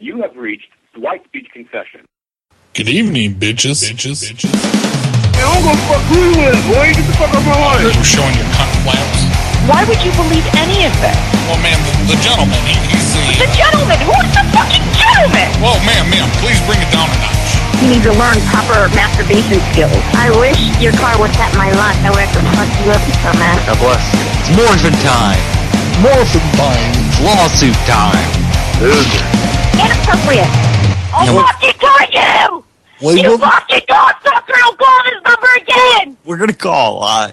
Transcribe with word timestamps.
You 0.00 0.24
have 0.24 0.32
reached 0.32 0.72
Dwight 0.96 1.20
Beach 1.28 1.52
Confession. 1.52 2.08
Good 2.72 2.88
evening, 2.88 3.36
bitches. 3.36 3.84
Bitches. 3.84 4.24
bitches. 4.24 4.48
Man, 5.36 5.44
I'm 5.44 5.60
gonna 5.60 5.76
fuck 5.84 6.00
who 6.08 6.24
you 6.24 6.40
is, 6.48 6.56
boy. 6.72 6.88
Get 6.96 7.04
the 7.04 7.12
fuck 7.20 7.28
out 7.36 7.36
of 7.36 7.44
my 7.44 7.52
life. 7.52 7.84
You're 7.84 8.00
showing 8.00 8.32
your 8.32 8.48
cunt 8.56 8.72
flaps. 8.80 9.20
Why 9.68 9.84
would 9.84 10.00
you 10.00 10.08
believe 10.16 10.40
any 10.56 10.88
of 10.88 10.94
this? 11.04 11.12
Well, 11.44 11.60
ma'am, 11.60 11.76
the, 11.84 12.16
the 12.16 12.18
gentleman, 12.24 12.56
he, 12.64 12.80
he's 12.88 13.12
the. 13.12 13.44
The 13.44 13.50
gentleman! 13.52 14.00
Who's 14.08 14.24
the 14.32 14.40
fucking 14.56 14.88
gentleman? 14.96 15.52
Well, 15.60 15.76
ma'am, 15.84 16.08
ma'am, 16.08 16.32
please 16.40 16.56
bring 16.64 16.80
it 16.80 16.88
down 16.88 17.04
a 17.04 17.16
notch. 17.20 17.60
You 17.84 17.92
need 17.92 18.04
to 18.08 18.16
learn 18.16 18.40
proper 18.48 18.88
masturbation 18.96 19.60
skills. 19.68 20.00
I 20.16 20.32
wish 20.40 20.56
your 20.80 20.96
car 20.96 21.12
was 21.20 21.28
at 21.36 21.52
my 21.60 21.76
lot. 21.76 21.92
I 22.00 22.08
would 22.08 22.24
have 22.24 22.32
to 22.32 22.42
fuck 22.56 22.72
you 22.80 22.88
up, 22.88 23.04
dumbass. 23.20 23.68
God 23.68 23.76
bless 23.84 24.04
you. 24.16 24.24
It's 24.40 24.50
morphin 24.56 24.96
time. 25.04 25.44
Morphin 26.00 26.46
time. 26.56 26.88
It's 27.04 27.20
lawsuit 27.20 27.76
time. 27.84 29.39
Inappropriate. 29.80 30.50
I'll 31.12 31.26
Yeah, 31.26 31.42
fucking 31.42 31.76
kill 31.80 32.00
you! 32.12 32.64
Wait, 33.00 33.22
you 33.24 33.30
what- 33.36 33.64
fucking 33.64 33.84
cocksucker! 33.88 34.54
I'll 34.62 34.76
call 34.76 34.98
this 35.04 35.20
number 35.24 35.50
again! 35.56 36.16
We're 36.24 36.36
gonna 36.36 36.52
call. 36.52 37.02
Uh, 37.02 37.28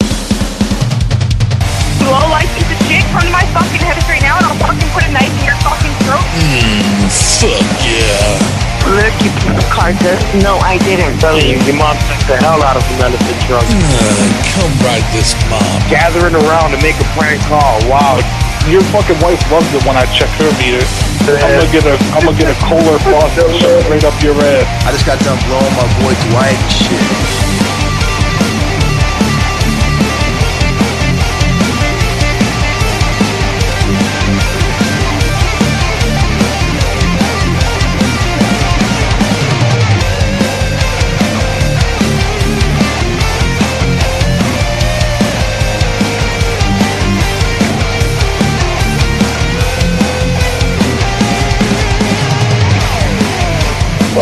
You 2.00 2.06
low 2.08 2.24
life 2.32 2.48
piece 2.56 2.72
of 2.72 2.80
shit, 2.88 3.04
come 3.12 3.22
to 3.28 3.30
my 3.36 3.44
fucking 3.52 3.84
head 3.84 4.00
right 4.08 4.22
now 4.24 4.38
and 4.40 4.46
I'll 4.48 4.60
fucking 4.64 4.90
put 4.96 5.04
a 5.04 5.12
knife 5.12 5.28
in 5.40 5.44
your 5.46 5.60
fucking 5.60 5.92
throat. 6.08 6.24
Mm, 6.40 7.12
fuck 7.12 7.68
yeah. 7.84 8.40
Look, 8.88 9.12
you 9.20 9.30
piece 9.44 9.60
of 9.60 9.68
carcass. 9.70 10.24
No, 10.42 10.56
I 10.64 10.78
didn't. 10.88 11.20
telling 11.20 11.44
you, 11.44 11.60
your 11.68 11.76
mom 11.76 11.98
took 12.08 12.24
the 12.32 12.38
hell 12.40 12.64
out 12.64 12.78
of 12.80 12.84
some 12.88 13.02
elephant 13.04 13.40
drunk. 13.52 13.68
Uh, 13.68 14.24
come 14.56 14.72
ride 14.88 15.04
this 15.12 15.36
mom. 15.52 15.68
Gathering 15.92 16.36
around 16.40 16.72
to 16.72 16.80
make 16.80 16.96
a 16.96 17.08
prank 17.20 17.42
call. 17.52 17.76
Wow. 17.92 18.24
Your 18.72 18.82
fucking 18.96 19.20
wife 19.20 19.44
loves 19.52 19.68
it 19.76 19.84
when 19.84 19.98
I 20.00 20.06
check 20.16 20.30
her 20.40 20.48
meter. 20.56 20.80
I'm 21.28 21.60
gonna 21.60 21.72
get 21.74 21.84
a 21.84 21.92
I'm 22.16 22.24
gonna 22.24 22.38
get 22.38 22.48
a 22.48 22.56
Kohler 22.64 23.00
faucet 23.00 23.44
right 23.90 24.04
up 24.06 24.24
your 24.24 24.34
ass. 24.36 24.86
I 24.88 24.92
just 24.94 25.06
got 25.06 25.20
done 25.20 25.38
blowing 25.44 25.76
my 25.76 25.84
boy 26.00 26.16
Dwight 26.32 26.56
and 26.56 26.72
shit. 26.72 27.57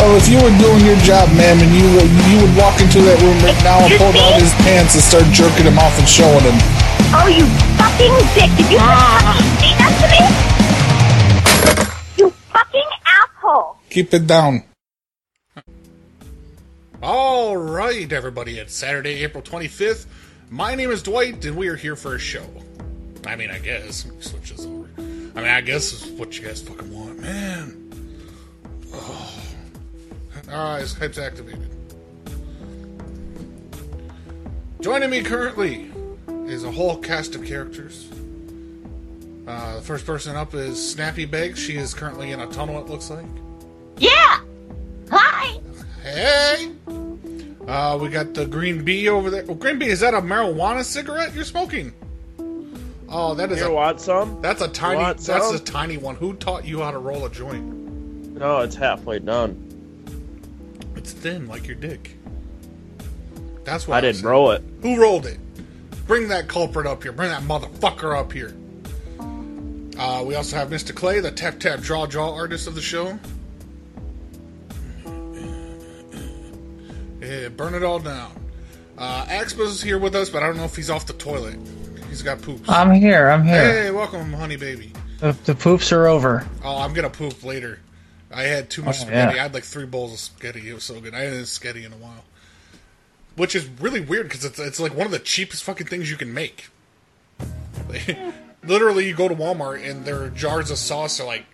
Well, 0.06 0.18
if 0.18 0.28
you 0.28 0.36
were 0.36 0.56
doing 0.58 0.84
your 0.86 0.96
job, 0.98 1.28
ma'am, 1.34 1.58
and 1.58 1.74
you 1.74 1.82
would, 1.96 2.08
you 2.30 2.40
would 2.40 2.56
walk 2.56 2.80
into 2.80 3.02
that 3.02 3.20
room 3.20 3.36
right 3.42 3.58
now 3.66 3.80
and 3.82 3.92
pull 3.98 4.12
down 4.12 4.38
his 4.38 4.54
pants 4.62 4.94
and 4.94 5.02
start 5.02 5.24
jerking 5.34 5.66
him 5.66 5.80
off 5.80 5.98
and 5.98 6.06
showing 6.06 6.44
him. 6.46 6.54
Oh, 7.10 7.26
you 7.26 7.42
fucking 7.74 8.14
dick! 8.38 8.46
Did 8.56 8.70
you 8.70 8.78
ah. 8.78 9.34
fucking 9.34 9.58
say 9.58 9.74
that 9.74 9.98
to 9.98 10.06
me? 12.14 12.22
You 12.22 12.30
fucking 12.30 12.86
asshole! 13.04 13.82
Keep 13.90 14.14
it 14.14 14.28
down. 14.28 14.62
All 17.02 17.56
right, 17.56 18.12
everybody. 18.12 18.60
It's 18.60 18.76
Saturday, 18.76 19.24
April 19.24 19.42
25th. 19.42 20.06
My 20.50 20.76
name 20.76 20.92
is 20.92 21.02
Dwight, 21.02 21.44
and 21.44 21.56
we 21.56 21.66
are 21.66 21.74
here 21.74 21.96
for 21.96 22.14
a 22.14 22.20
show. 22.20 22.46
I 23.26 23.34
mean, 23.34 23.50
I 23.50 23.58
guess. 23.58 24.06
Let 24.06 24.14
me 24.14 24.22
switch 24.22 24.50
this 24.50 24.66
over. 24.66 24.88
I 24.98 25.00
mean, 25.40 25.50
I 25.50 25.62
guess 25.62 25.92
is 25.92 26.06
what 26.12 26.38
you 26.38 26.46
guys 26.46 26.62
fucking 26.62 26.94
want, 26.94 27.18
man. 27.18 27.90
Oh. 28.94 29.35
Alright, 30.48 30.84
Skype's 30.84 31.18
activated. 31.18 31.68
Joining 34.80 35.10
me 35.10 35.22
currently 35.22 35.90
is 36.46 36.62
a 36.64 36.70
whole 36.70 36.96
cast 36.98 37.34
of 37.34 37.44
characters. 37.44 38.08
Uh, 39.46 39.76
the 39.76 39.82
first 39.82 40.06
person 40.06 40.36
up 40.36 40.54
is 40.54 40.92
Snappy 40.92 41.24
Bakes. 41.24 41.58
She 41.58 41.76
is 41.76 41.94
currently 41.94 42.32
in 42.32 42.40
a 42.40 42.46
tunnel, 42.48 42.78
it 42.80 42.88
looks 42.88 43.10
like. 43.10 43.26
Yeah! 43.96 44.40
Hi! 45.10 45.58
Hey! 46.02 46.72
Uh, 47.66 47.98
we 48.00 48.08
got 48.08 48.34
the 48.34 48.46
green 48.46 48.84
bee 48.84 49.08
over 49.08 49.30
there. 49.30 49.44
Oh, 49.48 49.54
green 49.54 49.78
bee, 49.78 49.86
is 49.86 50.00
that 50.00 50.14
a 50.14 50.20
marijuana 50.20 50.84
cigarette 50.84 51.34
you're 51.34 51.44
smoking? 51.44 51.92
Oh, 53.08 53.34
that 53.34 53.50
is 53.50 53.58
You 53.60 53.66
a 53.66 53.72
want 53.72 54.00
some? 54.00 54.40
that's 54.42 54.62
a 54.62 54.68
tiny 54.68 55.00
that's 55.02 55.26
some? 55.26 55.54
a 55.54 55.58
tiny 55.58 55.96
one. 55.96 56.16
Who 56.16 56.34
taught 56.34 56.64
you 56.64 56.80
how 56.82 56.90
to 56.90 56.98
roll 56.98 57.24
a 57.24 57.30
joint? 57.30 57.64
No, 58.36 58.60
it's 58.60 58.74
halfway 58.74 59.20
done. 59.20 59.65
It's 61.06 61.12
thin 61.12 61.46
like 61.46 61.68
your 61.68 61.76
dick. 61.76 62.16
That's 63.62 63.86
why 63.86 63.94
I 63.94 63.98
I'm 63.98 64.02
didn't 64.02 64.16
saying. 64.16 64.26
roll 64.28 64.50
it. 64.50 64.64
Who 64.82 65.00
rolled 65.00 65.24
it? 65.24 65.38
Bring 66.08 66.26
that 66.28 66.48
culprit 66.48 66.84
up 66.84 67.04
here. 67.04 67.12
Bring 67.12 67.28
that 67.30 67.42
motherfucker 67.42 68.18
up 68.18 68.32
here. 68.32 68.56
Uh, 69.96 70.24
we 70.26 70.34
also 70.34 70.56
have 70.56 70.68
Mr. 70.68 70.92
Clay, 70.92 71.20
the 71.20 71.30
tap 71.30 71.60
tap 71.60 71.78
draw 71.78 72.06
draw 72.06 72.34
artist 72.34 72.66
of 72.66 72.74
the 72.74 72.82
show. 72.82 73.20
Yeah, 77.20 77.50
burn 77.50 77.74
it 77.74 77.84
all 77.84 78.00
down. 78.00 78.32
Uh, 78.98 79.26
Axpa's 79.26 79.80
here 79.80 80.00
with 80.00 80.16
us, 80.16 80.28
but 80.28 80.42
I 80.42 80.46
don't 80.48 80.56
know 80.56 80.64
if 80.64 80.74
he's 80.74 80.90
off 80.90 81.06
the 81.06 81.12
toilet. 81.12 81.56
He's 82.08 82.22
got 82.22 82.42
poops. 82.42 82.68
I'm 82.68 82.90
here. 82.92 83.28
I'm 83.30 83.44
here. 83.44 83.84
hey, 83.84 83.90
welcome, 83.92 84.32
honey 84.32 84.56
baby. 84.56 84.92
The, 85.20 85.36
the 85.44 85.54
poops 85.54 85.92
are 85.92 86.08
over. 86.08 86.44
Oh, 86.64 86.78
I'm 86.78 86.92
gonna 86.94 87.10
poop 87.10 87.44
later. 87.44 87.78
I 88.32 88.42
had 88.44 88.68
too 88.70 88.82
much 88.82 88.96
Oh, 88.98 89.02
spaghetti. 89.02 89.34
yeah. 89.36 89.40
I 89.40 89.42
had 89.44 89.54
like 89.54 89.64
three 89.64 89.86
bowls 89.86 90.12
of 90.12 90.18
spaghetti. 90.18 90.68
It 90.68 90.74
was 90.74 90.84
so 90.84 91.00
good. 91.00 91.14
I 91.14 91.20
hadn't 91.20 91.38
had 91.38 91.48
spaghetti 91.48 91.84
in 91.84 91.92
a 91.92 91.96
while, 91.96 92.24
which 93.36 93.54
is 93.54 93.68
really 93.80 94.00
weird 94.00 94.28
because 94.28 94.44
it's 94.44 94.58
it's 94.58 94.80
like 94.80 94.94
one 94.94 95.06
of 95.06 95.12
the 95.12 95.18
cheapest 95.18 95.62
fucking 95.64 95.86
things 95.86 96.10
you 96.10 96.16
can 96.16 96.32
make. 96.34 96.68
Literally, 98.64 99.06
you 99.06 99.14
go 99.14 99.28
to 99.28 99.34
Walmart 99.34 99.88
and 99.88 100.04
their 100.04 100.28
jars 100.30 100.70
of 100.70 100.78
sauce 100.78 101.20
are 101.20 101.26
like 101.26 101.44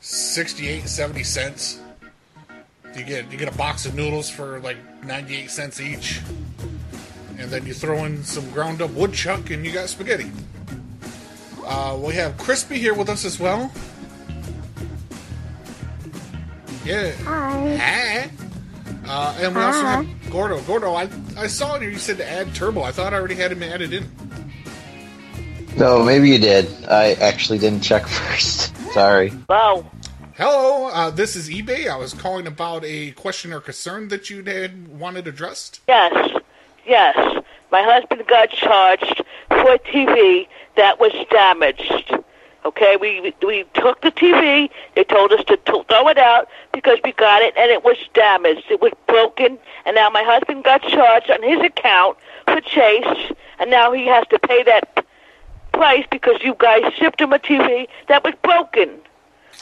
68, 0.00 0.86
70 0.88 1.22
cents. 1.24 1.80
You 2.96 3.04
get 3.04 3.30
you 3.32 3.38
get 3.38 3.48
a 3.52 3.56
box 3.56 3.86
of 3.86 3.94
noodles 3.94 4.28
for 4.28 4.60
like 4.60 4.76
98 5.04 5.50
cents 5.50 5.80
each, 5.80 6.20
and 7.38 7.48
then 7.50 7.64
you 7.64 7.72
throw 7.72 8.04
in 8.04 8.22
some 8.24 8.50
ground 8.50 8.82
up 8.82 8.90
woodchuck 8.90 9.48
and 9.50 9.64
you 9.64 9.72
got 9.72 9.88
spaghetti. 9.88 10.30
Uh, 11.64 11.96
we 12.02 12.14
have 12.14 12.36
Crispy 12.36 12.78
here 12.78 12.94
with 12.94 13.08
us 13.08 13.24
as 13.24 13.38
well. 13.38 13.72
Yeah. 16.84 17.12
Hi. 17.24 17.76
Hi. 17.76 18.30
Uh, 19.06 19.36
and 19.40 19.54
we 19.54 19.60
also 19.60 19.82
have 19.82 20.30
Gordo. 20.30 20.60
Gordo, 20.62 20.94
I, 20.94 21.08
I 21.36 21.46
saw 21.46 21.74
in 21.74 21.82
here 21.82 21.90
you 21.90 21.98
said 21.98 22.16
to 22.18 22.30
add 22.30 22.54
turbo. 22.54 22.82
I 22.82 22.92
thought 22.92 23.12
I 23.12 23.16
already 23.16 23.34
had 23.34 23.52
him 23.52 23.62
added 23.62 23.92
in. 23.92 24.08
No, 25.76 26.02
maybe 26.04 26.28
you 26.28 26.38
did. 26.38 26.68
I 26.84 27.12
actually 27.14 27.58
didn't 27.58 27.82
check 27.82 28.06
first. 28.06 28.76
Sorry. 28.92 29.32
Wow. 29.48 29.90
Hello, 30.36 30.86
uh, 30.86 31.10
this 31.10 31.36
is 31.36 31.50
eBay. 31.50 31.90
I 31.90 31.96
was 31.96 32.14
calling 32.14 32.46
about 32.46 32.82
a 32.84 33.10
question 33.12 33.52
or 33.52 33.60
concern 33.60 34.08
that 34.08 34.30
you 34.30 34.42
had 34.42 34.88
wanted 34.88 35.26
addressed. 35.26 35.80
Yes, 35.86 36.40
yes. 36.86 37.44
My 37.70 37.82
husband 37.82 38.26
got 38.26 38.48
charged 38.48 39.22
for 39.48 39.74
a 39.74 39.78
TV 39.80 40.48
that 40.76 40.98
was 40.98 41.12
damaged. 41.30 42.14
Okay, 42.64 42.96
we 43.00 43.34
we 43.46 43.64
took 43.74 44.02
the 44.02 44.10
TV. 44.12 44.68
They 44.94 45.04
told 45.04 45.32
us 45.32 45.44
to 45.46 45.56
to 45.56 45.84
throw 45.88 46.08
it 46.08 46.18
out 46.18 46.48
because 46.72 46.98
we 47.02 47.12
got 47.12 47.42
it 47.42 47.54
and 47.56 47.70
it 47.70 47.84
was 47.84 47.96
damaged. 48.12 48.64
It 48.70 48.80
was 48.82 48.92
broken, 49.06 49.58
and 49.86 49.94
now 49.94 50.10
my 50.10 50.22
husband 50.22 50.64
got 50.64 50.82
charged 50.82 51.30
on 51.30 51.42
his 51.42 51.60
account 51.60 52.18
for 52.44 52.60
Chase, 52.60 53.32
and 53.58 53.70
now 53.70 53.92
he 53.92 54.06
has 54.06 54.26
to 54.28 54.38
pay 54.38 54.62
that 54.64 55.06
price 55.72 56.04
because 56.10 56.42
you 56.42 56.54
guys 56.58 56.92
shipped 56.94 57.20
him 57.20 57.32
a 57.32 57.38
TV 57.38 57.88
that 58.08 58.22
was 58.24 58.34
broken, 58.42 58.90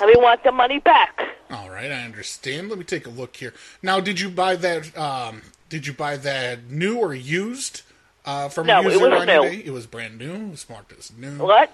and 0.01 0.07
we 0.07 0.17
want 0.17 0.43
the 0.43 0.51
money 0.53 0.81
back. 0.81 1.23
All 1.51 1.71
right, 1.71 1.93
I 1.93 2.03
understand. 2.03 2.69
Let 2.69 2.79
me 2.79 2.85
take 2.85 3.07
a 3.07 3.11
look 3.11 3.37
here. 3.37 3.55
Now, 3.83 4.01
did 4.01 4.19
you 4.19 4.29
buy 4.29 4.57
that? 4.57 4.97
Um, 4.99 5.43
did 5.69 5.87
you 5.87 5.93
buy 5.93 6.17
that 6.17 6.69
new 6.69 6.99
or 6.99 7.15
used? 7.15 7.83
Uh, 8.25 8.49
from 8.49 8.67
No, 8.67 8.81
a 8.81 8.83
it 8.83 9.01
was 9.01 9.27
new. 9.27 9.43
It 9.45 9.71
was 9.71 9.87
brand 9.87 10.19
new. 10.19 10.35
It 10.35 10.51
was 10.51 10.69
marked 10.69 10.93
as 10.99 11.13
new. 11.17 11.39
What? 11.39 11.73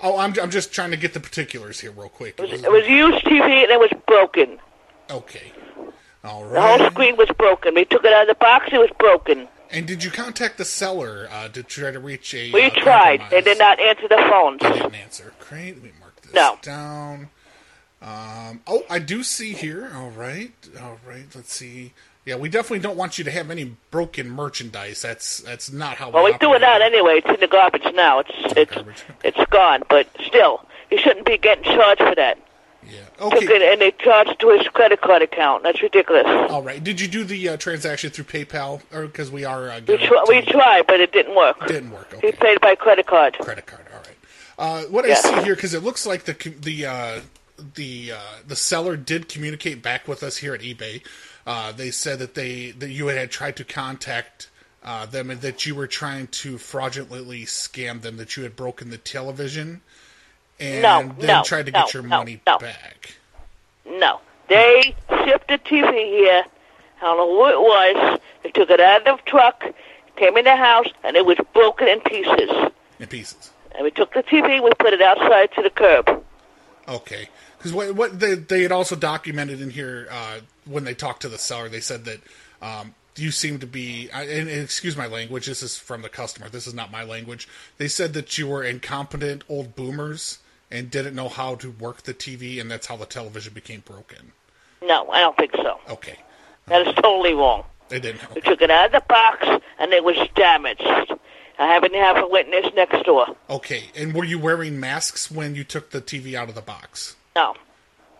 Oh, 0.00 0.18
I'm, 0.18 0.34
I'm 0.40 0.50
just 0.50 0.72
trying 0.72 0.90
to 0.90 0.96
get 0.96 1.14
the 1.14 1.20
particulars 1.20 1.80
here 1.80 1.90
real 1.90 2.08
quick. 2.08 2.34
It 2.38 2.42
was, 2.50 2.62
it 2.62 2.70
was 2.70 2.86
used 2.86 3.24
TV 3.24 3.40
and 3.62 3.70
it 3.70 3.80
was 3.80 3.90
broken. 4.06 4.58
okay. 5.10 5.52
All 6.24 6.48
The 6.48 6.60
whole 6.60 6.90
screen 6.90 7.16
was 7.16 7.28
broken. 7.38 7.74
We 7.74 7.84
took 7.84 8.04
it 8.04 8.12
out 8.12 8.22
of 8.22 8.28
the 8.28 8.34
box. 8.40 8.68
It 8.72 8.78
was 8.78 8.90
broken. 8.98 9.46
And 9.70 9.86
did 9.86 10.02
you 10.02 10.10
contact 10.10 10.58
the 10.58 10.64
seller 10.64 11.28
uh, 11.30 11.48
to 11.50 11.62
try 11.62 11.92
to 11.92 12.00
reach 12.00 12.34
a? 12.34 12.50
We 12.50 12.64
uh, 12.64 12.70
tried. 12.70 13.22
They 13.30 13.40
did 13.42 13.58
not 13.58 13.78
answer 13.78 14.08
the 14.08 14.16
phones. 14.28 14.60
They 14.60 14.70
didn't 14.72 14.94
answer. 14.96 15.32
Great. 15.38 15.74
Let 15.76 15.84
me 15.84 15.92
mark 16.00 16.20
this 16.22 16.32
No. 16.34 16.58
down. 16.62 17.28
Um, 18.02 18.60
oh, 18.66 18.84
I 18.90 18.98
do 18.98 19.22
see 19.22 19.52
here. 19.52 19.90
All 19.94 20.10
right. 20.10 20.52
All 20.82 20.98
right. 21.06 21.26
Let's 21.34 21.52
see. 21.54 21.92
Yeah, 22.26 22.34
we 22.34 22.48
definitely 22.48 22.80
don't 22.80 22.96
want 22.96 23.18
you 23.18 23.24
to 23.24 23.30
have 23.30 23.52
any 23.52 23.76
broken 23.92 24.28
merchandise. 24.28 25.00
That's 25.00 25.38
that's 25.38 25.70
not 25.70 25.96
how 25.96 26.08
we 26.08 26.14
Well, 26.14 26.24
we 26.24 26.32
we 26.32 26.38
threw 26.38 26.54
it 26.54 26.62
out 26.64 26.82
anyway. 26.82 27.22
It's 27.24 27.30
in 27.30 27.38
the 27.38 27.46
garbage 27.46 27.86
now. 27.94 28.18
It's 28.18 28.30
it's 28.56 28.74
garbage. 28.74 29.04
it's 29.24 29.50
gone. 29.50 29.84
But 29.88 30.08
still, 30.26 30.66
you 30.90 30.98
shouldn't 30.98 31.24
be 31.24 31.38
getting 31.38 31.62
charged 31.62 32.02
for 32.02 32.16
that. 32.16 32.38
Yeah. 32.84 32.98
Okay. 33.20 33.46
it 33.46 33.62
and 33.62 33.80
they 33.80 33.92
charged 33.92 34.40
to 34.40 34.50
his 34.50 34.66
credit 34.68 35.00
card 35.00 35.22
account. 35.22 35.62
That's 35.62 35.80
ridiculous. 35.80 36.26
All 36.50 36.62
right. 36.62 36.82
Did 36.82 37.00
you 37.00 37.08
do 37.08 37.22
the 37.24 37.50
uh, 37.50 37.56
transaction 37.56 38.10
through 38.10 38.24
PayPal, 38.24 38.80
or 38.92 39.06
because 39.06 39.30
we 39.30 39.44
are? 39.44 39.68
Uh, 39.70 39.76
We, 39.76 39.80
getting 39.82 40.08
tr- 40.08 40.14
we 40.28 40.42
tried, 40.42 40.86
but 40.88 41.00
it 41.00 41.12
didn't 41.12 41.36
work. 41.36 41.64
Didn't 41.66 41.92
work. 41.92 42.12
He 42.20 42.32
paid 42.32 42.60
by 42.60 42.74
credit 42.74 43.06
card. 43.06 43.38
Credit 43.38 43.66
card. 43.66 43.84
All 43.92 44.00
right. 44.00 44.84
Uh, 44.84 44.88
what 44.88 45.04
I 45.04 45.14
see 45.14 45.42
here, 45.42 45.54
because 45.54 45.74
it 45.74 45.84
looks 45.84 46.06
like 46.06 46.24
the 46.24 46.32
the 46.60 46.86
uh, 46.86 47.20
the 47.74 48.12
uh, 48.12 48.18
the 48.46 48.56
seller 48.56 48.96
did 48.96 49.28
communicate 49.28 49.82
back 49.82 50.08
with 50.08 50.22
us 50.22 50.38
here 50.38 50.54
at 50.54 50.60
eBay. 50.60 51.02
Uh, 51.46 51.72
they 51.72 51.90
said 51.90 52.18
that 52.18 52.34
they 52.34 52.72
that 52.72 52.90
you 52.90 53.06
had 53.06 53.30
tried 53.30 53.56
to 53.56 53.64
contact 53.64 54.50
uh, 54.82 55.06
them 55.06 55.30
and 55.30 55.40
that 55.42 55.64
you 55.64 55.74
were 55.74 55.86
trying 55.86 56.26
to 56.28 56.58
fraudulently 56.58 57.44
scam 57.44 58.02
them. 58.02 58.16
That 58.16 58.36
you 58.36 58.42
had 58.42 58.56
broken 58.56 58.90
the 58.90 58.98
television 58.98 59.82
and 60.58 60.82
No, 60.82 61.14
then 61.18 61.26
no, 61.28 61.42
tried 61.44 61.66
to 61.66 61.72
no, 61.72 61.84
get 61.84 61.94
your 61.94 62.02
no, 62.02 62.08
money 62.08 62.40
no. 62.46 62.58
back. 62.58 63.14
No. 63.88 64.20
They 64.48 64.94
shipped 65.24 65.48
the 65.48 65.58
TV 65.58 65.92
here. 65.92 66.44
I 66.98 67.00
don't 67.02 67.16
know 67.16 67.28
who 67.28 67.46
it 67.48 67.60
was. 67.60 68.20
They 68.42 68.50
took 68.50 68.70
it 68.70 68.80
out 68.80 69.06
of 69.06 69.18
the 69.18 69.30
truck, 69.30 69.64
came 70.16 70.36
in 70.36 70.44
the 70.44 70.56
house, 70.56 70.88
and 71.04 71.16
it 71.16 71.26
was 71.26 71.36
broken 71.52 71.88
in 71.88 72.00
pieces. 72.00 72.50
In 72.98 73.06
pieces. 73.08 73.50
And 73.74 73.84
we 73.84 73.90
took 73.90 74.14
the 74.14 74.22
TV, 74.22 74.62
we 74.62 74.70
put 74.78 74.94
it 74.94 75.02
outside 75.02 75.52
to 75.56 75.62
the 75.62 75.70
curb. 75.70 76.24
Okay, 76.88 77.28
because 77.58 77.72
what, 77.72 77.94
what 77.94 78.20
they 78.20 78.34
they 78.34 78.62
had 78.62 78.72
also 78.72 78.96
documented 78.96 79.60
in 79.60 79.70
here 79.70 80.08
uh, 80.10 80.40
when 80.64 80.84
they 80.84 80.94
talked 80.94 81.22
to 81.22 81.28
the 81.28 81.38
seller, 81.38 81.68
they 81.68 81.80
said 81.80 82.04
that 82.04 82.20
um, 82.62 82.94
you 83.16 83.30
seem 83.30 83.58
to 83.60 83.66
be, 83.66 84.10
and, 84.12 84.48
excuse 84.48 84.96
my 84.96 85.06
language, 85.06 85.46
this 85.46 85.62
is 85.62 85.76
from 85.76 86.02
the 86.02 86.08
customer. 86.08 86.48
This 86.48 86.66
is 86.66 86.74
not 86.74 86.90
my 86.90 87.02
language. 87.02 87.48
They 87.78 87.88
said 87.88 88.12
that 88.14 88.36
you 88.38 88.48
were 88.48 88.62
incompetent 88.62 89.44
old 89.48 89.74
boomers 89.74 90.38
and 90.70 90.90
didn't 90.90 91.14
know 91.14 91.28
how 91.28 91.54
to 91.56 91.70
work 91.70 92.02
the 92.02 92.14
TV, 92.14 92.60
and 92.60 92.70
that's 92.70 92.86
how 92.86 92.96
the 92.96 93.06
television 93.06 93.54
became 93.54 93.80
broken. 93.80 94.32
No, 94.82 95.08
I 95.10 95.20
don't 95.20 95.36
think 95.36 95.52
so. 95.56 95.78
Okay, 95.88 96.18
That 96.66 96.86
is 96.86 96.94
totally 96.96 97.32
wrong. 97.34 97.64
they 97.88 98.00
didn't. 98.00 98.20
They 98.34 98.40
took 98.40 98.60
it 98.60 98.70
out 98.70 98.86
of 98.86 98.92
the 98.92 99.04
box, 99.08 99.46
and 99.78 99.92
it 99.92 100.04
was 100.04 100.16
damaged. 100.34 100.82
I 101.58 101.66
happen 101.66 101.92
to 101.92 101.98
have 101.98 102.18
a 102.18 102.28
witness 102.28 102.66
next 102.74 103.04
door. 103.04 103.34
Okay, 103.48 103.84
and 103.96 104.12
were 104.12 104.24
you 104.24 104.38
wearing 104.38 104.78
masks 104.78 105.30
when 105.30 105.54
you 105.54 105.64
took 105.64 105.90
the 105.90 106.02
TV 106.02 106.34
out 106.34 106.50
of 106.50 106.54
the 106.54 106.60
box? 106.60 107.15
No. 107.36 107.54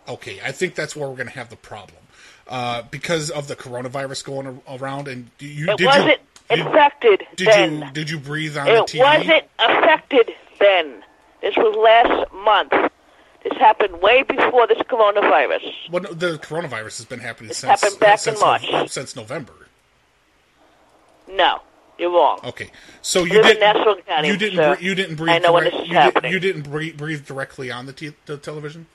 Okay, 0.07 0.39
I 0.43 0.51
think 0.53 0.75
that's 0.75 0.95
where 0.95 1.07
we're 1.09 1.15
going 1.15 1.27
to 1.27 1.33
have 1.33 1.49
the 1.49 1.57
problem. 1.57 1.97
Uh, 2.47 2.81
because 2.91 3.29
of 3.29 3.49
the 3.49 3.57
coronavirus 3.57 4.23
going 4.23 4.61
around, 4.69 5.09
and 5.09 5.29
you 5.39 5.69
It 5.69 5.77
did 5.79 5.85
wasn't 5.85 6.07
you 6.49 6.55
did, 6.55 6.65
infected 6.65 7.23
did 7.35 7.47
then. 7.49 7.79
you 7.81 7.91
did 7.91 8.09
you 8.09 8.19
breathe 8.19 8.55
on 8.55 8.67
the 8.67 8.73
It 8.75 8.93
wasn't 8.95 9.43
affected 9.59 10.31
then. 10.57 11.03
This 11.41 11.53
was 11.57 11.75
last 11.75 12.31
month. 12.33 12.91
This 13.43 13.51
happened 13.59 14.01
way 14.01 14.23
before 14.23 14.65
this 14.65 14.77
coronavirus. 14.79 15.73
Well, 15.91 16.03
no, 16.03 16.13
the 16.13 16.37
coronavirus 16.37 16.97
has 16.99 17.05
been 17.05 17.19
happening 17.19 17.49
This 17.49 17.57
since 17.57 17.81
happened 17.81 17.99
back 17.99 18.13
in 18.13 18.17
since, 18.19 18.39
March. 18.39 18.89
since 18.89 19.15
November. 19.15 19.53
No, 21.29 21.61
you're 21.99 22.11
wrong. 22.11 22.39
Okay, 22.45 22.71
so 23.01 23.25
you 23.25 23.41
didn't 23.43 23.59
Nassau 23.59 23.95
County, 24.07 24.29
you 24.29 24.37
didn't 24.37 24.55
sir. 24.57 24.77
you 24.79 24.95
didn't 24.95 25.15
breathe. 25.17 25.35
I 25.35 25.39
know 25.39 25.51
when 25.53 25.65
this 25.65 25.73
is 25.73 25.81
you, 25.81 25.87
did, 25.87 25.95
happening. 25.95 26.31
you 26.31 26.39
didn't 26.39 26.61
breathe, 26.63 26.95
breathe 26.97 27.25
directly 27.25 27.69
on 27.71 27.85
the, 27.85 27.93
t- 27.93 28.13
the 28.25 28.37
television. 28.37 28.85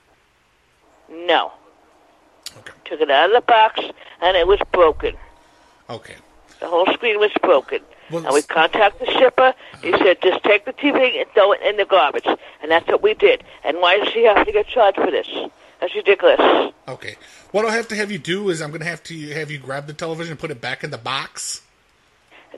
No. 1.12 1.52
Okay. 2.58 2.72
Took 2.84 3.00
it 3.00 3.10
out 3.10 3.30
of 3.30 3.34
the 3.34 3.46
box, 3.46 3.80
and 4.20 4.36
it 4.36 4.46
was 4.46 4.58
broken. 4.72 5.16
Okay. 5.88 6.14
The 6.60 6.68
whole 6.68 6.86
screen 6.92 7.18
was 7.18 7.30
broken. 7.42 7.80
Well, 8.10 8.24
and 8.24 8.34
we 8.34 8.42
contacted 8.42 9.08
the 9.08 9.12
shipper. 9.12 9.54
He 9.80 9.92
uh-huh. 9.92 10.04
said, 10.04 10.22
just 10.22 10.44
take 10.44 10.64
the 10.64 10.72
TV 10.72 11.20
and 11.20 11.28
throw 11.30 11.52
it 11.52 11.60
in 11.62 11.76
the 11.76 11.84
garbage. 11.84 12.26
And 12.26 12.70
that's 12.70 12.86
what 12.86 13.02
we 13.02 13.14
did. 13.14 13.42
And 13.64 13.78
why 13.78 13.98
does 13.98 14.08
she 14.12 14.24
have 14.24 14.44
to 14.46 14.52
get 14.52 14.66
charged 14.66 14.98
for 14.98 15.10
this? 15.10 15.28
That's 15.80 15.94
ridiculous. 15.94 16.72
Okay. 16.88 17.16
What 17.50 17.64
I'll 17.64 17.72
have 17.72 17.88
to 17.88 17.96
have 17.96 18.12
you 18.12 18.18
do 18.18 18.50
is 18.50 18.62
I'm 18.62 18.70
going 18.70 18.80
to 18.80 18.86
have 18.86 19.02
to 19.04 19.30
have 19.30 19.50
you 19.50 19.58
grab 19.58 19.86
the 19.86 19.92
television 19.92 20.32
and 20.32 20.40
put 20.40 20.50
it 20.50 20.60
back 20.60 20.84
in 20.84 20.90
the 20.90 20.98
box. 20.98 21.62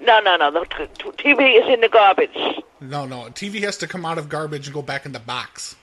No, 0.00 0.20
no, 0.20 0.36
no. 0.36 0.50
The 0.50 0.66
t- 0.66 0.88
t- 0.98 1.34
TV 1.34 1.62
is 1.62 1.72
in 1.72 1.80
the 1.80 1.88
garbage. 1.88 2.36
No, 2.80 3.06
no. 3.06 3.26
TV 3.30 3.62
has 3.62 3.78
to 3.78 3.86
come 3.86 4.04
out 4.04 4.18
of 4.18 4.28
garbage 4.28 4.66
and 4.66 4.74
go 4.74 4.82
back 4.82 5.06
in 5.06 5.12
the 5.12 5.20
box. 5.20 5.76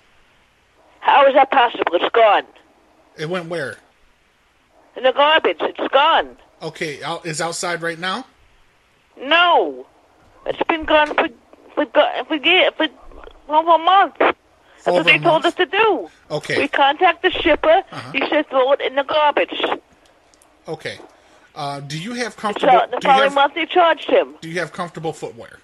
How 0.99 1.25
is 1.27 1.33
that 1.33 1.49
possible? 1.49 1.93
It's 1.93 2.13
gone. 2.13 2.43
It 3.21 3.29
went 3.29 3.49
where? 3.49 3.77
In 4.97 5.03
the 5.03 5.11
garbage. 5.11 5.57
It's 5.61 5.93
gone. 5.93 6.37
Okay, 6.63 7.03
out, 7.03 7.23
is 7.23 7.39
outside 7.39 7.83
right 7.83 7.99
now. 7.99 8.25
No. 9.15 9.85
It's 10.47 10.61
been 10.63 10.85
gone 10.85 11.13
for 11.13 11.27
for 11.75 11.85
for, 12.27 12.35
year, 12.35 12.71
for 12.71 12.87
over 13.47 13.75
a 13.75 13.77
month. 13.77 14.15
That's 14.17 14.37
Over 14.87 14.97
what 14.97 15.05
they 15.05 15.19
told 15.19 15.45
us 15.45 15.53
to 15.53 15.67
do. 15.67 16.09
Okay. 16.31 16.57
We 16.57 16.67
contact 16.67 17.21
the 17.21 17.29
shipper. 17.29 17.83
Uh-huh. 17.91 18.11
He 18.11 18.27
said 18.27 18.49
throw 18.49 18.71
it 18.71 18.81
in 18.81 18.95
the 18.95 19.03
garbage. 19.03 19.61
Okay. 20.67 20.97
Uh, 21.53 21.79
do 21.81 21.99
you 21.99 22.13
have 22.13 22.35
comfortable? 22.35 22.73
the 22.73 22.87
do 22.87 22.95
you 22.95 23.01
following 23.01 23.23
have, 23.25 23.35
month 23.35 23.53
they 23.53 23.67
charged 23.67 24.09
him. 24.09 24.33
do 24.41 24.49
you 24.49 24.57
have 24.57 24.73
comfortable 24.73 25.13
footwear? 25.13 25.59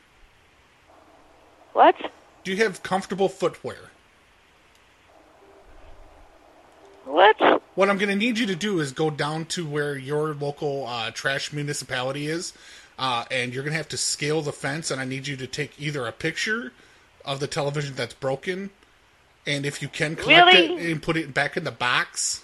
What? 1.73 1.95
Do 2.43 2.51
you 2.51 2.57
have 2.57 2.83
comfortable 2.83 3.29
footwear? 3.29 3.89
What? 7.07 7.61
What 7.75 7.89
I'm 7.89 7.97
going 7.97 8.09
to 8.09 8.15
need 8.15 8.37
you 8.37 8.45
to 8.47 8.55
do 8.55 8.79
is 8.79 8.91
go 8.91 9.09
down 9.09 9.45
to 9.45 9.65
where 9.65 9.97
your 9.97 10.33
local 10.33 10.85
uh, 10.87 11.11
trash 11.11 11.53
municipality 11.53 12.27
is, 12.27 12.53
uh, 12.99 13.23
and 13.31 13.53
you're 13.53 13.63
going 13.63 13.71
to 13.73 13.77
have 13.77 13.87
to 13.89 13.97
scale 13.97 14.41
the 14.41 14.51
fence. 14.51 14.91
And 14.91 14.99
I 14.99 15.05
need 15.05 15.27
you 15.27 15.37
to 15.37 15.47
take 15.47 15.79
either 15.79 16.05
a 16.05 16.11
picture 16.11 16.73
of 17.23 17.39
the 17.39 17.47
television 17.47 17.95
that's 17.95 18.13
broken, 18.13 18.69
and 19.45 19.65
if 19.65 19.81
you 19.81 19.87
can 19.87 20.15
collect 20.15 20.47
Really? 20.53 20.75
it 20.75 20.91
and 20.91 21.01
put 21.01 21.17
it 21.17 21.33
back 21.33 21.55
in 21.57 21.63
the 21.63 21.71
box. 21.71 22.43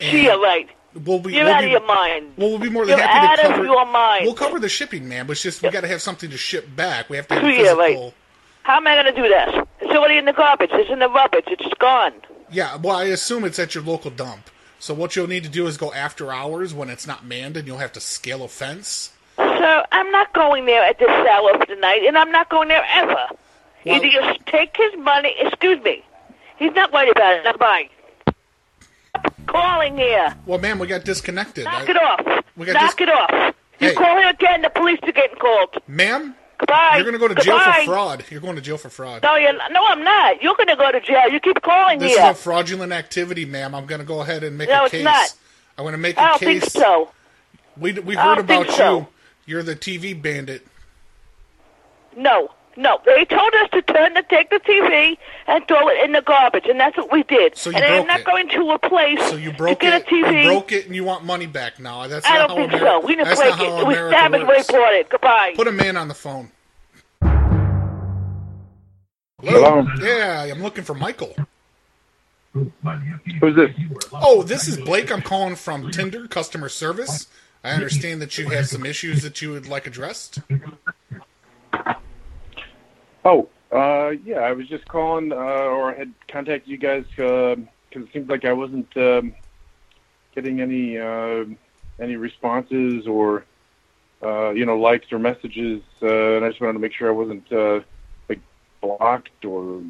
Gee, 0.00 0.24
you're 0.24 0.40
right. 0.40 0.68
We'll 1.04 1.18
be, 1.18 1.34
You're 1.34 1.44
we'll 1.44 1.52
out 1.54 1.60
be, 1.60 1.66
of 1.66 1.70
your 1.72 1.86
mind. 1.86 2.32
Well, 2.38 2.48
we'll 2.50 2.58
be 2.58 2.70
more 2.70 2.86
than 2.86 2.96
You're 2.96 3.06
happy 3.06 3.26
out 3.26 3.36
to 3.44 3.48
of 3.48 3.54
cover. 3.56 3.64
your 3.66 3.84
mind. 3.86 4.24
We'll 4.24 4.34
cover 4.34 4.58
the 4.58 4.68
shipping, 4.68 5.06
man. 5.08 5.26
But 5.26 5.32
it's 5.32 5.42
just 5.42 5.62
we 5.62 5.68
got 5.70 5.82
to 5.82 5.88
have 5.88 6.00
something 6.00 6.30
to 6.30 6.38
ship 6.38 6.66
back. 6.74 7.10
We 7.10 7.16
have 7.18 7.28
to 7.28 7.34
have 7.34 7.42
Gee, 7.42 7.56
physical. 7.58 7.76
right. 7.78 8.14
How 8.62 8.78
am 8.78 8.86
I 8.86 8.94
going 9.02 9.14
to 9.14 9.22
do 9.22 9.28
that? 9.28 9.68
It's 9.82 9.92
already 9.94 10.16
in 10.16 10.24
the 10.24 10.32
garbage. 10.32 10.70
It's 10.72 10.90
in 10.90 10.98
the 11.00 11.08
rubbish. 11.10 11.44
It's 11.48 11.68
gone. 11.78 12.12
Yeah, 12.50 12.76
well, 12.76 12.96
I 12.96 13.04
assume 13.04 13.44
it's 13.44 13.58
at 13.58 13.74
your 13.74 13.84
local 13.84 14.10
dump. 14.10 14.50
So 14.78 14.94
what 14.94 15.16
you'll 15.16 15.26
need 15.26 15.42
to 15.44 15.48
do 15.48 15.66
is 15.66 15.76
go 15.76 15.92
after 15.92 16.30
hours 16.32 16.72
when 16.74 16.90
it's 16.90 17.06
not 17.06 17.24
manned, 17.24 17.56
and 17.56 17.66
you'll 17.66 17.78
have 17.78 17.92
to 17.92 18.00
scale 18.00 18.44
a 18.44 18.48
fence. 18.48 19.10
So 19.36 19.82
I'm 19.92 20.10
not 20.12 20.32
going 20.32 20.66
there 20.66 20.84
at 20.84 20.98
this 20.98 21.08
hour 21.08 21.52
of 21.54 21.66
the 21.66 21.76
night, 21.76 22.02
and 22.06 22.16
I'm 22.16 22.30
not 22.30 22.48
going 22.50 22.68
there 22.68 22.84
ever. 22.90 23.14
Well- 23.84 23.96
Either 23.96 24.06
you 24.06 24.20
take 24.46 24.76
his 24.76 24.96
money, 24.98 25.34
excuse 25.40 25.82
me. 25.82 26.04
He's 26.58 26.72
not 26.72 26.92
worried 26.92 27.10
about 27.10 27.34
it. 27.38 27.44
Not 27.44 27.58
bye. 27.58 27.88
Stop 29.10 29.34
calling 29.46 29.96
here. 29.96 30.34
Well, 30.46 30.58
ma'am, 30.58 30.78
we 30.78 30.86
got 30.86 31.04
disconnected. 31.04 31.64
Knock 31.64 31.88
I- 31.88 31.90
it 31.90 31.96
off. 31.96 32.44
We 32.56 32.66
got 32.66 32.74
Knock 32.74 32.96
dis- 32.96 33.08
it 33.08 33.12
off. 33.12 33.54
You 33.78 33.88
Hey. 33.88 33.94
call 33.94 34.18
him 34.18 34.28
again, 34.28 34.62
the 34.62 34.70
police 34.70 34.98
are 35.02 35.12
getting 35.12 35.36
called. 35.38 35.76
Ma'am, 35.86 36.34
Goodbye. 36.58 36.92
you're 36.96 37.04
going 37.04 37.12
to 37.12 37.18
go 37.18 37.28
to 37.28 37.34
jail 37.34 37.58
for 37.60 37.84
fraud. 37.84 38.24
You're 38.30 38.40
going 38.40 38.56
to 38.56 38.62
jail 38.62 38.78
for 38.78 38.88
fraud. 38.88 39.22
No, 39.22 39.36
you're 39.36 39.52
not. 39.52 39.72
no, 39.72 39.84
I'm 39.86 40.02
not. 40.02 40.42
You're 40.42 40.54
going 40.56 40.68
to 40.68 40.76
go 40.76 40.90
to 40.90 41.00
jail. 41.00 41.28
You 41.30 41.38
keep 41.40 41.60
calling 41.62 41.98
This 41.98 42.14
here. 42.16 42.24
is 42.24 42.30
a 42.30 42.34
fraudulent 42.34 42.92
activity, 42.92 43.44
ma'am. 43.44 43.74
I'm 43.74 43.84
going 43.86 44.00
to 44.00 44.06
go 44.06 44.20
ahead 44.22 44.42
and 44.42 44.56
make 44.56 44.68
No, 44.68 44.82
a 44.82 44.84
it's 44.84 44.92
case. 44.92 45.04
not. 45.04 45.34
I'm 45.76 45.84
going 45.84 45.92
to 45.92 45.98
make 45.98 46.16
I 46.18 46.22
a 46.22 46.28
don't 46.30 46.38
case. 46.40 46.60
think 46.62 46.72
so. 46.72 47.10
We 47.76 47.92
we 47.92 48.14
heard 48.14 48.36
don't 48.36 48.40
about 48.40 48.70
so. 48.70 48.98
you. 48.98 49.06
You're 49.46 49.62
the 49.62 49.76
TV 49.76 50.20
bandit. 50.20 50.66
No, 52.16 52.50
no. 52.76 53.00
They 53.04 53.24
told 53.24 53.52
us 53.62 53.70
to 53.72 53.82
turn 53.82 54.14
the 54.14 54.22
take 54.28 54.50
the 54.50 54.60
TV 54.60 55.16
and 55.46 55.66
throw 55.68 55.88
it 55.88 56.04
in 56.04 56.12
the 56.12 56.22
garbage, 56.22 56.66
and 56.66 56.78
that's 56.78 56.96
what 56.96 57.10
we 57.12 57.22
did. 57.24 57.56
So 57.56 57.70
you 57.70 57.76
and 57.76 57.84
I'm 57.84 57.92
broke 57.98 58.06
not 58.08 58.20
it. 58.20 58.26
going 58.26 58.48
to 58.50 58.70
a 58.72 58.78
place 58.78 59.30
So 59.30 59.36
you 59.36 59.52
broke 59.52 59.80
to 59.80 59.84
get 59.86 60.02
it. 60.02 60.06
a 60.06 60.10
TV. 60.10 60.42
You 60.44 60.48
broke 60.50 60.72
it, 60.72 60.86
and 60.86 60.94
you 60.94 61.04
want 61.04 61.24
money 61.24 61.46
back 61.46 61.78
now. 61.80 62.06
That's 62.06 62.26
I 62.26 62.38
not 62.38 62.48
don't 62.48 62.58
how 62.58 62.68
think 62.68 62.82
Ameri- 62.82 63.00
so. 63.00 63.06
We 63.06 63.16
didn't 63.16 63.36
break 63.36 63.48
it. 63.48 63.54
how 63.54 63.64
It 63.64 63.86
was 63.86 63.96
America 63.96 64.10
damaged 64.10 64.42
when 64.42 64.50
we 64.50 64.56
works. 64.56 64.66
bought 64.68 64.92
it. 64.94 65.08
Goodbye. 65.08 65.52
Put 65.56 65.68
a 65.68 65.72
man 65.72 65.96
on 65.96 66.08
the 66.08 66.14
phone. 66.14 66.50
Hello? 69.42 69.86
Yeah, 70.00 70.42
I'm 70.50 70.62
looking 70.62 70.84
for 70.84 70.94
Michael. 70.94 71.34
Who's 72.54 73.54
this? 73.54 73.70
Oh, 74.12 74.42
this 74.42 74.66
is 74.66 74.78
Blake. 74.78 75.12
I'm 75.12 75.20
calling 75.22 75.56
from 75.56 75.90
Tinder 75.90 76.26
customer 76.26 76.68
service. 76.70 77.26
I 77.62 77.70
understand 77.72 78.22
that 78.22 78.38
you 78.38 78.48
have 78.48 78.66
some 78.68 78.86
issues 78.86 79.22
that 79.22 79.42
you 79.42 79.50
would 79.50 79.66
like 79.68 79.86
addressed. 79.86 80.38
Oh, 83.26 83.48
uh, 83.72 84.10
yeah, 84.24 84.38
I 84.38 84.52
was 84.52 84.68
just 84.68 84.86
calling, 84.86 85.32
uh, 85.32 85.34
or 85.34 85.90
I 85.92 85.98
had 85.98 86.12
contacted 86.28 86.70
you 86.70 86.78
guys 86.78 87.04
because 87.10 87.58
it 87.90 88.12
seemed 88.12 88.28
like 88.28 88.44
I 88.44 88.52
wasn't 88.52 88.96
um, 88.96 89.34
getting 90.32 90.60
any 90.60 90.96
uh, 90.96 91.44
any 91.98 92.14
responses 92.14 93.08
or 93.08 93.44
uh, 94.22 94.50
you 94.50 94.64
know 94.64 94.78
likes 94.78 95.10
or 95.10 95.18
messages, 95.18 95.82
uh, 96.02 96.36
and 96.36 96.44
I 96.44 96.50
just 96.50 96.60
wanted 96.60 96.74
to 96.74 96.78
make 96.78 96.92
sure 96.92 97.08
I 97.08 97.12
wasn't 97.12 97.50
uh, 97.50 97.80
like 98.28 98.38
blocked 98.80 99.44
or 99.44 99.82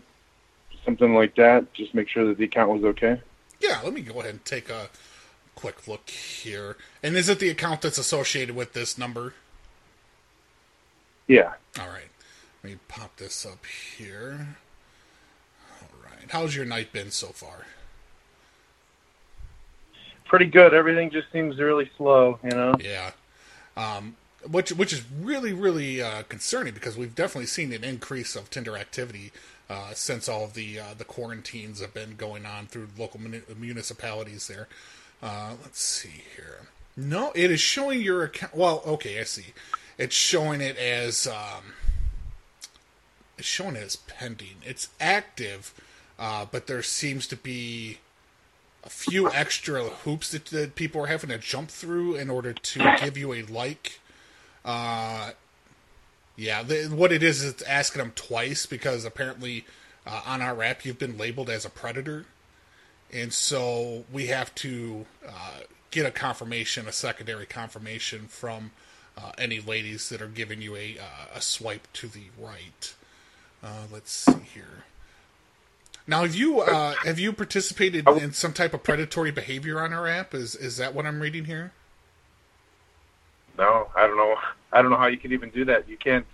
something 0.86 1.14
like 1.14 1.34
that. 1.34 1.74
Just 1.74 1.94
make 1.94 2.08
sure 2.08 2.24
that 2.28 2.38
the 2.38 2.44
account 2.44 2.70
was 2.70 2.84
okay. 2.84 3.20
Yeah, 3.60 3.82
let 3.84 3.92
me 3.92 4.00
go 4.00 4.20
ahead 4.20 4.30
and 4.30 4.44
take 4.46 4.70
a 4.70 4.88
quick 5.54 5.86
look 5.86 6.08
here. 6.08 6.78
And 7.02 7.18
is 7.18 7.28
it 7.28 7.38
the 7.38 7.50
account 7.50 7.82
that's 7.82 7.98
associated 7.98 8.56
with 8.56 8.72
this 8.72 8.96
number? 8.96 9.34
Yeah. 11.26 11.52
All 11.78 11.88
right. 11.88 12.08
Let 12.66 12.72
me 12.72 12.78
pop 12.88 13.16
this 13.18 13.46
up 13.46 13.64
here. 13.96 14.56
All 15.80 15.88
right. 16.02 16.28
How's 16.30 16.56
your 16.56 16.64
night 16.64 16.92
been 16.92 17.12
so 17.12 17.28
far? 17.28 17.64
pretty 20.24 20.46
good. 20.46 20.74
Everything 20.74 21.12
just 21.12 21.30
seems 21.30 21.60
really 21.60 21.88
slow, 21.96 22.40
you 22.42 22.50
know. 22.50 22.74
Yeah. 22.80 23.12
Um, 23.76 24.16
which 24.50 24.72
which 24.72 24.92
is 24.92 25.04
really 25.22 25.52
really 25.52 26.02
uh, 26.02 26.24
concerning 26.24 26.74
because 26.74 26.96
we've 26.96 27.14
definitely 27.14 27.46
seen 27.46 27.72
an 27.72 27.84
increase 27.84 28.34
of 28.34 28.50
Tinder 28.50 28.76
activity 28.76 29.30
uh, 29.70 29.92
since 29.94 30.28
all 30.28 30.42
of 30.42 30.54
the 30.54 30.80
uh, 30.80 30.94
the 30.98 31.04
quarantines 31.04 31.80
have 31.80 31.94
been 31.94 32.16
going 32.16 32.44
on 32.46 32.66
through 32.66 32.88
local 32.98 33.20
muni- 33.20 33.42
municipalities 33.56 34.48
there. 34.48 34.66
Uh, 35.22 35.52
let's 35.62 35.80
see 35.80 36.24
here. 36.34 36.62
No, 36.96 37.30
it 37.36 37.52
is 37.52 37.60
showing 37.60 38.00
your 38.00 38.24
account. 38.24 38.56
Well, 38.56 38.82
okay, 38.84 39.20
I 39.20 39.22
see. 39.22 39.54
It's 39.98 40.16
showing 40.16 40.60
it 40.60 40.76
as 40.76 41.28
um, 41.28 41.62
it's 43.38 43.46
showing 43.46 43.76
it 43.76 43.82
as 43.82 43.96
pending. 43.96 44.56
It's 44.64 44.88
active, 45.00 45.74
uh, 46.18 46.46
but 46.50 46.66
there 46.66 46.82
seems 46.82 47.26
to 47.28 47.36
be 47.36 47.98
a 48.84 48.88
few 48.88 49.30
extra 49.32 49.84
hoops 49.84 50.30
that, 50.30 50.46
that 50.46 50.76
people 50.76 51.02
are 51.02 51.06
having 51.06 51.30
to 51.30 51.38
jump 51.38 51.70
through 51.70 52.14
in 52.14 52.30
order 52.30 52.52
to 52.52 52.96
give 53.00 53.16
you 53.16 53.32
a 53.32 53.42
like. 53.42 54.00
Uh, 54.64 55.32
yeah, 56.36 56.62
the, 56.62 56.84
what 56.84 57.12
it 57.12 57.22
is 57.22 57.42
is 57.42 57.52
it's 57.52 57.62
asking 57.62 58.00
them 58.00 58.12
twice 58.14 58.66
because 58.66 59.04
apparently 59.04 59.64
uh, 60.06 60.22
on 60.26 60.40
our 60.40 60.62
app 60.62 60.84
you've 60.84 60.98
been 60.98 61.18
labeled 61.18 61.50
as 61.50 61.64
a 61.64 61.70
predator, 61.70 62.26
and 63.12 63.32
so 63.32 64.04
we 64.12 64.26
have 64.26 64.54
to 64.56 65.06
uh, 65.26 65.60
get 65.90 66.06
a 66.06 66.10
confirmation, 66.10 66.86
a 66.86 66.92
secondary 66.92 67.46
confirmation 67.46 68.26
from 68.28 68.70
uh, 69.16 69.32
any 69.38 69.60
ladies 69.60 70.08
that 70.10 70.20
are 70.20 70.28
giving 70.28 70.60
you 70.60 70.76
a 70.76 70.98
uh, 70.98 71.36
a 71.36 71.40
swipe 71.40 71.88
to 71.94 72.06
the 72.06 72.24
right. 72.38 72.94
Uh, 73.62 73.84
let's 73.92 74.12
see 74.12 74.40
here. 74.54 74.84
Now, 76.06 76.22
have 76.22 76.34
you 76.34 76.60
uh, 76.60 76.94
have 77.04 77.18
you 77.18 77.32
participated 77.32 78.06
in 78.08 78.32
some 78.32 78.52
type 78.52 78.74
of 78.74 78.82
predatory 78.84 79.32
behavior 79.32 79.80
on 79.80 79.92
our 79.92 80.06
app? 80.06 80.34
Is 80.34 80.54
is 80.54 80.76
that 80.76 80.94
what 80.94 81.04
I'm 81.04 81.20
reading 81.20 81.46
here? 81.46 81.72
No, 83.58 83.88
I 83.96 84.06
don't 84.06 84.16
know. 84.16 84.36
I 84.72 84.82
don't 84.82 84.90
know 84.90 84.98
how 84.98 85.08
you 85.08 85.16
can 85.16 85.32
even 85.32 85.50
do 85.50 85.64
that. 85.64 85.88
You 85.88 85.96
can't, 85.96 86.26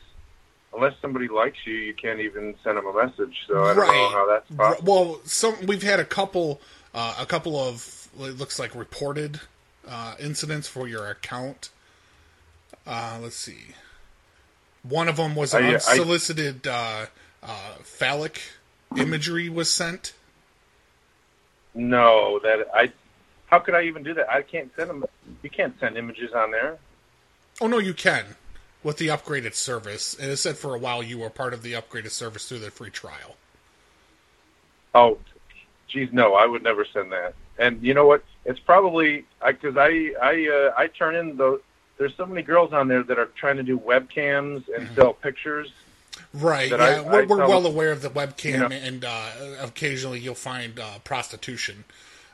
unless 0.74 0.94
somebody 1.00 1.28
likes 1.28 1.58
you, 1.64 1.74
you 1.74 1.94
can't 1.94 2.20
even 2.20 2.54
send 2.64 2.76
them 2.76 2.86
a 2.86 2.92
message. 2.92 3.44
So 3.46 3.64
I 3.64 3.74
don't 3.74 3.86
know 3.86 4.08
how 4.10 4.26
that's 4.28 4.50
possible. 4.50 4.92
Well, 4.92 5.20
some 5.24 5.54
we've 5.66 5.82
had 5.82 6.00
a 6.00 6.04
couple, 6.04 6.60
uh, 6.94 7.16
a 7.18 7.26
couple 7.26 7.56
of 7.56 8.08
it 8.18 8.36
looks 8.38 8.58
like 8.58 8.74
reported 8.74 9.40
uh, 9.88 10.16
incidents 10.18 10.68
for 10.68 10.86
your 10.86 11.08
account. 11.08 11.70
Uh, 12.86 13.18
let's 13.22 13.36
see. 13.36 13.74
One 14.82 15.08
of 15.08 15.16
them 15.16 15.34
was 15.34 15.54
an 15.54 15.64
I- 15.64 15.70
I- 15.70 15.74
unsolicited 15.74 16.66
uh, 16.66 17.06
uh, 17.42 17.74
phallic 17.82 18.40
imagery 18.96 19.48
was 19.48 19.70
sent. 19.72 20.12
No, 21.74 22.38
that 22.42 22.68
I. 22.74 22.92
How 23.46 23.58
could 23.58 23.74
I 23.74 23.82
even 23.82 24.02
do 24.02 24.14
that? 24.14 24.30
I 24.30 24.42
can't 24.42 24.70
send 24.76 24.90
them. 24.90 25.04
You 25.42 25.50
can't 25.50 25.78
send 25.78 25.96
images 25.96 26.32
on 26.32 26.50
there. 26.50 26.78
Oh 27.60 27.66
no, 27.66 27.78
you 27.78 27.94
can 27.94 28.36
with 28.82 28.96
the 28.96 29.08
upgraded 29.08 29.54
service. 29.54 30.14
And 30.18 30.30
it 30.30 30.36
said 30.38 30.56
for 30.56 30.74
a 30.74 30.78
while 30.78 31.02
you 31.02 31.18
were 31.18 31.30
part 31.30 31.54
of 31.54 31.62
the 31.62 31.72
upgraded 31.72 32.10
service 32.10 32.48
through 32.48 32.58
the 32.60 32.70
free 32.70 32.90
trial. 32.90 33.36
Oh, 34.94 35.18
geez, 35.88 36.12
no, 36.12 36.34
I 36.34 36.46
would 36.46 36.62
never 36.62 36.84
send 36.84 37.12
that. 37.12 37.34
And 37.58 37.82
you 37.82 37.94
know 37.94 38.06
what? 38.06 38.24
It's 38.44 38.58
probably 38.58 39.24
because 39.46 39.76
I 39.76 40.12
I 40.20 40.48
uh, 40.48 40.74
I 40.76 40.86
turn 40.88 41.14
in 41.14 41.36
those. 41.36 41.60
There's 41.98 42.14
so 42.16 42.26
many 42.26 42.42
girls 42.42 42.72
on 42.72 42.88
there 42.88 43.02
that 43.02 43.18
are 43.18 43.26
trying 43.26 43.56
to 43.58 43.62
do 43.62 43.78
webcams 43.78 44.64
and 44.76 44.88
sell 44.94 45.12
pictures. 45.12 45.72
Right. 46.34 46.70
Yeah, 46.70 46.76
I- 46.76 47.00
we're, 47.00 47.22
I 47.22 47.26
we're 47.26 47.38
well 47.46 47.60
them- 47.62 47.72
aware 47.72 47.92
of 47.92 48.02
the 48.02 48.08
webcam, 48.10 48.44
you 48.52 48.58
know- 48.58 48.66
and 48.68 49.04
uh, 49.04 49.30
occasionally 49.60 50.18
you'll 50.20 50.34
find 50.34 50.78
uh, 50.80 50.98
prostitution 51.04 51.84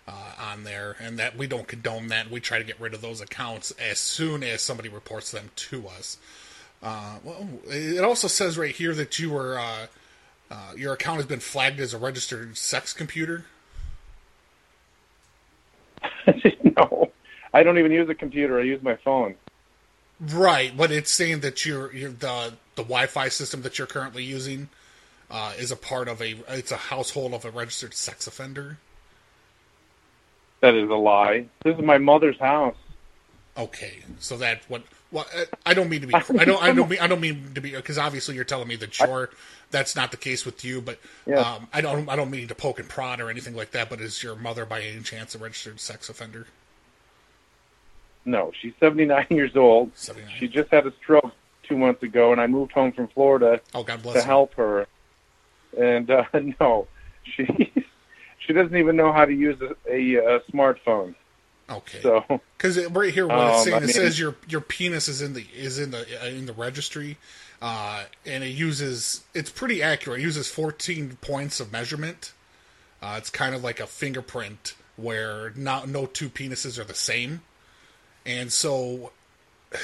uh, 0.06 0.12
on 0.52 0.64
there, 0.64 0.96
and 1.00 1.18
that 1.18 1.36
we 1.36 1.46
don't 1.46 1.66
condone 1.68 2.08
that. 2.08 2.30
We 2.30 2.40
try 2.40 2.58
to 2.58 2.64
get 2.64 2.80
rid 2.80 2.94
of 2.94 3.02
those 3.02 3.20
accounts 3.20 3.72
as 3.72 3.98
soon 3.98 4.42
as 4.42 4.62
somebody 4.62 4.88
reports 4.88 5.30
them 5.32 5.50
to 5.56 5.86
us. 5.88 6.16
Uh, 6.82 7.18
well, 7.24 7.46
it 7.66 8.02
also 8.04 8.28
says 8.28 8.56
right 8.56 8.74
here 8.74 8.94
that 8.94 9.18
you 9.18 9.30
were 9.30 9.58
uh, 9.58 9.86
uh, 10.50 10.72
your 10.76 10.94
account 10.94 11.16
has 11.16 11.26
been 11.26 11.40
flagged 11.40 11.78
as 11.80 11.92
a 11.92 11.98
registered 11.98 12.56
sex 12.56 12.92
computer. 12.94 13.44
no, 16.76 17.10
I 17.52 17.62
don't 17.62 17.78
even 17.78 17.92
use 17.92 18.08
a 18.08 18.14
computer. 18.14 18.58
I 18.60 18.62
use 18.62 18.82
my 18.82 18.96
phone. 18.96 19.34
Right, 20.20 20.76
but 20.76 20.90
it's 20.90 21.12
saying 21.12 21.40
that 21.40 21.64
you're, 21.64 21.92
you're 21.94 22.10
the 22.10 22.54
the 22.74 22.82
Wi-Fi 22.82 23.28
system 23.28 23.62
that 23.62 23.78
you're 23.78 23.86
currently 23.86 24.24
using 24.24 24.68
uh, 25.30 25.52
is 25.58 25.70
a 25.70 25.76
part 25.76 26.08
of 26.08 26.20
a 26.20 26.36
it's 26.48 26.72
a 26.72 26.76
household 26.76 27.34
of 27.34 27.44
a 27.44 27.50
registered 27.50 27.94
sex 27.94 28.26
offender. 28.26 28.78
That 30.60 30.74
is 30.74 30.90
a 30.90 30.94
lie. 30.94 31.46
This 31.64 31.76
is 31.76 31.84
my 31.84 31.98
mother's 31.98 32.38
house. 32.38 32.76
Okay, 33.56 33.98
so 34.18 34.36
that 34.38 34.62
what? 34.68 34.82
Well, 35.10 35.26
I 35.64 35.74
don't 35.74 35.88
mean 35.88 36.00
to 36.02 36.06
be. 36.06 36.14
I 36.14 36.44
don't. 36.44 36.62
I 36.62 36.72
don't 36.72 36.88
mean. 36.88 36.98
I 37.00 37.06
don't 37.06 37.20
mean 37.20 37.52
to 37.54 37.60
be 37.60 37.72
because 37.72 37.98
obviously 37.98 38.34
you're 38.34 38.44
telling 38.44 38.68
me 38.68 38.76
that 38.76 38.94
sure 38.94 39.30
that's 39.70 39.96
not 39.96 40.10
the 40.10 40.16
case 40.16 40.44
with 40.44 40.64
you, 40.64 40.80
but 40.80 40.98
Yeah. 41.26 41.40
um, 41.40 41.68
I 41.72 41.80
don't. 41.80 42.08
I 42.08 42.16
don't 42.16 42.30
mean 42.30 42.48
to 42.48 42.54
poke 42.54 42.78
and 42.78 42.88
prod 42.88 43.20
or 43.20 43.30
anything 43.30 43.54
like 43.56 43.72
that. 43.72 43.88
But 43.90 44.00
is 44.00 44.22
your 44.22 44.36
mother 44.36 44.64
by 44.64 44.80
any 44.82 45.02
chance 45.02 45.34
a 45.34 45.38
registered 45.38 45.80
sex 45.80 46.08
offender? 46.08 46.46
No, 48.28 48.52
she's 48.60 48.72
79 48.80 49.26
years 49.30 49.56
old. 49.56 49.90
79. 49.96 50.34
She 50.38 50.48
just 50.48 50.70
had 50.70 50.86
a 50.86 50.92
stroke 51.02 51.32
two 51.62 51.76
months 51.76 52.02
ago, 52.02 52.32
and 52.32 52.40
I 52.40 52.46
moved 52.46 52.72
home 52.72 52.92
from 52.92 53.08
Florida 53.08 53.60
Oh, 53.74 53.82
God 53.82 54.02
bless 54.02 54.14
to 54.14 54.20
you. 54.20 54.26
help 54.26 54.54
her. 54.54 54.86
And 55.78 56.10
uh, 56.10 56.24
no, 56.60 56.86
she 57.24 57.72
she 58.38 58.52
doesn't 58.52 58.76
even 58.76 58.96
know 58.96 59.12
how 59.12 59.24
to 59.24 59.32
use 59.32 59.58
a, 59.60 59.74
a, 59.92 60.36
a 60.36 60.40
smartphone. 60.52 61.14
Okay. 61.70 62.00
So 62.00 62.24
Because 62.56 62.82
right 62.86 63.12
here, 63.12 63.26
what 63.26 63.38
it's 63.48 63.58
Um, 63.58 63.64
saying, 63.64 63.74
I 63.74 63.78
it 63.78 63.80
mean- 63.82 63.92
says 63.92 64.18
your 64.18 64.36
your 64.48 64.60
penis 64.62 65.08
is 65.08 65.20
in 65.22 65.34
the 65.34 65.44
is 65.54 65.78
in 65.78 65.90
the 65.90 66.06
uh, 66.22 66.26
in 66.26 66.46
the 66.46 66.54
registry, 66.54 67.18
uh, 67.60 68.04
and 68.26 68.42
it 68.44 68.48
uses 68.54 69.24
it's 69.34 69.50
pretty 69.50 69.82
accurate. 69.82 70.20
It 70.20 70.22
uses 70.22 70.48
14 70.50 71.18
points 71.20 71.60
of 71.60 71.70
measurement. 71.72 72.32
Uh, 73.02 73.14
it's 73.18 73.30
kind 73.30 73.54
of 73.54 73.62
like 73.62 73.78
a 73.80 73.86
fingerprint 73.86 74.74
where 74.96 75.52
not 75.54 75.88
no 75.88 76.06
two 76.06 76.28
penises 76.30 76.78
are 76.78 76.84
the 76.84 76.94
same, 76.94 77.42
and 78.26 78.52
so 78.52 79.12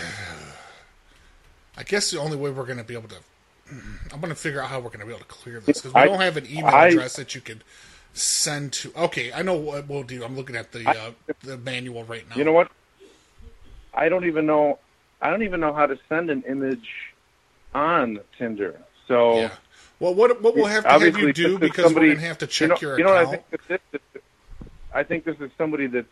I 1.76 1.82
guess 1.82 2.10
the 2.10 2.18
only 2.20 2.36
way 2.36 2.50
we're 2.50 2.66
going 2.66 2.78
to 2.78 2.84
be 2.84 2.94
able 2.94 3.08
to 3.08 3.16
I'm 4.12 4.20
going 4.20 4.28
to 4.30 4.34
figure 4.34 4.62
out 4.62 4.68
how 4.68 4.76
we're 4.78 4.88
going 4.88 5.00
to 5.00 5.06
be 5.06 5.12
able 5.12 5.20
to 5.20 5.24
clear 5.26 5.58
this 5.60 5.78
because 5.80 5.94
we 5.94 6.00
I- 6.00 6.06
don't 6.06 6.20
have 6.20 6.36
an 6.36 6.46
email 6.46 6.66
I- 6.66 6.88
address 6.88 7.16
that 7.16 7.34
you 7.34 7.40
could 7.40 7.64
send 8.12 8.72
to. 8.74 8.92
Okay, 8.96 9.32
I 9.32 9.42
know 9.42 9.54
what 9.54 9.88
we'll 9.88 10.04
do. 10.04 10.22
I'm 10.22 10.36
looking 10.36 10.54
at 10.54 10.70
the 10.72 10.88
uh, 10.88 11.10
the 11.42 11.56
manual 11.58 12.04
right 12.04 12.28
now. 12.30 12.36
you 12.36 12.44
know 12.44 12.52
what? 12.52 12.70
I 13.92 14.08
don't 14.08 14.24
even 14.26 14.46
know. 14.46 14.78
I 15.20 15.30
don't 15.30 15.42
even 15.42 15.60
know 15.60 15.72
how 15.72 15.86
to 15.86 15.98
send 16.08 16.30
an 16.30 16.44
image 16.46 16.88
on 17.74 18.20
Tinder. 18.38 18.78
So 19.08 19.38
Yeah. 19.40 19.50
Well, 19.98 20.14
what 20.14 20.40
what 20.42 20.54
we'll 20.54 20.66
have 20.66 20.84
to 20.84 20.90
have 20.90 21.18
you 21.18 21.32
do 21.32 21.58
because 21.58 21.86
somebody- 21.86 22.08
we're 22.08 22.12
going 22.14 22.22
to 22.22 22.28
have 22.28 22.38
to 22.38 22.46
check 22.46 22.68
you 22.82 22.88
know, 22.88 22.90
your 22.90 22.98
you 22.98 23.04
know 23.04 23.16
account. 23.16 23.28
what 23.28 23.38
I 23.52 23.56
think 23.56 23.66
this 23.68 24.00
is, 24.14 24.22
I 24.92 25.02
think 25.02 25.24
this 25.24 25.40
is 25.40 25.50
somebody 25.58 25.86
that's 25.86 26.06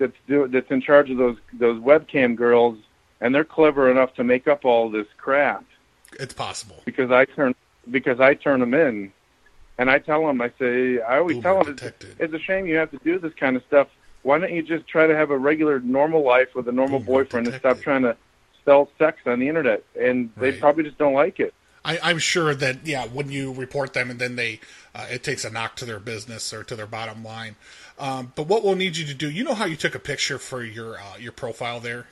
that's 0.00 0.16
do, 0.26 0.48
that's 0.48 0.70
in 0.70 0.80
charge 0.80 1.10
of 1.10 1.18
those 1.18 1.36
those 1.52 1.80
webcam 1.80 2.34
girls, 2.34 2.76
and 3.20 3.32
they're 3.32 3.44
clever 3.44 3.88
enough 3.88 4.14
to 4.14 4.24
make 4.24 4.48
up 4.48 4.64
all 4.64 4.90
this 4.90 5.06
crap 5.16 5.64
It's 6.14 6.34
possible. 6.34 6.82
because 6.84 7.12
I 7.12 7.26
turn 7.26 7.54
because 7.88 8.18
I 8.18 8.34
turn 8.34 8.58
them 8.58 8.74
in, 8.74 9.12
and 9.78 9.88
I 9.88 10.00
tell 10.00 10.26
them 10.26 10.40
I 10.40 10.50
say 10.58 11.00
I 11.00 11.18
always 11.18 11.40
tell 11.40 11.62
them 11.62 11.78
it's, 11.78 12.04
it's 12.18 12.34
a 12.34 12.38
shame 12.40 12.66
you 12.66 12.76
have 12.76 12.90
to 12.90 12.98
do 13.04 13.20
this 13.20 13.34
kind 13.34 13.54
of 13.56 13.62
stuff. 13.68 13.86
Why 14.22 14.38
don't 14.38 14.52
you 14.52 14.62
just 14.62 14.88
try 14.88 15.06
to 15.06 15.14
have 15.14 15.30
a 15.30 15.38
regular 15.38 15.78
normal 15.80 16.24
life 16.24 16.54
with 16.54 16.66
a 16.68 16.72
normal 16.72 16.98
boyfriend 16.98 17.46
and 17.46 17.56
stop 17.56 17.80
trying 17.80 18.02
to 18.02 18.16
sell 18.64 18.90
sex 18.98 19.18
on 19.24 19.38
the 19.38 19.48
internet? 19.48 19.84
And 19.98 20.30
they 20.36 20.52
probably 20.52 20.84
just 20.84 20.98
don't 20.98 21.14
like 21.14 21.40
it. 21.40 21.54
I, 21.84 21.98
I'm 22.02 22.18
sure 22.18 22.54
that 22.54 22.86
yeah, 22.86 23.06
when 23.06 23.30
you 23.30 23.52
report 23.54 23.94
them 23.94 24.10
and 24.10 24.20
then 24.20 24.36
they, 24.36 24.60
uh, 24.94 25.06
it 25.10 25.22
takes 25.22 25.46
a 25.46 25.50
knock 25.50 25.76
to 25.76 25.86
their 25.86 25.98
business 25.98 26.52
or 26.52 26.62
to 26.64 26.76
their 26.76 26.86
bottom 26.86 27.24
line. 27.24 27.56
Um, 28.00 28.32
but 28.34 28.46
what 28.46 28.64
we'll 28.64 28.76
need 28.76 28.96
you 28.96 29.06
to 29.06 29.14
do, 29.14 29.30
you 29.30 29.44
know 29.44 29.54
how 29.54 29.66
you 29.66 29.76
took 29.76 29.94
a 29.94 29.98
picture 29.98 30.38
for 30.38 30.64
your 30.64 30.98
uh, 30.98 31.18
your 31.18 31.32
profile 31.32 31.80
there. 31.80 32.06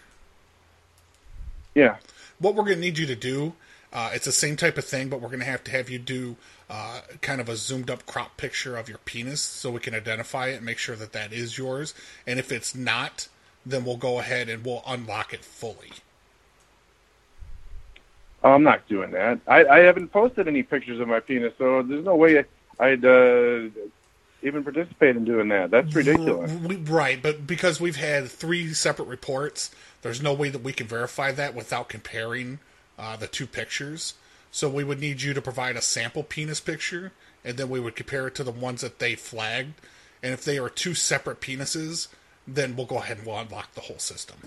Yeah. 1.75 1.97
What 2.38 2.54
we're 2.54 2.64
going 2.64 2.76
to 2.76 2.80
need 2.80 2.99
you 2.99 3.07
to 3.07 3.16
do, 3.16 3.54
uh, 3.92 4.11
it's 4.12 4.26
the 4.26 4.33
same 4.33 4.57
type 4.57 4.76
of 4.76 4.85
thing, 4.85 5.09
but 5.09 5.21
we're 5.21 5.28
going 5.28 5.40
to 5.40 5.47
have 5.47 5.64
to 5.64 5.71
have 5.71 5.88
you 5.88 5.99
do 5.99 6.37
uh, 6.68 7.00
kind 7.23 7.40
of 7.40 7.49
a 7.49 7.57
zoomed 7.57 7.90
up 7.90 8.04
crop 8.04 8.37
picture 8.37 8.76
of 8.76 8.88
your 8.88 8.99
penis 8.99 9.40
so 9.40 9.71
we 9.71 9.80
can 9.80 9.95
identify 9.95 10.49
it 10.49 10.57
and 10.57 10.64
make 10.64 10.76
sure 10.76 10.95
that 10.95 11.12
that 11.12 11.33
is 11.33 11.57
yours. 11.57 11.95
And 12.26 12.38
if 12.38 12.52
it's 12.52 12.75
not, 12.75 13.28
then 13.64 13.85
we'll 13.85 13.97
go 13.97 14.18
ahead 14.18 14.50
and 14.50 14.64
we'll 14.64 14.85
unlock 14.87 15.33
it 15.33 15.42
fully. 15.45 15.92
I'm 18.45 18.62
not 18.62 18.87
doing 18.88 19.12
that. 19.12 19.40
I, 19.47 19.64
I 19.64 19.78
haven't 19.80 20.09
posted 20.12 20.47
any 20.47 20.62
pictures 20.62 21.00
of 21.00 21.09
my 21.09 21.21
penis, 21.21 21.54
so 21.59 21.83
there's 21.83 22.04
no 22.04 22.14
way 22.14 22.45
I'd 22.78 23.04
uh, 23.04 23.68
even 24.42 24.62
participate 24.62 25.16
in 25.16 25.25
doing 25.25 25.49
that. 25.49 25.71
That's 25.71 25.95
ridiculous. 25.95 26.52
We, 26.52 26.76
right, 26.76 27.21
but 27.21 27.47
because 27.47 27.80
we've 27.80 27.97
had 27.97 28.28
three 28.28 28.73
separate 28.73 29.09
reports, 29.09 29.71
there's 30.02 30.23
no 30.23 30.33
way 30.33 30.49
that 30.49 30.62
we 30.62 30.73
can 30.73 30.87
verify 30.87 31.33
that 31.33 31.54
without 31.54 31.88
comparing 31.88 32.61
uh, 32.99 33.16
the 33.16 33.26
two 33.26 33.47
pictures. 33.47 34.14
So 34.50 34.68
we 34.68 34.85
would 34.85 35.00
need 35.00 35.23
you 35.23 35.35
to 35.35 35.42
provide 35.42 35.76
a 35.76 35.83
sample 35.83 36.23
penis 36.23 36.61
picture, 36.61 37.12
and 37.45 37.57
then 37.57 37.68
we 37.68 37.80
would 37.80 37.97
compare 37.97 38.28
it 38.28 38.35
to 38.37 38.45
the 38.45 38.52
ones 38.52 38.80
that 38.80 38.99
they 38.99 39.14
flagged. 39.14 39.75
And 40.23 40.33
if 40.33 40.45
they 40.45 40.59
are 40.59 40.68
two 40.68 40.95
separate 40.95 41.40
penises, 41.40 42.09
then 42.47 42.76
we'll 42.76 42.87
go 42.87 42.99
ahead 42.99 43.18
and 43.18 43.26
we'll 43.26 43.38
unlock 43.38 43.75
the 43.75 43.83
whole 43.83 43.99
system. 43.99 44.38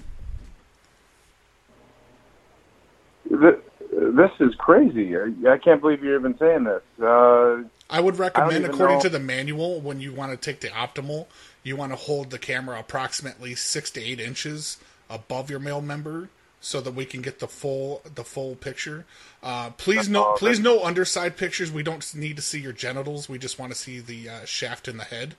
This 3.30 4.32
is 4.40 4.56
crazy. 4.56 5.16
I 5.16 5.32
I 5.48 5.58
can't 5.58 5.80
believe 5.80 6.04
you're 6.04 6.20
even 6.20 6.38
saying 6.38 6.64
this. 6.64 6.82
Uh, 7.02 7.64
I 7.92 8.00
would 8.00 8.18
recommend, 8.18 8.54
even 8.64 8.72
according 8.72 8.98
know- 8.98 9.04
to 9.04 9.10
the 9.10 9.20
manual, 9.20 9.82
when 9.82 10.00
you 10.00 10.14
want 10.14 10.32
to 10.32 10.38
take 10.38 10.62
the 10.62 10.70
optimal, 10.70 11.28
you 11.62 11.76
want 11.76 11.92
to 11.92 11.96
hold 11.98 12.30
the 12.32 12.40
camera 12.40 12.80
approximately 12.80 13.54
six 13.54 13.92
to 13.92 14.02
eight 14.02 14.20
inches 14.20 14.78
above 15.10 15.50
your 15.50 15.60
male 15.60 15.82
member, 15.82 16.30
so 16.62 16.80
that 16.80 16.94
we 16.94 17.06
can 17.06 17.22
get 17.22 17.40
the 17.40 17.48
full 17.48 18.02
the 18.16 18.24
full 18.24 18.56
picture. 18.56 19.06
Uh, 19.44 19.72
please 19.72 20.08
no, 20.08 20.34
please 20.38 20.60
no 20.60 20.84
underside 20.84 21.36
pictures. 21.36 21.72
We 21.72 21.84
don't 21.84 22.16
need 22.16 22.36
to 22.38 22.42
see 22.42 22.60
your 22.60 22.72
genitals. 22.72 23.28
We 23.28 23.38
just 23.38 23.60
want 23.60 23.74
to 23.74 23.78
see 23.78 24.00
the 24.00 24.30
uh, 24.30 24.46
shaft 24.46 24.88
in 24.88 24.98
the 24.98 25.04
head. 25.04 25.36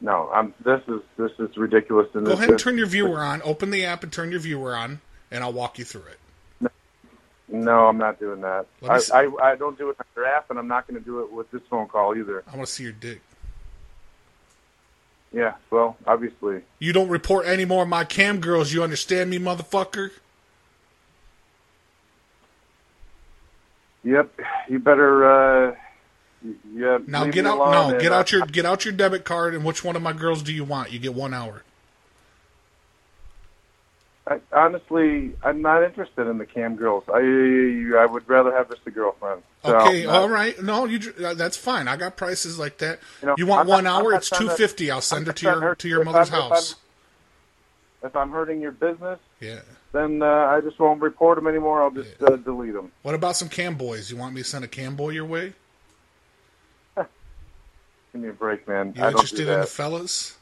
no, 0.00 0.28
I'm. 0.32 0.52
This 0.62 0.82
is 0.88 1.00
this 1.16 1.32
is 1.38 1.56
ridiculous. 1.56 2.08
Go 2.12 2.32
ahead 2.32 2.50
and 2.50 2.58
turn 2.58 2.76
your 2.76 2.86
viewer 2.86 3.20
on. 3.20 3.40
Open 3.42 3.70
the 3.70 3.84
app 3.84 4.02
and 4.02 4.12
turn 4.12 4.30
your 4.30 4.40
viewer 4.40 4.76
on, 4.76 5.00
and 5.30 5.42
I'll 5.42 5.52
walk 5.52 5.78
you 5.78 5.84
through 5.84 6.02
it. 6.10 6.18
No, 7.48 7.86
I'm 7.86 7.98
not 7.98 8.18
doing 8.18 8.40
that. 8.40 8.66
I. 8.82 9.00
I 9.12 9.50
I 9.50 9.56
don't 9.56 9.76
do 9.76 9.90
it 9.90 9.96
on 9.98 10.06
your 10.16 10.26
app, 10.26 10.50
and 10.50 10.58
I'm 10.58 10.68
not 10.68 10.86
going 10.86 10.98
to 10.98 11.04
do 11.04 11.20
it 11.20 11.32
with 11.32 11.50
this 11.50 11.62
phone 11.68 11.88
call 11.88 12.16
either. 12.16 12.42
I 12.50 12.56
want 12.56 12.66
to 12.68 12.72
see 12.72 12.84
your 12.84 12.92
dick. 12.92 13.20
Yeah, 15.32 15.54
well, 15.70 15.96
obviously. 16.06 16.62
You 16.78 16.92
don't 16.92 17.08
report 17.08 17.46
any 17.46 17.64
more 17.64 17.82
of 17.82 17.88
my 17.88 18.04
cam 18.04 18.40
girls. 18.40 18.72
You 18.72 18.82
understand 18.84 19.30
me, 19.30 19.38
motherfucker? 19.38 20.12
Yep, 24.04 24.40
you 24.68 24.78
better. 24.78 25.70
Uh, 25.70 25.76
yeah. 26.72 26.98
Now 27.06 27.24
get 27.26 27.46
out. 27.46 27.58
No, 27.58 27.98
get 27.98 28.12
out 28.12 28.30
your 28.32 28.46
get 28.46 28.64
out 28.64 28.84
your 28.84 28.92
debit 28.92 29.24
card. 29.24 29.54
And 29.54 29.64
which 29.64 29.82
one 29.82 29.96
of 29.96 30.02
my 30.02 30.12
girls 30.12 30.42
do 30.42 30.52
you 30.52 30.64
want? 30.64 30.92
You 30.92 30.98
get 30.98 31.14
one 31.14 31.34
hour. 31.34 31.62
I, 34.52 34.56
honestly, 34.66 35.32
I'm 35.42 35.62
not 35.62 35.82
interested 35.82 36.26
in 36.26 36.38
the 36.38 36.46
cam 36.46 36.76
girls. 36.76 37.04
I 37.08 37.18
I 37.98 38.06
would 38.06 38.28
rather 38.28 38.52
have 38.54 38.68
just 38.70 38.82
a 38.86 38.90
girlfriend. 38.90 39.42
So, 39.64 39.76
Okay, 39.76 40.06
uh, 40.06 40.12
all 40.20 40.28
right. 40.28 40.60
No, 40.62 40.84
you 40.84 41.12
uh, 41.24 41.34
that's 41.34 41.56
fine. 41.56 41.88
I 41.88 41.96
got 41.96 42.16
prices 42.16 42.58
like 42.58 42.78
that. 42.78 43.00
You 43.22 43.28
know, 43.28 43.34
you 43.38 43.46
want 43.46 43.62
I'm 43.62 43.66
one 43.68 43.86
I'm 43.86 44.02
hour? 44.04 44.14
It's 44.14 44.30
two 44.30 44.48
fifty. 44.50 44.90
I'll 44.90 44.98
I'm 44.98 45.02
send 45.02 45.28
it 45.28 45.36
to 45.36 45.46
your 45.46 45.74
to 45.76 45.88
your 45.88 46.04
mother's 46.04 46.30
I'm- 46.30 46.38
if 46.42 46.48
house. 46.50 46.72
I'm- 46.72 46.80
If 48.10 48.14
I'm 48.16 48.30
hurting 48.32 48.60
your 48.60 48.72
business, 48.72 49.18
Yeah. 49.40 49.60
then 49.92 50.20
uh, 50.22 50.26
I 50.26 50.60
just 50.60 50.78
won't 50.78 51.00
report 51.00 51.36
them 51.36 51.46
anymore. 51.46 51.82
I'll 51.82 51.90
just 51.90 52.22
uh, 52.22 52.36
delete 52.36 52.74
them. 52.74 52.92
What 53.02 53.14
about 53.14 53.34
some 53.36 53.48
cam 53.48 53.76
boys? 53.76 54.10
You 54.10 54.18
want 54.18 54.34
me 54.34 54.42
to 54.42 54.46
send 54.46 54.62
a 54.62 54.68
cam 54.68 54.94
boy 54.94 55.10
your 55.10 55.24
way? 55.24 55.54
Give 56.96 57.06
me 58.22 58.28
a 58.28 58.32
break, 58.32 58.68
man. 58.68 58.92
You 58.94 59.02
I 59.02 59.04
don't 59.06 59.12
do 59.12 59.18
interested 59.22 59.48
in 59.48 59.60
the 59.60 59.66
fellas? 59.66 60.36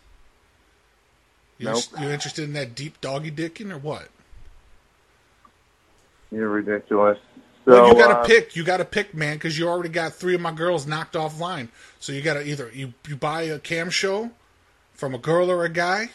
You, 1.62 1.69
Nope. 1.69 1.85
you 2.00 2.11
interested 2.11 2.42
in 2.45 2.52
that 2.54 2.75
deep 2.75 3.00
doggy 3.00 3.31
dicking 3.31 3.73
or 3.73 3.78
what? 3.78 4.09
You're 6.33 6.49
ridiculous. 6.49 7.19
well, 7.66 7.87
So, 7.87 7.92
you 7.92 7.95
got 8.02 8.09
to 8.09 8.19
uh, 8.21 8.25
pick. 8.26 8.57
You 8.57 8.64
got 8.64 8.78
to 8.78 8.85
pick, 8.85 9.14
man, 9.14 9.37
because 9.37 9.59
you 9.59 9.69
already 9.69 9.90
got 9.90 10.12
three 10.14 10.35
of 10.35 10.40
my 10.40 10.52
girls 10.52 10.87
knocked 10.87 11.14
offline. 11.14 11.69
So 12.00 12.12
you 12.12 12.21
got 12.23 12.35
to 12.35 12.47
either 12.47 12.71
you 12.75 12.95
you 13.07 13.16
buy 13.16 13.42
a 13.42 13.59
cam 13.59 13.90
show 13.90 14.31
from 14.95 15.14
a 15.14 15.19
girl 15.19 15.50
or 15.50 15.64
a 15.64 15.69
guy, 15.69 16.11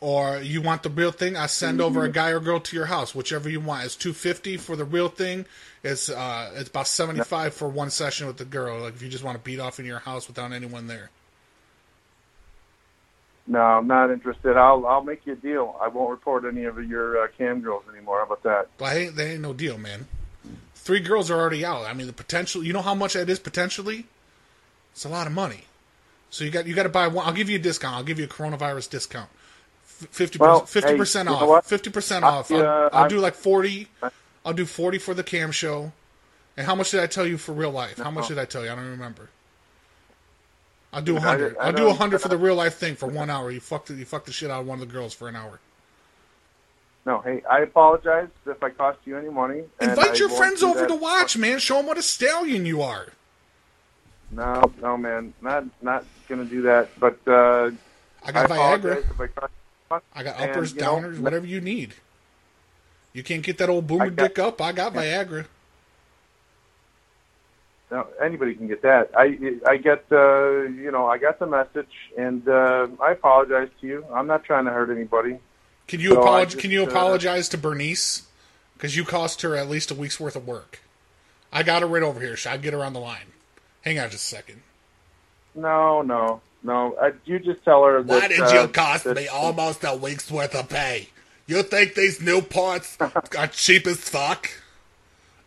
or 0.00 0.38
you 0.38 0.60
want 0.62 0.82
the 0.82 0.90
real 0.90 1.12
thing. 1.12 1.36
I 1.36 1.46
send 1.46 1.80
over 1.80 2.04
a 2.04 2.08
guy 2.10 2.30
or 2.30 2.40
girl 2.40 2.58
to 2.58 2.76
your 2.76 2.86
house, 2.86 3.14
whichever 3.14 3.48
you 3.48 3.60
want. 3.60 3.84
It's 3.84 3.96
two 3.96 4.12
fifty 4.12 4.56
for 4.56 4.74
the 4.74 4.84
real 4.84 5.08
thing. 5.08 5.44
It's 5.84 6.08
uh 6.08 6.50
it's 6.56 6.70
about 6.70 6.88
seventy 6.88 7.22
five 7.22 7.54
for 7.54 7.68
one 7.68 7.90
session 7.90 8.26
with 8.26 8.38
the 8.38 8.44
girl. 8.44 8.80
Like 8.80 8.94
if 8.94 9.02
you 9.02 9.08
just 9.08 9.22
want 9.24 9.36
to 9.36 9.44
beat 9.44 9.60
off 9.60 9.78
in 9.78 9.86
your 9.86 10.00
house 10.00 10.26
without 10.26 10.52
anyone 10.52 10.86
there. 10.86 11.10
No, 13.46 13.60
I'm 13.60 13.86
not 13.86 14.10
interested. 14.10 14.56
I'll 14.56 14.86
I'll 14.86 15.02
make 15.02 15.26
you 15.26 15.32
a 15.32 15.36
deal. 15.36 15.76
I 15.80 15.88
won't 15.88 16.10
report 16.10 16.44
any 16.44 16.64
of 16.64 16.82
your 16.88 17.24
uh, 17.24 17.28
cam 17.36 17.60
girls 17.60 17.82
anymore. 17.92 18.18
How 18.18 18.26
about 18.26 18.42
that? 18.44 18.68
Well, 18.78 18.96
ain't, 18.96 19.16
that 19.16 19.26
ain't 19.26 19.40
no 19.40 19.52
deal, 19.52 19.78
man. 19.78 20.06
Three 20.74 21.00
girls 21.00 21.30
are 21.30 21.38
already 21.38 21.64
out. 21.64 21.84
I 21.84 21.92
mean, 21.92 22.06
the 22.06 22.12
potential. 22.12 22.62
You 22.62 22.72
know 22.72 22.82
how 22.82 22.94
much 22.94 23.14
that 23.14 23.28
is 23.28 23.38
potentially? 23.38 24.06
It's 24.92 25.04
a 25.04 25.08
lot 25.08 25.26
of 25.26 25.32
money. 25.32 25.64
So 26.30 26.44
you 26.44 26.50
got 26.50 26.66
you 26.66 26.74
got 26.74 26.84
to 26.84 26.88
buy 26.88 27.08
one. 27.08 27.26
I'll 27.26 27.32
give 27.32 27.50
you 27.50 27.56
a 27.56 27.62
discount. 27.62 27.96
I'll 27.96 28.04
give 28.04 28.18
you 28.18 28.24
a 28.24 28.28
coronavirus 28.28 28.90
discount. 28.90 29.28
Fifty 29.82 30.38
well, 30.38 30.66
hey, 30.72 30.96
percent 30.96 31.28
off. 31.28 31.66
Fifty 31.66 31.90
percent 31.90 32.24
off. 32.24 32.50
I'll, 32.50 32.60
uh, 32.60 32.88
I'll 32.92 33.00
I'm- 33.00 33.08
do 33.08 33.18
like 33.18 33.34
forty. 33.34 33.88
I'll 34.44 34.52
do 34.54 34.66
forty 34.66 34.98
for 34.98 35.14
the 35.14 35.22
cam 35.22 35.52
show. 35.52 35.92
And 36.56 36.66
how 36.66 36.74
much 36.74 36.90
did 36.90 37.00
I 37.00 37.06
tell 37.06 37.26
you 37.26 37.38
for 37.38 37.52
real 37.52 37.70
life? 37.70 37.98
How 37.98 38.10
much 38.10 38.28
did 38.28 38.38
I 38.38 38.44
tell 38.44 38.64
you? 38.64 38.70
I 38.70 38.74
don't 38.74 38.90
remember. 38.90 39.30
I'll 40.92 41.02
do 41.02 41.16
a 41.16 41.20
I- 41.20 41.22
hundred. 41.22 41.56
I 41.58 41.66
I'll 41.66 41.72
do 41.72 41.88
a 41.88 41.94
hundred 41.94 42.20
for 42.20 42.28
the 42.28 42.36
real 42.36 42.54
life 42.54 42.74
thing 42.74 42.94
for 42.96 43.06
one 43.06 43.30
hour. 43.30 43.50
You 43.50 43.60
fucked 43.60 43.88
the, 43.88 43.94
you 43.94 44.04
fucked 44.04 44.26
the 44.26 44.32
shit 44.32 44.50
out 44.50 44.60
of 44.60 44.66
one 44.66 44.80
of 44.80 44.86
the 44.86 44.92
girls 44.92 45.14
for 45.14 45.28
an 45.28 45.36
hour. 45.36 45.58
No, 47.04 47.18
hey, 47.20 47.42
I 47.50 47.60
apologize 47.60 48.28
if 48.46 48.62
I 48.62 48.70
cost 48.70 48.98
you 49.04 49.16
any 49.16 49.28
money. 49.28 49.64
Invite 49.80 50.18
your 50.20 50.28
friends 50.28 50.62
over 50.62 50.86
to 50.86 50.94
watch, 50.94 51.36
man. 51.36 51.58
Show 51.58 51.76
them 51.78 51.86
what 51.86 51.98
a 51.98 52.02
stallion 52.02 52.64
you 52.64 52.80
are. 52.82 53.08
No, 54.30 54.72
no, 54.80 54.96
man, 54.96 55.34
not 55.42 55.64
not 55.82 56.04
gonna 56.28 56.44
do 56.44 56.62
that. 56.62 56.88
But 57.00 57.18
uh, 57.26 57.70
I 58.24 58.32
got 58.32 58.44
apologize 58.46 59.04
Viagra. 59.04 59.20
I 59.20 59.26
cost. 59.40 60.04
I 60.14 60.22
got 60.22 60.40
And, 60.40 60.50
uppers, 60.52 60.74
know, 60.74 60.82
downers, 60.84 61.18
whatever 61.18 61.44
you 61.46 61.60
need. 61.60 61.94
You 63.12 63.22
can't 63.22 63.42
get 63.42 63.58
that 63.58 63.68
old 63.68 63.86
boomer 63.86 64.08
got- 64.10 64.28
dick 64.28 64.38
up. 64.38 64.60
I 64.62 64.72
got 64.72 64.94
Viagra. 64.94 65.46
No, 67.92 68.06
anybody 68.22 68.54
can 68.54 68.68
get 68.68 68.80
that. 68.82 69.10
I 69.14 69.36
I 69.68 69.76
get 69.76 70.06
uh, 70.10 70.62
you 70.62 70.90
know 70.90 71.06
I 71.06 71.18
got 71.18 71.38
the 71.38 71.46
message, 71.46 71.92
and 72.16 72.48
uh, 72.48 72.88
I 73.02 73.12
apologize 73.12 73.68
to 73.82 73.86
you. 73.86 74.06
I'm 74.10 74.26
not 74.26 74.44
trying 74.44 74.64
to 74.64 74.70
hurt 74.70 74.88
anybody. 74.90 75.38
Can 75.88 76.00
you 76.00 76.12
So 76.12 76.22
apologize? 76.22 76.54
Can 76.58 76.70
you 76.70 76.84
uh, 76.84 76.86
apologize 76.86 77.50
to 77.50 77.58
Bernice? 77.58 78.22
Because 78.74 78.96
you 78.96 79.04
cost 79.04 79.42
her 79.42 79.54
at 79.56 79.68
least 79.68 79.90
a 79.90 79.94
week's 79.94 80.18
worth 80.18 80.36
of 80.36 80.46
work. 80.46 80.80
I 81.52 81.62
got 81.62 81.82
her 81.82 81.86
right 81.88 82.02
over 82.02 82.18
here. 82.18 82.34
Should 82.34 82.52
I 82.52 82.56
get 82.56 82.72
her 82.72 82.82
on 82.82 82.94
the 82.94 82.98
line? 82.98 83.26
Hang 83.82 83.98
on 83.98 84.08
just 84.08 84.24
a 84.32 84.36
second. 84.36 84.62
No, 85.54 86.00
no, 86.00 86.40
no. 86.62 86.96
I, 86.98 87.12
you 87.26 87.40
just 87.40 87.62
tell 87.62 87.84
her. 87.84 88.02
That, 88.02 88.22
Why 88.22 88.28
did 88.28 88.40
uh, 88.40 88.62
you 88.62 88.68
cost 88.68 89.04
that- 89.04 89.16
me 89.16 89.28
almost 89.28 89.84
a 89.84 89.94
week's 89.94 90.30
worth 90.30 90.54
of 90.54 90.70
pay? 90.70 91.10
You 91.46 91.62
think 91.62 91.94
these 91.94 92.22
new 92.22 92.40
parts 92.40 92.96
are 93.38 93.48
cheap 93.48 93.86
as 93.86 93.98
fuck? 93.98 94.48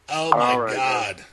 Oh 0.08 0.30
my 0.30 0.56
right, 0.56 0.76
god! 0.76 1.26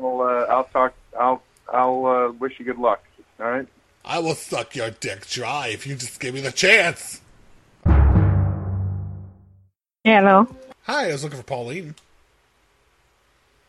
I'll 0.00 0.20
uh, 0.20 0.44
I'll 0.52 0.64
talk. 0.64 0.94
I'll 1.18 1.42
I'll 1.72 2.06
uh, 2.06 2.32
wish 2.32 2.58
you 2.58 2.64
good 2.64 2.78
luck. 2.78 3.02
All 3.40 3.46
right. 3.50 3.66
I 4.04 4.18
will 4.20 4.34
suck 4.34 4.74
your 4.74 4.90
dick 4.90 5.26
dry 5.26 5.68
if 5.68 5.86
you 5.86 5.94
just 5.94 6.18
give 6.20 6.34
me 6.34 6.40
the 6.40 6.52
chance. 6.52 7.20
Hello, 10.04 10.46
Hi, 10.84 11.08
I 11.08 11.12
was 11.12 11.22
looking 11.22 11.38
for 11.38 11.44
Pauline. 11.44 11.94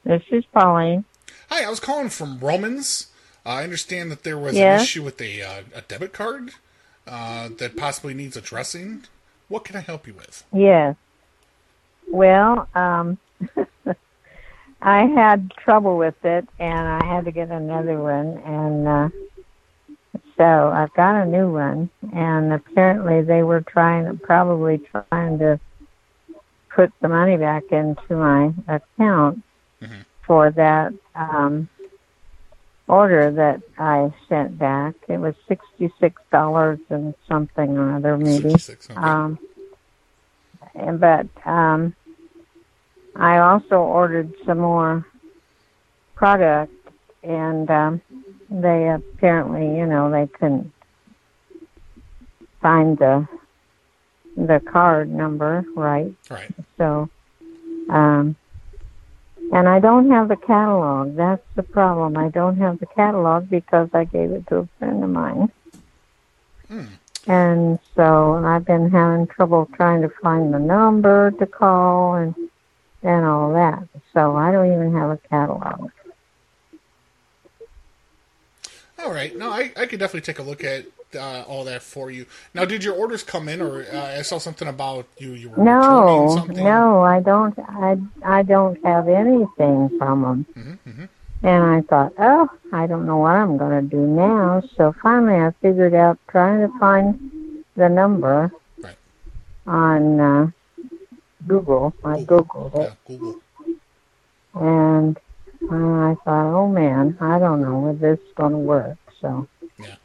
this 0.06 0.22
is 0.32 0.46
Pauline. 0.54 1.04
Hi, 1.50 1.66
I 1.66 1.70
was 1.70 1.82
calling 1.82 2.08
from 2.10 2.40
Roaman's. 2.40 3.08
Uh, 3.46 3.50
I 3.50 3.64
understand 3.64 4.10
that 4.12 4.24
there 4.24 4.38
was 4.38 4.56
Yes? 4.56 4.80
an 4.80 4.84
issue 4.86 5.04
with 5.04 5.20
a, 5.20 5.42
uh, 5.42 5.62
a 5.76 5.82
debit 5.82 6.14
card 6.14 6.52
uh, 7.08 7.50
that 7.58 7.76
possibly 7.76 8.14
needs 8.14 8.38
addressing. 8.38 9.04
What 9.50 9.66
can 9.66 9.76
I 9.76 9.82
help 9.82 10.08
you 10.08 10.14
with? 10.14 10.46
Yes. 10.54 10.96
Well, 12.10 12.70
um, 12.74 13.18
I 14.82 15.06
had 15.06 15.52
trouble 15.64 15.98
with 15.98 16.16
it, 16.24 16.48
and 16.58 16.88
I 16.88 17.06
had 17.06 17.26
to 17.26 17.32
get 17.32 17.50
another 17.50 18.00
one, 18.00 18.38
and 18.46 18.88
uh, 18.88 19.10
so 20.38 20.70
I've 20.74 20.94
got 20.94 21.22
a 21.22 21.26
new 21.26 21.52
one, 21.52 21.90
and 22.14 22.54
apparently 22.54 23.22
they 23.22 23.44
were 23.44 23.62
trying, 23.62 24.18
probably 24.20 24.78
trying 25.12 25.38
to 25.40 25.60
put 26.74 26.92
the 27.02 27.10
money 27.10 27.36
back 27.36 27.64
into 27.72 28.16
my 28.16 28.54
account 28.68 29.44
for 30.26 30.52
that 30.52 30.94
um, 31.16 31.68
order 32.88 33.32
that 33.32 33.62
I 33.78 34.14
sent 34.30 34.58
back. 34.58 34.96
It 35.10 35.18
was 35.18 35.36
sixty-six 35.48 36.22
dollars 36.32 36.80
and 36.90 37.14
something 37.28 37.78
or 37.78 37.96
other, 37.98 38.18
maybe. 38.18 38.50
66, 38.52 38.92
okay. 38.92 39.00
Um, 39.00 39.38
and- 40.76 41.00
but 41.00 41.28
um, 41.46 41.96
I 43.20 43.40
also 43.40 43.76
ordered 43.76 44.34
some 44.46 44.60
more 44.60 45.06
product, 46.16 46.74
and 47.22 47.70
um, 47.70 48.02
they 48.50 48.88
apparently, 48.88 49.78
you 49.78 49.86
know, 49.86 50.10
they 50.10 50.28
couldn't 50.28 50.72
find 52.62 52.98
the 52.98 53.28
the 54.38 54.62
card 54.62 55.12
number 55.12 55.66
right. 55.76 56.14
Right. 56.30 56.50
So, 56.78 57.10
um, 57.90 58.38
and 59.52 59.68
I 59.68 59.80
don't 59.80 60.10
have 60.12 60.30
the 60.30 60.38
catalog. 60.38 61.18
That's 61.18 61.46
the 61.56 61.64
problem. 61.64 62.16
I 62.16 62.30
don't 62.30 62.58
have 62.58 62.80
the 62.80 62.86
catalog 62.86 63.50
because 63.50 63.90
I 63.94 64.06
gave 64.06 64.32
it 64.32 64.48
to 64.48 64.58
a 64.60 64.70
friend 64.78 65.04
of 65.04 65.10
mine. 65.10 65.52
And 67.28 67.80
so 67.96 68.36
I've 68.46 68.66
been 68.66 68.90
having 68.92 69.28
trouble 69.28 69.70
trying 69.76 70.02
to 70.04 70.10
find 70.22 70.54
the 70.54 70.60
number 70.60 71.32
to 71.32 71.46
call 71.46 72.16
and 72.16 72.49
and 73.04 73.26
all 73.26 73.54
that. 73.54 73.84
So 74.14 74.36
I 74.36 74.52
don't 74.52 74.72
even 74.72 74.94
have 74.96 75.10
a 75.12 75.18
catalog. 75.30 75.92
All 78.98 79.12
right. 79.12 79.36
No, 79.38 79.50
I, 79.50 79.72
I 79.78 79.86
could 79.86 80.00
definitely 80.00 80.22
take 80.22 80.40
a 80.40 80.44
look 80.44 80.64
at 80.64 80.86
uh, 81.16 81.44
all 81.48 81.64
that 81.64 81.82
for 81.82 82.12
you. 82.12 82.26
Now, 82.54 82.66
did 82.66 82.84
your 82.84 82.94
orders 82.96 83.24
come 83.24 83.48
in, 83.48 83.62
or 83.62 83.86
uh, 83.92 84.18
I 84.18 84.22
saw 84.24 84.38
something 84.38 84.68
about 84.68 85.06
you 85.18 85.32
you 85.32 85.50
were 85.50 85.64
No, 85.64 86.36
something? 86.36 86.64
no, 86.64 87.02
I 87.02 87.20
don't. 87.22 87.58
I 87.58 87.98
I 88.24 88.44
don't 88.44 88.84
have 88.86 89.08
anything 89.08 89.98
from 89.98 90.22
them. 90.22 90.46
Mm-hmm, 90.86 91.06
And 91.44 91.64
I 91.64 91.82
thought, 91.82 92.14
oh, 92.20 92.50
I 92.74 92.88
don't 92.88 93.06
know 93.06 93.18
what 93.18 93.36
I'm 93.36 93.58
going 93.58 93.90
to 93.90 93.90
do 93.90 94.06
now. 94.06 94.62
So 94.76 94.94
finally, 95.02 95.36
I 95.40 95.52
figured 95.62 95.94
out 95.94 96.20
trying 96.28 96.60
to 96.70 96.80
find 96.80 97.64
the 97.76 97.88
number 97.90 98.52
on 99.66 100.20
uh, 100.20 100.52
Google. 101.48 101.94
I 102.04 102.24
googled 102.24 102.76
it, 102.76 102.94
Google. 103.08 103.42
and 104.54 105.18
uh, 105.64 105.76
I 105.76 106.16
thought, 106.24 106.54
oh 106.56 106.68
man, 106.68 107.18
I 107.20 107.40
don't 107.40 107.62
know 107.62 107.90
if 107.92 108.00
this 108.00 108.20
is 108.20 108.34
going 108.36 108.52
to 108.52 108.58
work. 108.58 108.98
So 109.22 109.48
Yeah. 109.78 109.96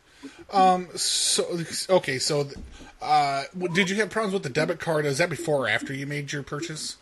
Um. 0.52 0.88
So 0.96 1.60
okay. 1.90 2.18
So, 2.18 2.48
uh, 3.00 3.44
did 3.72 3.90
you 3.90 3.96
have 3.96 4.10
problems 4.10 4.34
with 4.34 4.42
the 4.42 4.50
debit 4.50 4.80
card? 4.80 5.06
Is 5.06 5.18
that 5.18 5.30
before 5.30 5.66
or 5.66 5.68
after 5.68 5.92
you 5.92 6.06
made 6.06 6.32
your 6.32 6.42
purchase? 6.42 6.96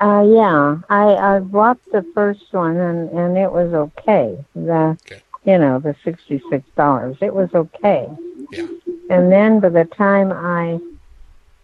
Uh, 0.00 0.22
yeah, 0.22 0.78
I 0.88 1.14
I 1.14 1.38
bought 1.40 1.78
the 1.92 2.04
first 2.14 2.52
one 2.52 2.76
and 2.76 3.10
and 3.10 3.38
it 3.38 3.52
was 3.52 3.72
okay. 3.72 4.44
The 4.54 4.98
you 5.44 5.58
know 5.58 5.78
the 5.78 5.94
sixty 6.02 6.42
six 6.50 6.64
dollars. 6.76 7.16
It 7.20 7.34
was 7.34 7.50
okay. 7.54 8.08
Yeah. 8.50 8.66
And 9.10 9.30
then 9.30 9.60
by 9.60 9.68
the 9.68 9.84
time 9.84 10.32
I 10.32 10.80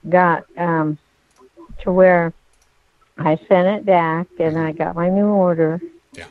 got 0.09 0.45
um 0.57 0.99
to 1.83 1.93
where 1.93 2.33
I 3.19 3.37
sent 3.49 3.69
it 3.69 3.87
back 3.87 4.27
and 4.39 4.59
I 4.59 4.73
got 4.73 4.95
my 4.95 5.09
new 5.09 5.27
order 5.27 5.81
Yeah. 6.15 6.27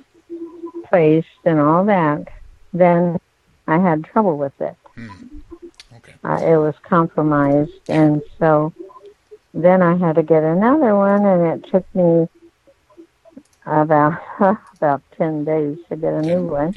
placed 0.86 1.28
and 1.46 1.60
all 1.60 1.86
that, 1.86 2.28
then 2.74 3.20
I 3.68 3.78
had 3.80 4.04
trouble 4.06 4.38
with 4.38 4.60
it. 4.62 4.76
Okay. 5.96 6.14
Uh, 6.24 6.42
it 6.46 6.58
was 6.58 6.76
compromised, 6.84 7.72
and 7.88 8.22
so 8.40 8.74
then 9.54 9.82
I 9.82 9.96
had 9.98 10.16
to 10.16 10.24
get 10.24 10.44
another 10.44 10.96
one, 10.96 11.26
and 11.26 11.64
it 11.64 11.70
took 11.72 11.86
me 11.96 12.28
about 13.66 14.22
about 14.76 15.02
ten 15.18 15.44
days 15.44 15.78
to 15.90 15.96
get 15.96 16.14
a 16.14 16.22
new 16.22 16.42
one. 16.44 16.76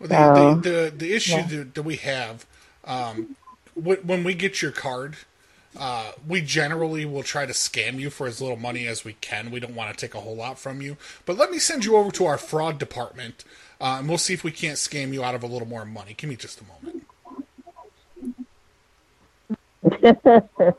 Well, 0.00 0.08
So, 0.08 0.54
the, 0.54 0.70
the, 0.70 0.70
the, 0.90 0.96
the 0.96 1.14
issue 1.14 1.32
yeah. 1.32 1.46
that, 1.46 1.74
that 1.74 1.82
we 1.82 1.96
have, 1.96 2.46
um, 2.84 3.34
when 3.78 4.24
we 4.24 4.34
get 4.34 4.60
your 4.60 4.72
card, 4.72 5.16
uh, 5.78 6.12
we 6.26 6.40
generally 6.40 7.04
will 7.04 7.22
try 7.22 7.46
to 7.46 7.52
scam 7.52 8.00
you 8.00 8.10
for 8.10 8.26
as 8.26 8.40
little 8.40 8.56
money 8.56 8.86
as 8.86 9.04
we 9.04 9.12
can. 9.14 9.50
We 9.50 9.60
don't 9.60 9.74
want 9.74 9.96
to 9.96 10.06
take 10.06 10.14
a 10.14 10.20
whole 10.20 10.36
lot 10.36 10.58
from 10.58 10.80
you. 10.82 10.96
But 11.26 11.36
let 11.36 11.50
me 11.50 11.58
send 11.58 11.84
you 11.84 11.96
over 11.96 12.10
to 12.12 12.26
our 12.26 12.38
fraud 12.38 12.78
department, 12.78 13.44
uh, 13.80 13.96
and 13.98 14.08
we'll 14.08 14.18
see 14.18 14.34
if 14.34 14.42
we 14.42 14.50
can't 14.50 14.76
scam 14.76 15.12
you 15.12 15.22
out 15.22 15.34
of 15.34 15.42
a 15.42 15.46
little 15.46 15.68
more 15.68 15.84
money. 15.84 16.14
Give 16.16 16.30
me 16.30 16.36
just 16.36 16.60
a 16.60 16.64
moment. 16.64 17.04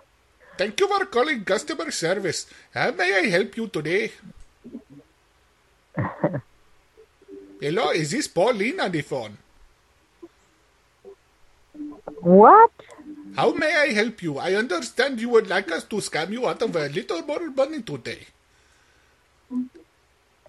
Thank 0.57 0.79
you 0.79 0.87
for 0.87 1.05
calling 1.05 1.45
customer 1.45 1.91
service. 1.91 2.45
How 2.73 2.91
may 2.91 3.15
I 3.15 3.29
help 3.29 3.55
you 3.55 3.67
today? 3.67 4.11
Hello, 7.61 7.91
is 7.91 8.11
this 8.11 8.27
Pauline 8.27 8.79
on 8.79 8.91
the 8.91 9.01
phone? 9.01 9.37
What? 12.21 12.71
How 13.35 13.53
may 13.53 13.73
I 13.75 13.87
help 13.93 14.21
you? 14.23 14.37
I 14.39 14.55
understand 14.55 15.21
you 15.21 15.29
would 15.29 15.47
like 15.47 15.71
us 15.71 15.83
to 15.85 15.97
scam 15.97 16.31
you 16.31 16.47
out 16.47 16.61
of 16.61 16.75
a 16.75 16.89
little 16.89 17.23
more 17.23 17.49
money 17.51 17.81
today. 17.81 18.27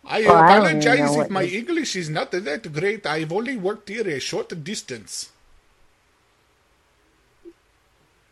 I 0.05 0.21
Well, 0.25 0.37
I 0.37 0.59
apologize 0.59 1.01
know 1.01 1.21
if 1.21 1.31
my 1.31 1.45
English 1.45 1.97
is 1.97 2.11
not 2.11 2.33
that 2.33 2.73
great. 2.73 3.07
I've 3.07 3.33
only 3.33 3.57
worked 3.57 3.89
here 3.89 4.09
a 4.09 4.21
short 4.21 4.53
distance. 4.65 5.31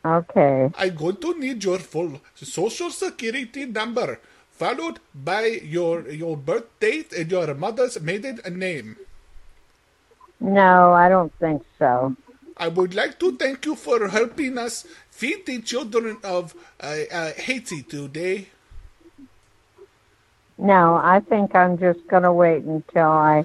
Okay. 0.04 0.70
I'm 0.74 0.94
going 0.96 1.16
to 1.18 1.38
need 1.38 1.64
your 1.64 1.78
full 1.78 2.20
social 2.34 2.90
security 2.90 3.66
number, 3.66 4.20
followed 4.50 5.00
by 5.14 5.46
your 5.62 6.08
your 6.10 6.36
birth 6.36 6.68
date 6.80 7.12
and 7.12 7.30
your 7.30 7.54
mother's 7.54 8.00
maiden 8.00 8.40
name. 8.58 8.96
No, 10.40 10.92
I 10.92 11.08
don't 11.08 11.32
think 11.40 11.64
so. 11.78 12.16
I 12.58 12.68
would 12.68 12.94
like 12.94 13.18
to 13.20 13.32
thank 13.36 13.66
you 13.66 13.76
for 13.76 14.08
helping 14.08 14.58
us 14.58 14.86
feed 15.10 15.46
the 15.46 15.62
children 15.62 16.18
of 16.24 16.54
uh, 16.80 16.94
uh, 17.10 17.32
Haiti 17.36 17.82
today. 17.82 18.48
No, 20.58 20.96
I 20.96 21.20
think 21.20 21.54
I'm 21.54 21.78
just 21.78 22.06
gonna 22.08 22.32
wait 22.32 22.64
until 22.64 23.08
I 23.08 23.44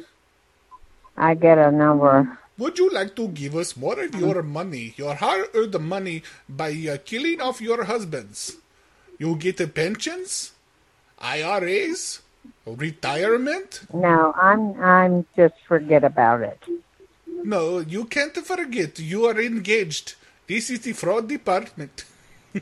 I 1.15 1.35
get 1.35 1.59
a 1.59 1.71
number. 1.71 2.39
Would 2.57 2.79
you 2.79 2.89
like 2.89 3.15
to 3.15 3.27
give 3.27 3.55
us 3.55 3.77
more 3.77 3.99
of 3.99 4.13
your 4.15 4.41
money, 4.41 4.93
your 4.97 5.15
hard-earned 5.15 5.79
money, 5.79 6.23
by 6.47 6.71
uh, 6.89 6.97
killing 7.05 7.41
off 7.41 7.61
your 7.61 7.83
husbands? 7.83 8.57
You 9.17 9.35
get 9.35 9.57
the 9.57 9.67
pensions, 9.67 10.53
IRAs, 11.19 12.21
retirement. 12.65 13.81
No, 13.93 14.33
I'm 14.37 14.79
I'm 14.81 15.25
just 15.35 15.55
forget 15.67 16.03
about 16.03 16.41
it. 16.41 16.59
No, 17.43 17.79
you 17.79 18.05
can't 18.05 18.35
forget. 18.37 18.99
You 18.99 19.25
are 19.25 19.39
engaged. 19.39 20.15
This 20.47 20.69
is 20.69 20.79
the 20.81 20.93
fraud 20.93 21.27
department. 21.27 22.05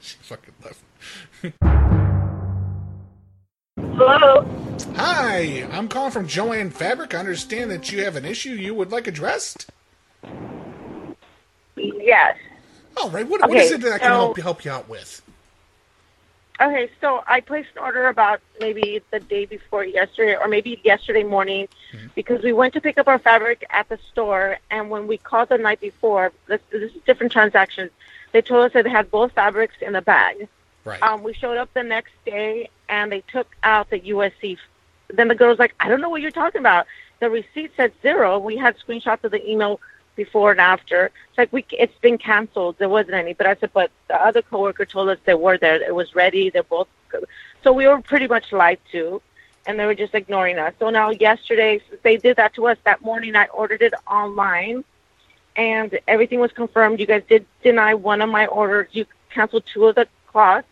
she 0.00 0.16
fucking 0.22 0.54
left. 0.64 0.82
Hello. 3.78 4.46
Hi, 4.96 5.66
I'm 5.70 5.88
calling 5.88 6.10
from 6.10 6.26
Joanne 6.26 6.70
Fabric. 6.70 7.14
I 7.14 7.18
understand 7.18 7.70
that 7.70 7.92
you 7.92 8.02
have 8.04 8.16
an 8.16 8.24
issue 8.24 8.50
you 8.50 8.74
would 8.74 8.90
like 8.90 9.06
addressed. 9.06 9.70
Yes. 11.76 12.36
All 12.96 13.10
right. 13.10 13.26
What, 13.28 13.40
what 13.42 13.50
Okay, 13.50 13.60
is 13.64 13.70
it 13.72 13.80
that 13.82 13.92
I 13.92 13.98
can 13.98 14.08
so- 14.08 14.14
help 14.14 14.36
you 14.36 14.42
help 14.42 14.64
you 14.64 14.70
out 14.70 14.88
with? 14.88 15.22
Okay, 16.60 16.90
so 17.00 17.24
I 17.26 17.40
placed 17.40 17.70
an 17.74 17.82
order 17.82 18.08
about 18.08 18.40
maybe 18.60 19.00
the 19.10 19.18
day 19.18 19.46
before 19.46 19.82
yesterday, 19.82 20.36
or 20.36 20.46
maybe 20.46 20.78
yesterday 20.84 21.22
morning, 21.22 21.68
because 22.14 22.42
we 22.42 22.52
went 22.52 22.74
to 22.74 22.82
pick 22.82 22.98
up 22.98 23.08
our 23.08 23.18
fabric 23.18 23.64
at 23.70 23.88
the 23.88 23.98
store, 24.12 24.58
and 24.70 24.90
when 24.90 25.06
we 25.06 25.16
called 25.16 25.48
the 25.48 25.56
night 25.56 25.80
before, 25.80 26.32
this, 26.48 26.60
this 26.70 26.92
is 26.94 27.02
different 27.06 27.32
transactions. 27.32 27.90
They 28.32 28.42
told 28.42 28.66
us 28.66 28.72
that 28.74 28.84
they 28.84 28.90
had 28.90 29.10
both 29.10 29.32
fabrics 29.32 29.76
in 29.80 29.94
the 29.94 30.02
bag. 30.02 30.48
Right. 30.84 31.02
Um, 31.02 31.22
we 31.22 31.32
showed 31.32 31.56
up 31.56 31.72
the 31.72 31.82
next 31.82 32.12
day, 32.26 32.68
and 32.90 33.10
they 33.10 33.22
took 33.22 33.48
out 33.62 33.88
the 33.88 34.00
USC. 34.00 34.58
Then 35.08 35.28
the 35.28 35.34
girl 35.34 35.48
was 35.48 35.58
like, 35.58 35.74
"I 35.80 35.88
don't 35.88 36.00
know 36.02 36.10
what 36.10 36.20
you're 36.20 36.30
talking 36.30 36.60
about." 36.60 36.86
The 37.20 37.30
receipt 37.30 37.72
said 37.76 37.92
zero. 38.02 38.38
We 38.38 38.56
had 38.56 38.76
screenshots 38.78 39.24
of 39.24 39.30
the 39.30 39.50
email 39.50 39.80
before 40.16 40.50
and 40.52 40.60
after. 40.60 41.06
It's 41.28 41.38
like 41.38 41.52
we, 41.52 41.64
it's 41.70 41.98
been 42.00 42.18
canceled. 42.18 42.76
There 42.78 42.88
wasn't 42.88 43.14
any. 43.14 43.34
But 43.34 43.46
I 43.46 43.56
said, 43.56 43.70
but 43.72 43.90
the 44.08 44.22
other 44.22 44.42
coworker 44.42 44.84
told 44.84 45.08
us 45.08 45.18
they 45.24 45.34
were 45.34 45.58
there. 45.58 45.82
It 45.82 45.94
was 45.94 46.14
ready. 46.14 46.50
They're 46.50 46.62
both. 46.62 46.88
So 47.64 47.72
we 47.72 47.86
were 47.88 48.00
pretty 48.00 48.28
much 48.28 48.52
lied 48.52 48.78
to, 48.92 49.20
and 49.66 49.78
they 49.78 49.86
were 49.86 49.94
just 49.94 50.14
ignoring 50.14 50.58
us. 50.58 50.74
So 50.78 50.90
now 50.90 51.10
yesterday 51.10 51.80
they 52.02 52.16
did 52.16 52.36
that 52.36 52.54
to 52.54 52.66
us. 52.68 52.78
That 52.84 53.02
morning 53.02 53.36
I 53.36 53.46
ordered 53.46 53.82
it 53.82 53.94
online, 54.06 54.84
and 55.56 55.98
everything 56.06 56.40
was 56.40 56.52
confirmed. 56.52 57.00
You 57.00 57.06
guys 57.06 57.22
did 57.28 57.44
deny 57.62 57.94
one 57.94 58.22
of 58.22 58.30
my 58.30 58.46
orders. 58.46 58.88
You 58.92 59.06
canceled 59.30 59.64
two 59.72 59.86
of 59.86 59.94
the 59.96 60.06
cloths 60.26 60.66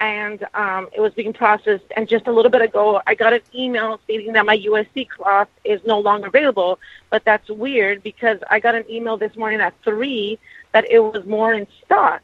and 0.00 0.46
um, 0.54 0.88
it 0.92 1.00
was 1.00 1.12
being 1.12 1.32
processed. 1.32 1.84
And 1.96 2.08
just 2.08 2.26
a 2.26 2.32
little 2.32 2.50
bit 2.50 2.62
ago, 2.62 3.02
I 3.06 3.14
got 3.14 3.34
an 3.34 3.42
email 3.54 4.00
stating 4.04 4.32
that 4.32 4.46
my 4.46 4.58
USC 4.58 5.08
cloth 5.08 5.48
is 5.62 5.80
no 5.84 6.00
longer 6.00 6.28
available. 6.28 6.78
But 7.10 7.24
that's 7.24 7.48
weird 7.50 8.02
because 8.02 8.38
I 8.50 8.60
got 8.60 8.74
an 8.74 8.84
email 8.90 9.18
this 9.18 9.36
morning 9.36 9.60
at 9.60 9.74
three 9.84 10.38
that 10.72 10.90
it 10.90 11.00
was 11.00 11.24
more 11.26 11.52
in 11.52 11.66
stock. 11.84 12.22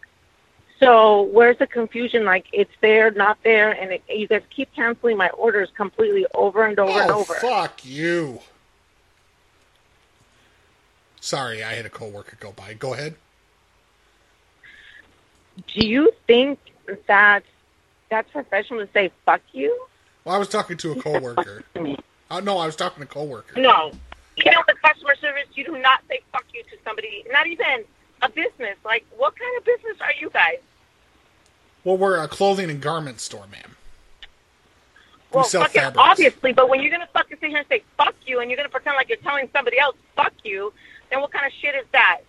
So 0.80 1.22
where's 1.22 1.58
the 1.58 1.66
confusion? 1.66 2.24
Like 2.24 2.46
it's 2.52 2.72
there, 2.80 3.10
not 3.10 3.38
there, 3.44 3.72
and 3.72 3.92
it, 3.92 4.02
you 4.08 4.26
guys 4.26 4.42
keep 4.50 4.74
canceling 4.74 5.16
my 5.16 5.28
orders 5.30 5.70
completely 5.76 6.26
over 6.34 6.64
and 6.64 6.78
over 6.78 7.00
and 7.00 7.10
oh, 7.10 7.20
over. 7.20 7.34
fuck 7.34 7.84
you. 7.84 8.40
Sorry, 11.20 11.62
I 11.62 11.74
had 11.74 11.86
a 11.86 11.90
coworker 11.90 12.36
go 12.40 12.52
by. 12.52 12.74
Go 12.74 12.94
ahead. 12.94 13.16
Do 15.66 15.86
you 15.86 16.12
think 16.26 16.58
that 17.06 17.42
that's 18.10 18.30
professional 18.30 18.80
to 18.86 18.92
say 18.92 19.10
"fuck 19.24 19.40
you"? 19.52 19.86
Well, 20.24 20.34
I 20.34 20.38
was 20.38 20.48
talking 20.48 20.76
to 20.78 20.92
a 20.92 21.02
coworker. 21.02 21.62
Uh, 22.28 22.40
no, 22.40 22.58
I 22.58 22.66
was 22.66 22.74
talking 22.74 23.04
to 23.04 23.08
a 23.08 23.12
coworker. 23.12 23.60
No. 23.60 23.92
You 24.36 24.50
know, 24.50 24.60
the 24.66 24.74
customer 24.82 25.14
service, 25.14 25.44
you 25.54 25.64
do 25.64 25.78
not 25.78 26.00
say 26.08 26.18
fuck 26.32 26.44
you 26.52 26.60
to 26.64 26.76
somebody, 26.84 27.22
not 27.30 27.46
even 27.46 27.84
a 28.20 28.28
business. 28.28 28.76
Like, 28.84 29.06
what 29.16 29.38
kind 29.38 29.56
of 29.56 29.64
business 29.64 29.96
are 30.00 30.10
you 30.20 30.28
guys? 30.30 30.56
Well, 31.84 31.96
we're 31.96 32.20
a 32.20 32.26
clothing 32.26 32.68
and 32.68 32.80
garment 32.80 33.20
store, 33.20 33.46
ma'am. 33.52 33.76
We 35.30 35.36
Well, 35.36 35.44
sell 35.44 35.62
fucking 35.62 35.80
fabrics. 35.80 36.02
obviously, 36.04 36.52
but 36.52 36.68
when 36.68 36.80
you're 36.80 36.90
going 36.90 37.02
to 37.06 37.12
fucking 37.12 37.36
sit 37.40 37.48
here 37.50 37.58
and 37.58 37.66
say 37.68 37.84
fuck 37.96 38.16
you 38.26 38.40
and 38.40 38.50
you're 38.50 38.56
going 38.56 38.68
to 38.68 38.72
pretend 38.72 38.96
like 38.96 39.08
you're 39.08 39.18
telling 39.18 39.48
somebody 39.52 39.78
else 39.78 39.94
fuck 40.16 40.32
you, 40.42 40.72
then 41.10 41.20
what 41.20 41.30
kind 41.30 41.46
of 41.46 41.52
shit 41.52 41.76
is 41.76 41.86
that? 41.92 42.22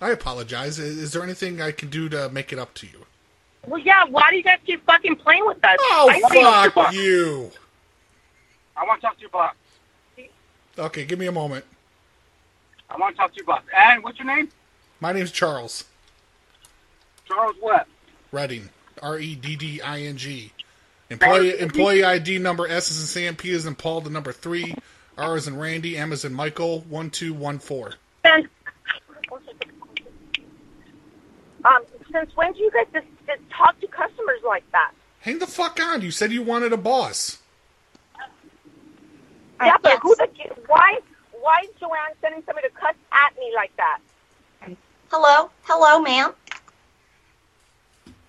I 0.00 0.12
apologize. 0.12 0.78
Is 0.78 1.12
there 1.12 1.22
anything 1.22 1.60
I 1.60 1.72
can 1.72 1.90
do 1.90 2.08
to 2.08 2.30
make 2.30 2.54
it 2.54 2.58
up 2.58 2.72
to 2.76 2.86
you? 2.86 3.04
Well, 3.66 3.80
yeah, 3.80 4.04
why 4.04 4.30
do 4.30 4.36
you 4.36 4.42
guys 4.42 4.58
keep 4.64 4.84
fucking 4.86 5.16
playing 5.16 5.44
with 5.46 5.62
us? 5.64 5.76
Oh, 5.78 6.10
I 6.10 6.70
fuck 6.70 6.92
you. 6.92 7.50
I 8.76 8.84
want 8.84 9.00
to 9.00 9.06
talk 9.06 9.16
to 9.16 9.20
your 9.20 9.30
boss. 9.30 9.54
Okay, 10.78 11.04
give 11.04 11.18
me 11.18 11.26
a 11.26 11.32
moment. 11.32 11.64
I 12.88 12.96
want 12.96 13.14
to 13.14 13.20
talk 13.20 13.32
to 13.32 13.36
you 13.36 13.44
about. 13.44 13.62
And 13.76 14.02
what's 14.02 14.18
your 14.18 14.26
name? 14.26 14.48
My 15.00 15.12
name's 15.12 15.30
Charles 15.30 15.84
Charles 17.26 17.56
what? 17.60 17.86
Redding. 18.32 18.68
R 19.02 19.18
E 19.18 19.34
D 19.34 19.56
D 19.56 19.80
I 19.80 20.00
N 20.00 20.16
G. 20.16 20.52
Employee 21.10 21.58
employee 21.58 22.04
ID 22.04 22.38
number 22.38 22.68
S 22.68 22.90
is 22.90 23.00
in 23.00 23.06
Sam, 23.06 23.36
P 23.36 23.50
is 23.50 23.66
in 23.66 23.74
Paul, 23.74 24.00
the 24.00 24.10
number 24.10 24.32
three, 24.32 24.74
R 25.18 25.36
is 25.36 25.48
in 25.48 25.58
Randy, 25.58 25.96
M 25.96 26.12
is 26.12 26.24
in 26.24 26.32
Michael, 26.32 26.80
one 26.88 27.10
two 27.10 27.34
one 27.34 27.58
four. 27.58 27.94
Since, 32.12 32.36
when 32.36 32.52
do 32.52 32.60
you 32.60 32.70
guys 32.70 32.86
just, 32.92 33.06
just 33.26 33.40
talk 33.50 33.78
to 33.80 33.86
customers 33.86 34.40
like 34.44 34.64
that? 34.72 34.92
Hang 35.20 35.38
the 35.38 35.46
fuck 35.46 35.78
on! 35.80 36.02
You 36.02 36.10
said 36.10 36.32
you 36.32 36.42
wanted 36.42 36.72
a 36.72 36.76
boss. 36.76 37.38
yeah, 39.60 39.76
but 39.82 39.98
who 40.00 40.14
the 40.16 40.28
why 40.66 40.98
why 41.40 41.60
is 41.64 41.70
Joanne 41.78 42.14
sending 42.20 42.42
somebody 42.46 42.68
to 42.68 42.74
cuss 42.74 42.94
at 43.12 43.36
me 43.38 43.52
like 43.54 43.72
that? 43.76 44.00
Hello? 45.10 45.50
Hello, 45.62 46.00
ma'am? 46.00 46.32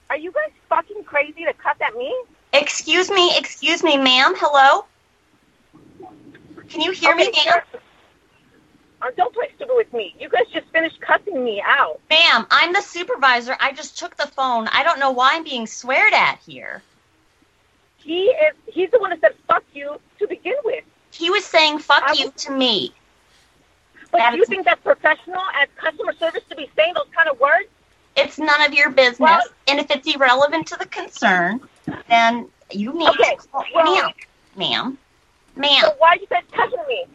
Are 0.09 0.17
you 0.17 0.31
guys 0.31 0.51
fucking 0.67 1.03
crazy 1.05 1.45
to 1.45 1.53
cuss 1.53 1.77
at 1.79 1.95
me? 1.95 2.13
Excuse 2.53 3.09
me, 3.09 3.37
excuse 3.37 3.83
me, 3.83 3.97
ma'am. 3.97 4.33
Hello? 4.35 4.85
Can 6.69 6.81
you 6.81 6.91
hear 6.91 7.15
me, 7.15 7.27
Okay, 7.29 7.49
ma'am? 7.49 7.61
Uh, 7.73 7.77
Uh, 9.01 9.07
don't 9.17 9.33
play 9.33 9.47
stupid 9.55 9.73
with 9.75 9.91
me. 9.93 10.15
You 10.19 10.29
guys 10.29 10.43
just 10.53 10.67
finished 10.67 10.99
cussing 11.01 11.43
me 11.43 11.61
out. 11.65 11.99
Ma'am, 12.09 12.45
I'm 12.51 12.71
the 12.73 12.81
supervisor. 12.81 13.55
I 13.59 13.71
just 13.73 13.97
took 13.97 14.15
the 14.15 14.27
phone. 14.27 14.67
I 14.71 14.83
don't 14.83 14.99
know 14.99 15.11
why 15.11 15.31
I'm 15.33 15.43
being 15.43 15.65
sweared 15.65 16.13
at 16.13 16.39
here. 16.45 16.83
He 17.97 18.25
is 18.25 18.53
he's 18.67 18.89
the 18.91 18.99
one 18.99 19.09
that 19.11 19.21
said 19.21 19.35
fuck 19.47 19.63
you 19.73 19.99
to 20.19 20.27
begin 20.27 20.55
with. 20.63 20.83
He 21.11 21.29
was 21.29 21.45
saying 21.45 21.79
fuck 21.79 22.17
you 22.17 22.31
to 22.31 22.51
me. 22.51 22.93
But 24.11 24.17
That 24.19 24.31
do 24.31 24.37
you 24.37 24.45
think 24.45 24.65
that's 24.65 24.81
professional 24.81 25.41
as 25.61 25.67
customer 25.77 26.13
service 26.13 26.43
to 26.49 26.55
be 26.55 26.69
saying 26.75 26.93
those 26.95 27.07
kind 27.15 27.29
of 27.29 27.39
words? 27.39 27.67
It's 28.15 28.37
none 28.37 28.61
of 28.61 28.73
your 28.73 28.89
business. 28.89 29.19
Well- 29.19 29.41
and 29.67 29.79
if 29.79 29.89
it's 29.89 30.13
irrelevant 30.13 30.67
to 30.67 30.75
the 30.77 30.85
concern, 30.85 31.61
then 32.09 32.49
you 32.71 32.91
need 32.93 33.07
Okay, 33.09 33.35
to 33.35 33.47
call 33.47 33.63
well- 33.73 33.95
ma'am. 33.95 34.11
Ma'am. 34.57 34.97
Ma'am. 35.55 35.81
So 35.81 35.95
why 35.97 36.09
are 36.09 36.15
you 36.17 36.27
guys 36.27 36.43
cussing 36.51 36.79
me? 36.87 37.05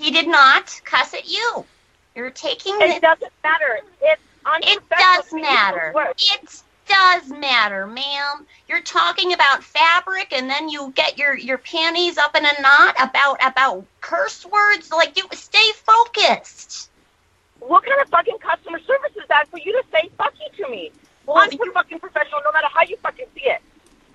He 0.00 0.10
did 0.10 0.28
not 0.28 0.80
cuss 0.86 1.12
at 1.12 1.28
you. 1.28 1.66
You're 2.14 2.30
taking 2.30 2.74
It 2.76 2.80
this 2.80 3.00
doesn't 3.00 3.32
matter. 3.44 3.80
It's 4.00 4.22
It 4.62 4.82
does 4.88 5.32
matter. 5.32 5.94
It 6.16 6.62
does 6.88 7.28
matter, 7.28 7.86
ma'am. 7.86 8.46
You're 8.66 8.80
talking 8.80 9.34
about 9.34 9.62
fabric, 9.62 10.32
and 10.32 10.48
then 10.48 10.70
you 10.70 10.90
get 10.96 11.18
your 11.18 11.36
your 11.36 11.58
panties 11.58 12.16
up 12.16 12.34
in 12.34 12.46
a 12.46 12.62
knot 12.62 12.96
about 12.98 13.44
about 13.44 13.84
curse 14.00 14.46
words. 14.46 14.90
Like 14.90 15.18
you 15.18 15.24
stay 15.32 15.70
focused. 15.74 16.88
What 17.58 17.84
kind 17.84 18.00
of 18.00 18.08
fucking 18.08 18.38
customer 18.38 18.80
service 18.80 19.12
is 19.16 19.28
that 19.28 19.48
for 19.50 19.58
you 19.58 19.72
to 19.72 19.82
say 19.92 20.10
fuck 20.16 20.32
you 20.40 20.64
to 20.64 20.70
me? 20.70 20.92
Well, 21.26 21.36
I'm 21.36 21.72
fucking 21.74 22.00
professional 22.00 22.40
no 22.42 22.52
matter 22.52 22.68
how 22.72 22.84
you 22.84 22.96
fucking 22.96 23.26
see 23.34 23.44
it. 23.44 23.60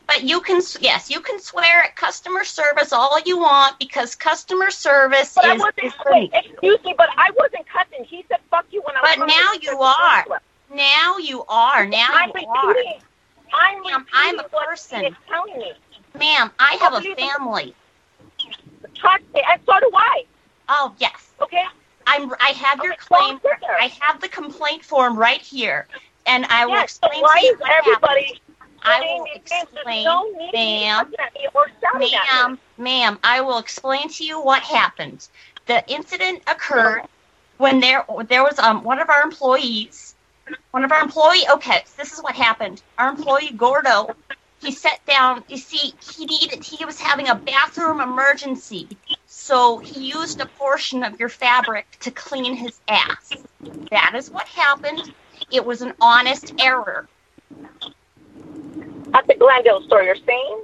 But 0.07 0.23
you 0.23 0.41
can 0.41 0.61
yes, 0.79 1.09
you 1.09 1.19
can 1.19 1.39
swear 1.39 1.83
at 1.83 1.95
customer 1.95 2.43
service 2.43 2.93
all 2.93 3.19
you 3.25 3.39
want 3.39 3.79
because 3.79 4.15
customer 4.15 4.69
service 4.69 5.33
But 5.33 5.45
I 5.45 5.53
wasn't, 5.53 5.83
is 5.83 5.93
wait, 6.05 6.31
excuse 6.33 6.83
me, 6.83 6.93
but 6.97 7.09
I 7.17 7.31
wasn't 7.37 7.67
cussing. 7.67 8.05
He 8.05 8.23
said 8.29 8.39
fuck 8.51 8.65
you 8.71 8.81
when 8.83 8.95
I 8.95 9.01
was 9.01 9.15
But 9.17 9.27
now 9.27 9.53
you 9.61 9.79
are. 9.79 10.41
Now 10.73 11.17
you 11.17 11.43
are. 11.47 11.85
Now 11.85 12.07
I'm 12.11 12.31
you 12.35 12.47
are. 12.47 12.75
I'm 13.53 13.83
Ma'am, 13.83 14.05
I'm 14.13 14.39
a 14.39 14.43
person. 14.43 15.05
he 15.05 15.15
telling 15.27 15.57
me. 15.57 15.73
Ma'am, 16.17 16.51
I 16.59 16.77
have 16.81 16.93
a 16.93 17.01
family. 17.15 17.73
Trust 18.93 19.23
me, 19.33 19.41
and 19.49 19.61
so 19.65 19.79
do 19.79 19.89
I. 19.93 20.25
Oh 20.69 20.93
yes. 20.99 21.31
Okay. 21.41 21.63
I'm. 22.07 22.31
I 22.39 22.49
have 22.49 22.83
your 22.83 22.93
Okay, 22.93 23.01
so 23.09 23.15
claim. 23.15 23.39
I 23.79 23.91
have 23.99 24.21
the 24.21 24.27
complaint 24.27 24.83
form 24.83 25.17
right 25.17 25.41
here, 25.41 25.87
and 26.25 26.45
I 26.45 26.65
will 26.65 26.73
Yes, 26.73 26.99
so 27.01 27.07
explain 27.07 27.21
why 27.23 27.39
to 27.39 27.45
you 27.45 27.53
is 27.53 27.59
what 27.59 27.69
happened. 27.69 28.39
I 28.85 29.01
will 29.01 29.25
these 29.25 29.43
things? 29.49 29.49
There's 29.49 29.63
explain, 29.73 30.05
to 30.05 30.57
ma'am. 30.57 31.05
cussing 31.05 31.19
at 31.19 31.33
me 31.33 31.47
or 31.53 31.67
shouting 31.81 32.13
at 32.13 32.23
me. 32.23 32.29
Ma'am, 32.31 32.59
ma'am, 32.77 33.19
I 33.23 33.41
will 33.41 33.57
explain 33.57 34.09
to 34.09 34.23
you 34.23 34.41
what 34.41 34.61
happened. 34.63 35.27
The 35.65 35.83
incident 35.87 36.43
occurred 36.47 37.03
when 37.57 37.79
there 37.79 38.05
there 38.27 38.43
was 38.43 38.59
um 38.59 38.83
one 38.83 38.99
of 38.99 39.09
our 39.09 39.21
employees, 39.23 40.15
one 40.71 40.83
of 40.83 40.91
our 40.91 41.01
employee. 41.01 41.43
Okay, 41.53 41.83
this 41.97 42.13
is 42.13 42.19
what 42.21 42.35
happened. 42.35 42.81
Our 42.97 43.09
employee 43.09 43.51
Gordo, 43.51 44.15
he 44.61 44.71
sat 44.71 45.03
down. 45.05 45.43
You 45.47 45.57
see, 45.57 45.93
he 46.15 46.25
needed. 46.25 46.63
He 46.63 46.85
was 46.85 46.99
having 46.99 47.27
a 47.29 47.35
bathroom 47.35 48.01
emergency, 48.01 48.87
so 49.25 49.79
he 49.79 50.11
used 50.11 50.39
a 50.41 50.45
portion 50.45 51.03
of 51.03 51.19
your 51.19 51.29
fabric 51.29 51.85
to 52.01 52.11
clean 52.11 52.55
his 52.55 52.79
ass. 52.87 53.33
That 53.91 54.13
is 54.15 54.29
what 54.29 54.47
happened. 54.47 55.13
It 55.51 55.65
was 55.65 55.81
an 55.81 55.93
honest 56.01 56.53
error. 56.59 57.07
At 59.15 59.27
the 59.27 59.35
Glendale 59.35 59.81
store, 59.83 60.03
you're 60.03 60.17
saying? 60.27 60.63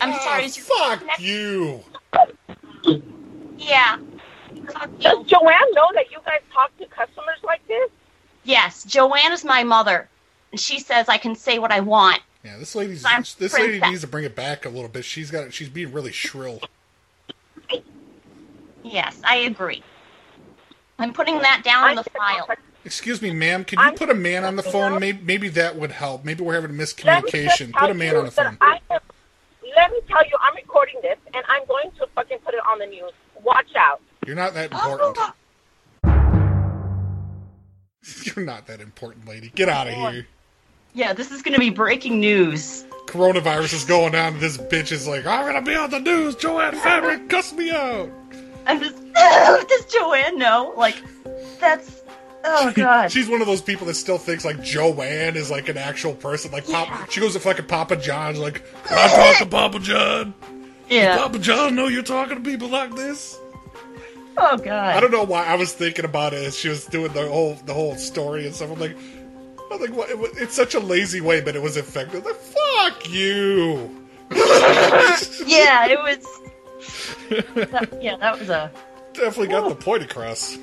I'm 0.00 0.12
Ah, 0.12 0.18
sorry. 0.24 0.44
is 0.46 0.56
your 0.56 0.64
fuck 0.66 1.20
you. 1.20 1.84
Yeah. 3.58 3.98
Does 5.00 5.26
Joanne 5.26 5.72
know 5.74 5.90
that 5.92 6.10
you 6.10 6.18
guys 6.24 6.40
talk 6.54 6.74
to 6.78 6.86
customers 6.86 7.36
like 7.44 7.66
this? 7.68 7.90
Yes, 8.44 8.84
Joanne 8.84 9.32
is 9.32 9.44
my 9.44 9.62
mother, 9.62 10.08
and 10.52 10.58
she 10.60 10.78
says 10.80 11.06
I 11.10 11.18
can 11.18 11.34
say 11.34 11.58
what 11.58 11.70
I 11.70 11.80
want. 11.80 12.20
Yeah, 12.42 12.56
this 12.56 12.74
lady's 12.74 13.04
I'm 13.04 13.24
this 13.38 13.52
lady 13.52 13.78
needs 13.80 14.00
to 14.00 14.06
bring 14.06 14.24
it 14.24 14.34
back 14.34 14.64
a 14.64 14.70
little 14.70 14.88
bit. 14.88 15.04
She's 15.04 15.30
got 15.30 15.52
she's 15.52 15.68
being 15.68 15.92
really 15.92 16.12
shrill. 16.12 16.60
Yes, 18.82 19.20
I 19.24 19.36
agree. 19.36 19.82
I'm 20.98 21.12
putting 21.12 21.40
that 21.40 21.62
down 21.62 21.90
in 21.90 21.96
the 21.96 22.04
file. 22.04 22.48
Excuse 22.86 23.20
me, 23.20 23.32
ma'am. 23.32 23.64
Can 23.64 23.80
you 23.80 23.92
put 23.96 24.10
a 24.10 24.14
man 24.14 24.44
on 24.44 24.54
the 24.54 24.62
phone? 24.62 25.00
Maybe, 25.00 25.18
maybe 25.20 25.48
that 25.50 25.74
would 25.74 25.90
help. 25.90 26.24
Maybe 26.24 26.44
we're 26.44 26.54
having 26.54 26.70
a 26.70 26.72
Let 26.72 26.78
me 26.78 26.84
just 26.84 26.96
miscommunication. 26.96 27.72
Put 27.72 27.90
a 27.90 27.94
man 27.94 28.14
on 28.14 28.24
the 28.26 28.30
phone. 28.30 28.56
I 28.60 28.78
am, 28.90 29.00
let 29.76 29.90
me 29.90 29.98
tell 30.08 30.24
you, 30.24 30.36
I'm 30.40 30.54
recording 30.54 31.00
this, 31.02 31.18
and 31.34 31.44
I'm 31.48 31.66
going 31.66 31.90
to 31.98 32.06
fucking 32.14 32.38
put 32.44 32.54
it 32.54 32.60
on 32.70 32.78
the 32.78 32.86
news. 32.86 33.10
Watch 33.42 33.74
out. 33.76 34.00
You're 34.24 34.36
not 34.36 34.54
that 34.54 34.70
important. 34.70 35.16
Oh, 35.18 35.32
You're 38.22 38.44
not 38.44 38.68
that 38.68 38.80
important, 38.80 39.26
lady. 39.26 39.50
Get 39.56 39.68
out 39.68 39.88
of 39.88 39.94
here. 39.94 40.28
Yeah, 40.94 41.12
this 41.12 41.32
is 41.32 41.42
going 41.42 41.54
to 41.54 41.60
be 41.60 41.70
breaking 41.70 42.20
news. 42.20 42.84
Coronavirus 43.06 43.74
is 43.74 43.84
going 43.84 44.14
on, 44.14 44.34
and 44.34 44.40
this 44.40 44.58
bitch 44.58 44.92
is 44.92 45.08
like, 45.08 45.26
I'm 45.26 45.44
gonna 45.44 45.62
be 45.62 45.74
on 45.74 45.90
the 45.90 46.00
news. 46.00 46.36
Joanne 46.36 46.74
Fabric, 46.76 47.28
cuss 47.28 47.52
me 47.52 47.70
out. 47.70 48.10
I'm 48.66 48.80
just, 48.80 48.96
does 49.68 49.84
Joanne 49.86 50.38
know? 50.38 50.72
Like, 50.76 50.96
that's, 51.60 51.95
oh 52.46 52.72
god. 52.74 53.10
She's 53.12 53.28
one 53.28 53.40
of 53.40 53.46
those 53.46 53.60
people 53.62 53.86
that 53.88 53.94
still 53.94 54.18
thinks 54.18 54.44
like 54.44 54.62
Joanne 54.62 55.36
is 55.36 55.50
like 55.50 55.68
an 55.68 55.76
actual 55.76 56.14
person. 56.14 56.52
Like 56.52 56.66
Pop, 56.66 57.10
she 57.10 57.20
goes 57.20 57.32
to 57.34 57.40
fucking 57.40 57.66
Papa 57.66 57.96
John's. 57.96 58.38
Like, 58.38 58.62
I 58.90 59.08
talk 59.08 59.38
to 59.38 59.46
Papa 59.46 59.78
John? 59.80 60.34
Yeah. 60.88 61.16
Does 61.16 61.20
Papa 61.26 61.38
John 61.40 61.74
know 61.74 61.88
you're 61.88 62.02
talking 62.02 62.36
to 62.42 62.48
people 62.48 62.68
like 62.68 62.94
this? 62.94 63.38
Oh 64.38 64.56
god. 64.58 64.96
I 64.96 65.00
don't 65.00 65.10
know 65.10 65.24
why 65.24 65.44
I 65.46 65.54
was 65.56 65.72
thinking 65.72 66.04
about 66.04 66.32
it 66.34 66.44
as 66.44 66.56
she 66.58 66.68
was 66.68 66.84
doing 66.86 67.12
the 67.12 67.26
whole 67.28 67.54
the 67.66 67.74
whole 67.74 67.96
story 67.96 68.46
and 68.46 68.54
stuff. 68.54 68.70
I'm 68.70 68.78
like, 68.78 68.96
I'm 69.72 69.80
like, 69.80 69.92
what? 69.92 70.10
It, 70.10 70.18
it's 70.36 70.54
such 70.54 70.74
a 70.74 70.80
lazy 70.80 71.20
way, 71.20 71.40
but 71.40 71.56
it 71.56 71.62
was 71.62 71.76
effective. 71.76 72.24
Like, 72.24 72.36
fuck 72.36 73.08
you. 73.10 73.90
yeah, 74.30 75.86
it 75.88 75.98
was. 75.98 76.40
that- 77.70 77.98
yeah, 78.00 78.16
that 78.18 78.38
was 78.38 78.48
a. 78.50 78.70
Definitely 79.14 79.48
got 79.48 79.68
the 79.68 79.74
point 79.74 80.02
across. 80.02 80.58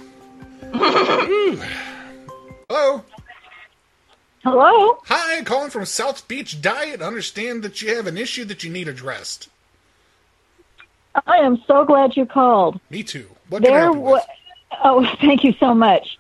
Hello. 2.70 3.04
Hello. 4.44 4.98
Hi, 5.06 5.42
calling 5.44 5.70
from 5.70 5.86
South 5.86 6.28
Beach 6.28 6.62
Diet. 6.62 7.02
Understand 7.02 7.64
that 7.64 7.82
you 7.82 7.96
have 7.96 8.08
an 8.08 8.18
issue 8.18 8.46
that 8.46 8.64
you 8.64 8.70
need 8.72 8.88
addressed. 8.88 9.50
I 11.28 11.38
am 11.38 11.62
so 11.68 11.86
glad 11.86 12.16
you 12.18 12.26
called. 12.26 12.80
Me 12.90 13.04
too. 13.04 13.28
What 13.50 13.64
can 13.64 13.72
I 13.72 13.76
There 13.76 13.84
help 13.84 13.96
you 13.96 14.02
with? 14.02 14.12
wa- 14.12 14.80
oh, 14.84 15.16
thank 15.22 15.44
you 15.44 15.54
so 15.60 15.74
much. 15.74 16.18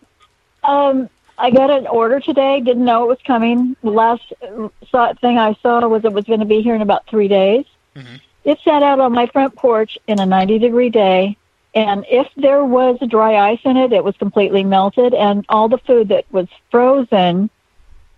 Um, 0.63 1.09
I 1.37 1.49
got 1.51 1.69
an 1.71 1.87
order 1.87 2.19
today. 2.19 2.59
Didn't 2.61 2.85
know 2.85 3.03
it 3.03 3.07
was 3.07 3.19
coming. 3.25 3.75
The 3.83 3.89
last 3.89 4.21
uh, 4.41 4.69
saw, 4.89 5.13
thing 5.15 5.37
I 5.37 5.55
saw 5.61 5.85
was 5.87 6.05
it 6.05 6.13
was 6.13 6.25
going 6.25 6.39
to 6.41 6.45
be 6.45 6.61
here 6.61 6.75
in 6.75 6.81
about 6.81 7.07
three 7.07 7.27
days. 7.27 7.65
Mm-hmm. 7.95 8.15
It 8.45 8.59
sat 8.63 8.83
out 8.83 8.99
on 8.99 9.13
my 9.13 9.27
front 9.27 9.55
porch 9.55 9.97
in 10.07 10.19
a 10.19 10.25
90 10.25 10.59
degree 10.59 10.89
day, 10.89 11.37
and 11.75 12.05
if 12.07 12.27
there 12.37 12.63
was 12.63 12.99
dry 13.09 13.51
ice 13.51 13.59
in 13.65 13.77
it, 13.77 13.93
it 13.93 14.03
was 14.03 14.15
completely 14.17 14.63
melted, 14.63 15.13
and 15.13 15.45
all 15.49 15.69
the 15.69 15.79
food 15.79 16.09
that 16.09 16.25
was 16.31 16.47
frozen 16.69 17.49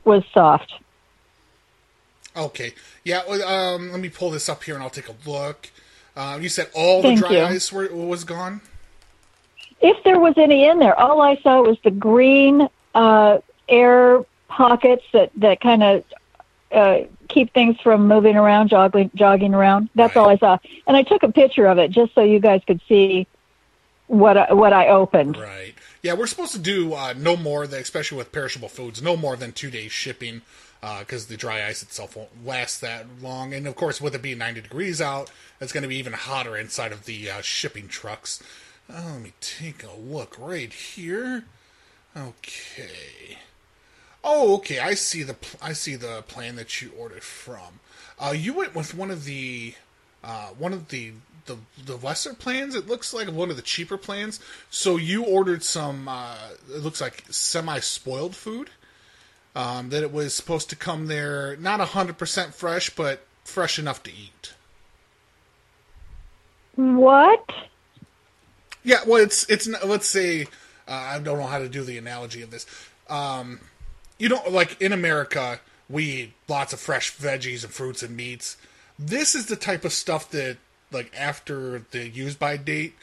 was 0.04 0.24
soft. 0.34 0.74
Okay. 2.36 2.74
Yeah. 3.04 3.20
Um. 3.20 3.92
Let 3.92 4.02
me 4.02 4.10
pull 4.10 4.32
this 4.32 4.50
up 4.50 4.64
here, 4.64 4.76
and 4.76 4.84
I'll 4.84 4.90
take 4.90 5.08
a 5.10 5.16
look. 5.26 5.70
Uh, 6.16 6.38
you 6.42 6.50
said 6.50 6.70
all 6.74 7.02
Thank 7.02 7.20
the 7.20 7.28
dry 7.28 7.38
you. 7.38 7.44
ice 7.44 7.72
were, 7.72 7.88
was 7.94 8.24
gone. 8.24 8.62
If 9.82 10.04
there 10.04 10.20
was 10.20 10.34
any 10.38 10.66
in 10.66 10.80
there, 10.80 10.98
all 10.98 11.22
I 11.22 11.38
saw 11.38 11.62
was 11.62 11.78
the 11.84 11.92
green 11.92 12.68
uh, 12.94 13.40
air 13.68 14.24
pockets 14.48 15.04
that 15.14 15.32
that 15.38 15.62
kind 15.62 15.84
of 15.84 16.04
uh, 16.72 17.00
keep 17.30 17.54
things 17.54 17.80
from 17.82 18.08
moving 18.08 18.36
around, 18.36 18.70
jogging, 18.70 19.12
jogging 19.16 19.54
around. 19.54 19.90
That's 19.96 20.16
all 20.16 20.30
I 20.30 20.38
saw, 20.38 20.58
and 20.88 20.98
I 20.98 21.04
took 21.04 21.24
a 21.24 21.32
picture 21.32 21.68
of 21.68 21.78
it 21.78 21.92
just 21.92 22.14
so 22.16 22.22
you 22.22 22.40
guys 22.40 22.62
could 22.66 22.82
see 22.88 23.28
what 24.08 24.38
I, 24.38 24.54
what 24.54 24.74
I 24.74 24.90
opened. 24.90 25.38
Right. 25.38 25.74
Yeah, 26.02 26.14
we're 26.14 26.28
supposed 26.28 26.54
to 26.54 26.60
do 26.60 26.94
uh, 26.94 27.14
no 27.18 27.36
more 27.36 27.66
than, 27.68 27.82
especially 27.82 28.18
with 28.18 28.32
perishable 28.32 28.70
foods, 28.70 29.02
no 29.02 29.18
more 29.18 29.36
than 29.36 29.52
two 29.52 29.72
days 29.72 29.92
shipping 29.92 30.42
because 31.00 31.28
the 31.28 31.38
dry 31.38 31.66
ice 31.66 31.82
itself 31.82 32.16
won't 32.16 32.46
last 32.46 32.82
that 32.82 33.08
long. 33.22 33.54
And 33.54 33.68
of 33.68 33.76
course, 33.76 34.00
with 34.00 34.14
it 34.14 34.22
being 34.22 34.38
90 34.38 34.62
degrees 34.62 35.02
out, 35.02 35.32
it's 35.60 35.72
going 35.72 35.84
to 35.84 35.90
be 35.90 35.98
even 35.98 36.14
hotter 36.14 36.56
inside 36.56 36.92
of 36.92 37.06
the 37.06 37.30
uh, 37.30 37.42
shipping 37.42 37.88
trucks. 37.88 38.42
Oh, 38.90 39.14
let 39.14 39.22
me 39.22 39.34
take 39.42 39.84
a 39.84 40.00
look 40.00 40.38
right 40.38 40.72
here. 40.72 41.46
Okay. 42.16 43.40
Oh, 44.24 44.56
okay. 44.58 44.80
I 44.80 44.94
see 44.94 45.24
the 45.24 45.34
pl- 45.34 45.60
I 45.62 45.74
see 45.74 45.96
the 45.96 46.24
plan 46.28 46.56
that 46.56 46.82
you 46.82 46.92
ordered 46.98 47.24
from. 47.24 47.80
Uh, 48.20 48.34
you 48.36 48.54
went 48.54 48.76
with 48.76 48.94
one 48.94 49.12
of 49.12 49.26
the 49.26 49.74
uh, 50.24 50.48
one 50.50 50.74
of 50.74 50.90
the 50.90 51.14
the 51.46 51.58
the 51.84 51.98
lesser 51.98 52.34
plans. 52.34 52.76
It 52.76 52.88
looks 52.88 53.14
like 53.14 53.30
one 53.30 53.50
of 53.50 53.56
the 53.56 53.62
cheaper 53.62 53.98
plans. 53.98 54.40
So 54.70 54.98
you 54.98 55.24
ordered 55.24 55.64
some. 55.64 56.08
Uh, 56.08 56.36
it 56.74 56.82
looks 56.82 57.02
like 57.02 57.24
semi 57.30 57.80
spoiled 57.80 58.36
food. 58.36 58.70
Um, 59.56 59.90
that 59.90 60.04
it 60.04 60.12
was 60.12 60.34
supposed 60.34 60.70
to 60.72 60.76
come 60.76 61.08
there 61.08 61.56
not 61.58 61.80
hundred 61.80 62.18
percent 62.18 62.54
fresh, 62.54 62.90
but 62.90 63.26
fresh 63.46 63.80
enough 63.80 64.04
to 64.04 64.12
eat. 64.12 64.54
What? 66.76 67.50
Yeah, 68.84 69.00
well, 69.08 69.24
it's 69.24 69.50
it's 69.50 69.68
let's 69.86 70.08
say 70.08 70.44
uh, 70.88 70.92
I 70.92 71.20
don't 71.20 71.40
know 71.40 71.48
how 71.48 71.60
to 71.60 71.70
do 71.70 71.84
the 71.84 71.98
analogy 71.98 72.42
of 72.42 72.52
this. 72.52 72.66
Um, 73.10 73.60
you 74.18 74.30
know, 74.30 74.42
like 74.50 74.82
in 74.82 74.92
America, 74.92 75.60
we 75.90 76.04
eat 76.04 76.34
lots 76.48 76.74
of 76.74 76.80
fresh 76.80 77.16
veggies 77.16 77.64
and 77.64 77.74
fruits 77.74 78.04
and 78.04 78.16
meats. 78.16 78.58
This 78.98 79.36
is 79.36 79.48
the 79.48 79.56
type 79.56 79.84
of 79.84 79.94
stuff 79.94 80.30
that, 80.32 80.58
like, 80.96 81.14
after 81.18 81.84
the 81.92 82.08
use 82.08 82.36
by 82.36 82.58
date 82.58 82.96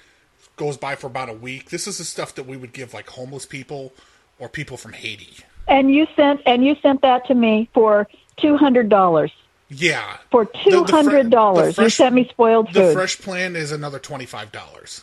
goes 0.57 0.76
by 0.76 0.94
for 0.96 1.07
about 1.07 1.28
a 1.28 1.33
week. 1.33 1.70
This 1.70 1.87
is 1.87 1.98
the 1.98 2.05
stuff 2.05 2.35
that 2.35 2.46
we 2.46 2.57
would 2.57 2.72
give 2.72 2.92
like 2.92 3.09
homeless 3.09 3.46
people 3.46 3.92
or 4.38 4.48
people 4.48 4.76
from 4.76 4.92
Haiti. 4.92 5.37
And 5.68 5.94
you 5.94 6.07
sent 6.16 6.40
and 6.44 6.64
you 6.64 6.74
sent 6.83 7.02
that 7.02 7.26
to 7.26 7.35
me 7.35 7.68
for 7.72 8.09
two 8.37 8.57
hundred 8.57 8.88
dollars. 8.88 9.31
Yeah, 9.68 10.18
For 10.31 10.44
two 10.44 10.85
hundred 10.85 11.31
dollars, 11.31 11.78
you 11.78 11.88
sent 11.88 12.14
me 12.14 12.28
spoiled 12.28 12.66
food. 12.66 12.74
the 12.74 12.92
fresh 12.92 13.18
plan 13.18 13.57
is 13.57 13.72
another 13.72 13.98
twenty 13.98 14.26
five 14.26 14.52
dollars. 14.52 15.02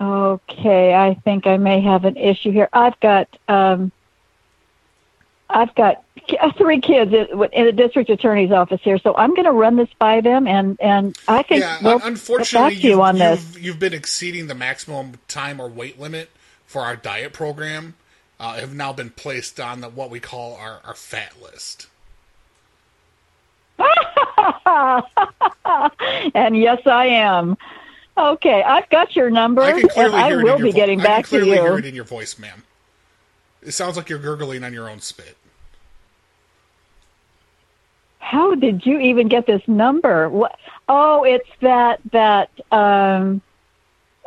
Okay, 0.00 0.94
I 0.94 1.14
think 1.24 1.46
I 1.46 1.56
may 1.56 1.80
have 1.80 2.04
an 2.04 2.16
issue 2.16 2.52
here. 2.52 2.68
I've 2.72 2.98
got 3.00 3.28
um, 3.48 3.90
I've 5.50 5.74
got 5.74 6.04
three 6.56 6.80
kids 6.80 7.12
in 7.12 7.64
the 7.66 7.72
district 7.72 8.10
attorney's 8.10 8.50
office 8.52 8.80
here, 8.82 8.98
so 8.98 9.14
I'm 9.16 9.30
going 9.34 9.44
to 9.44 9.52
run 9.52 9.76
this 9.76 9.88
by 9.98 10.20
them, 10.20 10.46
and 10.46 10.78
and 10.80 11.16
I 11.26 11.42
can 11.42 11.60
Yeah, 11.60 11.78
we'll 11.82 12.00
unfortunately, 12.02 12.74
back 12.74 12.80
to 12.82 12.86
you 12.86 12.90
you've, 12.90 13.00
on 13.00 13.18
this. 13.18 13.40
you've, 13.54 13.62
you've 13.64 13.78
been 13.78 13.94
exceeding 13.94 14.46
the 14.46 14.54
maximum 14.54 15.14
time 15.28 15.60
or 15.60 15.68
weight 15.68 15.98
limit 15.98 16.30
for 16.66 16.82
our 16.82 16.96
diet 16.96 17.32
program. 17.32 17.94
Uh, 18.40 18.54
have 18.60 18.72
now 18.74 18.92
been 18.92 19.10
placed 19.10 19.58
on 19.58 19.80
the, 19.80 19.88
what 19.88 20.10
we 20.10 20.20
call 20.20 20.54
our, 20.54 20.80
our 20.84 20.94
fat 20.94 21.32
list. 21.42 21.88
and 26.34 26.56
yes, 26.56 26.80
I 26.86 27.06
am. 27.06 27.56
Okay, 28.16 28.62
I've 28.62 28.88
got 28.90 29.14
your 29.16 29.30
number, 29.30 29.62
I 29.62 29.70
and 29.96 30.14
I 30.14 30.36
will 30.36 30.58
be 30.58 30.70
vo- 30.70 30.76
getting 30.76 31.00
I 31.00 31.04
back 31.04 31.24
can 31.26 31.40
to 31.40 31.44
clearly 31.46 31.50
hear 31.62 31.72
you. 31.72 31.76
it 31.78 31.84
in 31.86 31.94
your 31.94 32.04
voice, 32.04 32.38
ma'am. 32.38 32.62
It 33.62 33.72
sounds 33.72 33.96
like 33.96 34.08
you're 34.08 34.18
gurgling 34.18 34.64
on 34.64 34.72
your 34.72 34.88
own 34.88 35.00
spit. 35.00 35.36
How 38.18 38.54
did 38.54 38.84
you 38.84 38.98
even 39.00 39.28
get 39.28 39.46
this 39.46 39.62
number? 39.66 40.28
What? 40.28 40.56
Oh, 40.88 41.24
it's 41.24 41.48
that 41.60 42.00
that. 42.12 42.50
Um, 42.70 43.40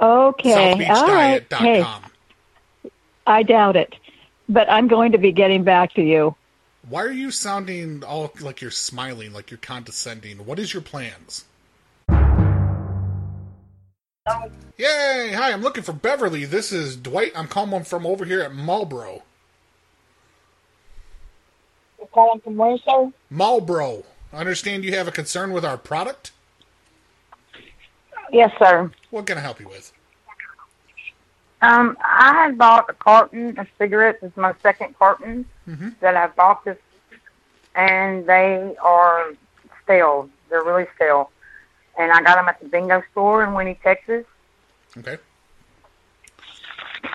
okay, 0.02 0.88
all 0.90 1.08
right. 1.08 1.46
Hey, 1.54 1.86
I 3.28 3.44
doubt 3.44 3.76
it, 3.76 3.96
but 4.50 4.70
I'm 4.70 4.88
going 4.88 5.12
to 5.12 5.18
be 5.18 5.32
getting 5.32 5.64
back 5.64 5.94
to 5.94 6.02
you. 6.02 6.36
Why 6.90 7.04
are 7.04 7.12
you 7.12 7.30
sounding 7.30 8.04
all 8.04 8.32
like 8.42 8.60
you're 8.60 8.72
smiling, 8.72 9.34
like 9.34 9.52
you're 9.52 9.60
condescending? 9.60 10.46
What 10.46 10.58
is 10.58 10.74
your 10.74 10.82
plans? 10.82 11.46
Yay! 14.78 15.32
Hi, 15.36 15.52
I'm 15.52 15.62
looking 15.62 15.84
for 15.84 15.94
Beverly. 15.94 16.46
This 16.46 16.72
is 16.72 16.96
Dwight. 16.96 17.32
I'm 17.36 17.48
calling 17.48 17.84
from 17.84 18.06
over 18.06 18.24
here 18.24 18.42
at 18.42 18.54
Marlboro. 18.54 19.24
You're 21.98 22.08
calling 22.08 22.40
from 22.42 22.58
where, 22.58 22.78
sir? 22.78 23.12
Marlboro. 23.32 24.04
I 24.32 24.38
understand 24.38 24.84
you 24.84 24.96
have 24.96 25.08
a 25.08 25.12
concern 25.12 25.54
with 25.54 25.66
our 25.66 25.78
product. 25.78 26.32
Yes, 28.32 28.52
sir. 28.60 28.92
What 29.10 29.26
can 29.26 29.38
I 29.38 29.42
help 29.42 29.60
you 29.60 29.68
with? 29.68 29.92
Um, 31.64 31.98
I 32.04 32.34
had 32.34 32.58
bought 32.58 32.90
a 32.90 32.94
carton 32.94 33.58
of 33.60 33.68
cigarettes. 33.78 34.20
It's 34.22 34.38
my 34.38 34.54
second 34.64 34.98
carton 34.98 35.46
Mhm. 35.68 36.00
that 36.00 36.16
I've 36.16 36.36
bought 36.36 36.64
this, 36.64 36.78
and 37.76 38.26
they 38.26 38.76
are 38.82 39.34
stale. 39.84 40.30
They're 40.50 40.64
really 40.64 40.88
stale. 40.96 41.32
And 41.98 42.12
I 42.12 42.22
got 42.22 42.36
them 42.36 42.48
at 42.48 42.60
the 42.60 42.68
bingo 42.68 43.04
store 43.12 43.44
in 43.44 43.54
Winnie, 43.54 43.80
Texas. 43.84 44.26
Okay. 44.98 45.18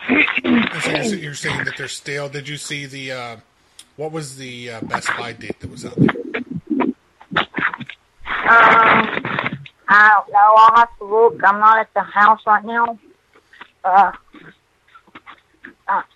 So 0.09 0.91
you're, 0.91 1.19
you're 1.19 1.35
saying 1.35 1.65
that 1.65 1.77
they're 1.77 1.89
stale. 1.89 2.29
Did 2.29 2.49
you 2.49 2.57
see 2.57 2.87
the 2.87 3.13
uh, 3.13 3.37
what 3.97 4.13
was 4.13 4.37
the 4.37 4.71
uh, 4.71 4.81
Best 4.83 5.09
Buy 5.17 5.33
date 5.33 5.59
that 5.61 5.71
was 5.71 5.85
out 5.85 5.97
there? 5.97 6.15
Um, 8.49 9.59
I 9.89 10.11
don't 10.15 10.33
know. 10.33 10.55
I'll 10.57 10.77
have 10.77 10.99
to 10.99 11.05
look. 11.05 11.41
I'm 11.45 11.59
not 11.59 11.79
at 11.79 11.93
the 11.95 12.03
house 12.03 12.41
right 12.47 12.65
now. 12.65 12.99
Uh, 13.85 14.13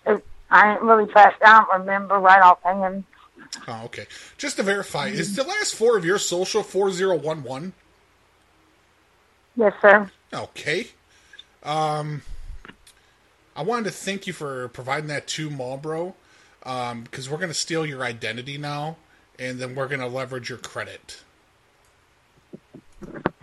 it, 0.05 0.25
I 0.49 0.73
ain't 0.73 0.81
really 0.81 1.11
fast. 1.11 1.35
I 1.43 1.59
don't 1.59 1.79
remember 1.81 2.19
right 2.19 2.41
offhand. 2.41 3.03
Oh, 3.67 3.81
okay. 3.85 4.05
Just 4.37 4.57
to 4.57 4.63
verify, 4.63 5.07
is 5.07 5.35
the 5.35 5.43
last 5.43 5.75
four 5.75 5.97
of 5.97 6.05
your 6.05 6.17
social 6.17 6.63
four 6.63 6.91
zero 6.91 7.17
one 7.17 7.43
one? 7.43 7.73
Yes, 9.61 9.73
sir. 9.79 10.09
Okay. 10.33 10.87
Um, 11.61 12.23
I 13.55 13.61
wanted 13.61 13.85
to 13.85 13.91
thank 13.91 14.25
you 14.25 14.33
for 14.33 14.69
providing 14.69 15.07
that 15.09 15.27
to 15.27 15.51
Marlboro, 15.51 16.15
um, 16.63 17.03
because 17.03 17.29
we're 17.29 17.37
going 17.37 17.51
to 17.51 17.53
steal 17.53 17.85
your 17.85 18.03
identity 18.03 18.57
now, 18.57 18.97
and 19.37 19.59
then 19.59 19.75
we're 19.75 19.87
going 19.87 20.01
to 20.01 20.07
leverage 20.07 20.49
your 20.49 20.57
credit. 20.57 21.21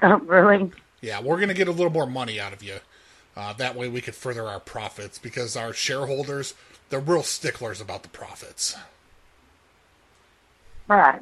Oh, 0.03 0.17
really? 0.19 0.73
Yeah, 1.01 1.21
we're 1.21 1.37
going 1.37 1.51
to 1.51 1.55
get 1.55 1.69
a 1.69 1.73
little 1.73 1.93
more 1.93 2.07
money 2.07 2.41
out 2.41 2.53
of 2.53 2.65
you. 2.65 2.79
Uh, 3.37 3.53
that 3.53 3.77
way 3.77 3.89
we 3.89 4.01
could 4.01 4.17
further 4.17 4.49
our 4.49 4.59
profits 4.59 5.21
because 5.21 5.57
our 5.57 5.73
shareholders, 5.73 6.55
they're 6.91 6.99
real 6.99 7.23
sticklers 7.23 7.81
about 7.81 8.03
the 8.03 8.09
profits. 8.09 8.77
Right. 10.89 11.21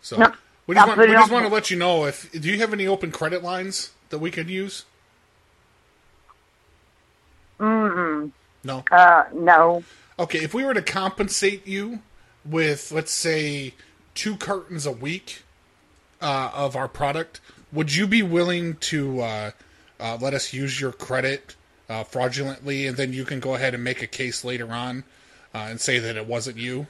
So 0.00 0.16
Yep. 0.16 0.36
We 0.70 0.76
just, 0.76 0.86
want, 0.86 1.00
we 1.00 1.06
just 1.08 1.32
want 1.32 1.46
to 1.46 1.52
let 1.52 1.68
you 1.68 1.76
know 1.76 2.04
if 2.04 2.30
do 2.30 2.48
you 2.48 2.58
have 2.58 2.72
any 2.72 2.86
open 2.86 3.10
credit 3.10 3.42
lines 3.42 3.90
that 4.10 4.20
we 4.20 4.30
could 4.30 4.48
use? 4.48 4.84
Mm-mm. 7.58 8.30
No. 8.62 8.84
Uh, 8.88 9.24
no. 9.34 9.82
Okay, 10.16 10.38
if 10.38 10.54
we 10.54 10.64
were 10.64 10.74
to 10.74 10.82
compensate 10.82 11.66
you 11.66 12.02
with, 12.44 12.92
let's 12.92 13.10
say, 13.10 13.74
two 14.14 14.36
cartons 14.36 14.86
a 14.86 14.92
week 14.92 15.42
uh, 16.22 16.52
of 16.54 16.76
our 16.76 16.86
product, 16.86 17.40
would 17.72 17.92
you 17.92 18.06
be 18.06 18.22
willing 18.22 18.76
to 18.76 19.22
uh, 19.22 19.50
uh, 19.98 20.18
let 20.20 20.34
us 20.34 20.52
use 20.52 20.80
your 20.80 20.92
credit 20.92 21.56
uh, 21.88 22.04
fraudulently, 22.04 22.86
and 22.86 22.96
then 22.96 23.12
you 23.12 23.24
can 23.24 23.40
go 23.40 23.56
ahead 23.56 23.74
and 23.74 23.82
make 23.82 24.02
a 24.02 24.06
case 24.06 24.44
later 24.44 24.70
on 24.70 25.02
uh, 25.52 25.66
and 25.68 25.80
say 25.80 25.98
that 25.98 26.16
it 26.16 26.26
wasn't 26.26 26.58
you? 26.58 26.86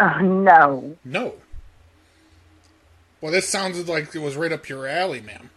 Uh, 0.00 0.18
no. 0.22 0.96
No. 1.04 1.34
Well, 3.20 3.30
this 3.30 3.46
sounded 3.46 3.86
like 3.86 4.14
it 4.14 4.20
was 4.20 4.34
right 4.34 4.50
up 4.50 4.66
your 4.66 4.86
alley, 4.86 5.20
ma'am. 5.20 5.50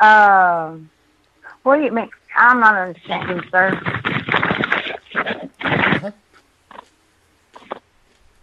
Uh, 0.00 0.76
what 1.62 1.76
do 1.76 1.82
you 1.84 1.92
mean? 1.92 2.08
I'm 2.34 2.60
not 2.60 2.74
understanding, 2.74 3.42
sir. 3.50 3.80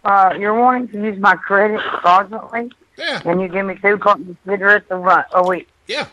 Uh, 0.04 0.34
you're 0.38 0.58
wanting 0.58 0.88
to 0.88 1.02
use 1.04 1.18
my 1.18 1.34
credit 1.34 1.80
fraudulently? 2.00 2.70
Yeah. 2.96 3.20
And 3.24 3.40
you 3.40 3.48
give 3.48 3.66
me 3.66 3.74
two 3.82 3.98
cartons 3.98 4.30
of 4.30 4.36
cigarettes 4.46 4.86
a, 4.90 4.96
run, 4.96 5.24
a 5.32 5.46
week? 5.46 5.68
Yeah. 5.86 6.06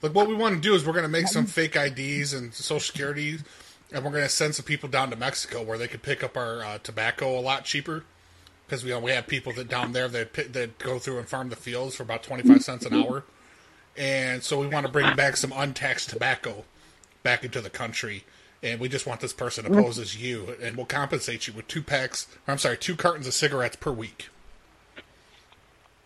Like 0.00 0.14
what 0.14 0.28
we 0.28 0.34
want 0.34 0.54
to 0.54 0.60
do 0.60 0.74
is 0.74 0.86
we're 0.86 0.92
going 0.92 1.02
to 1.02 1.08
make 1.08 1.28
some 1.28 1.44
fake 1.44 1.76
IDs 1.76 2.32
and 2.32 2.54
social 2.54 2.80
security, 2.80 3.38
and 3.92 4.04
we're 4.04 4.10
going 4.10 4.22
to 4.22 4.28
send 4.28 4.54
some 4.54 4.64
people 4.64 4.88
down 4.88 5.10
to 5.10 5.16
Mexico 5.16 5.62
where 5.62 5.78
they 5.78 5.88
could 5.88 6.02
pick 6.02 6.22
up 6.22 6.36
our 6.36 6.62
uh, 6.62 6.78
tobacco 6.78 7.38
a 7.38 7.40
lot 7.40 7.64
cheaper. 7.64 8.04
Because 8.66 8.84
we 8.84 8.94
we 8.94 9.10
have 9.10 9.26
people 9.26 9.52
that 9.54 9.68
down 9.68 9.90
there 9.92 10.06
that 10.06 10.52
that 10.52 10.78
go 10.78 11.00
through 11.00 11.18
and 11.18 11.28
farm 11.28 11.48
the 11.48 11.56
fields 11.56 11.96
for 11.96 12.04
about 12.04 12.22
twenty 12.22 12.44
five 12.44 12.62
cents 12.62 12.86
an 12.86 12.94
hour, 12.94 13.24
and 13.96 14.44
so 14.44 14.60
we 14.60 14.68
want 14.68 14.86
to 14.86 14.92
bring 14.92 15.16
back 15.16 15.36
some 15.36 15.52
untaxed 15.56 16.10
tobacco 16.10 16.64
back 17.24 17.42
into 17.42 17.60
the 17.60 17.68
country. 17.68 18.22
And 18.62 18.78
we 18.78 18.88
just 18.88 19.08
want 19.08 19.20
this 19.20 19.32
person 19.32 19.64
to 19.64 19.70
pose 19.70 19.98
as 19.98 20.22
you, 20.22 20.54
and 20.62 20.76
we'll 20.76 20.86
compensate 20.86 21.48
you 21.48 21.54
with 21.54 21.66
two 21.66 21.82
packs. 21.82 22.28
Or 22.46 22.52
I'm 22.52 22.58
sorry, 22.58 22.76
two 22.76 22.94
cartons 22.94 23.26
of 23.26 23.34
cigarettes 23.34 23.74
per 23.74 23.90
week. 23.90 24.28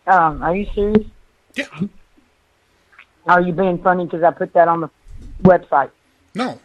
Um, 0.07 0.43
are 0.43 0.57
you 0.57 0.66
serious? 0.74 1.07
Yeah. 1.57 1.66
Are 3.26 3.43
you 3.43 3.53
being 3.53 3.82
funny 3.82 4.05
because 4.05 4.22
I 4.22 4.30
put 4.30 4.55
that 4.55 4.68
on 4.68 4.80
the 4.80 4.91
website? 5.43 5.91
No, 6.35 6.61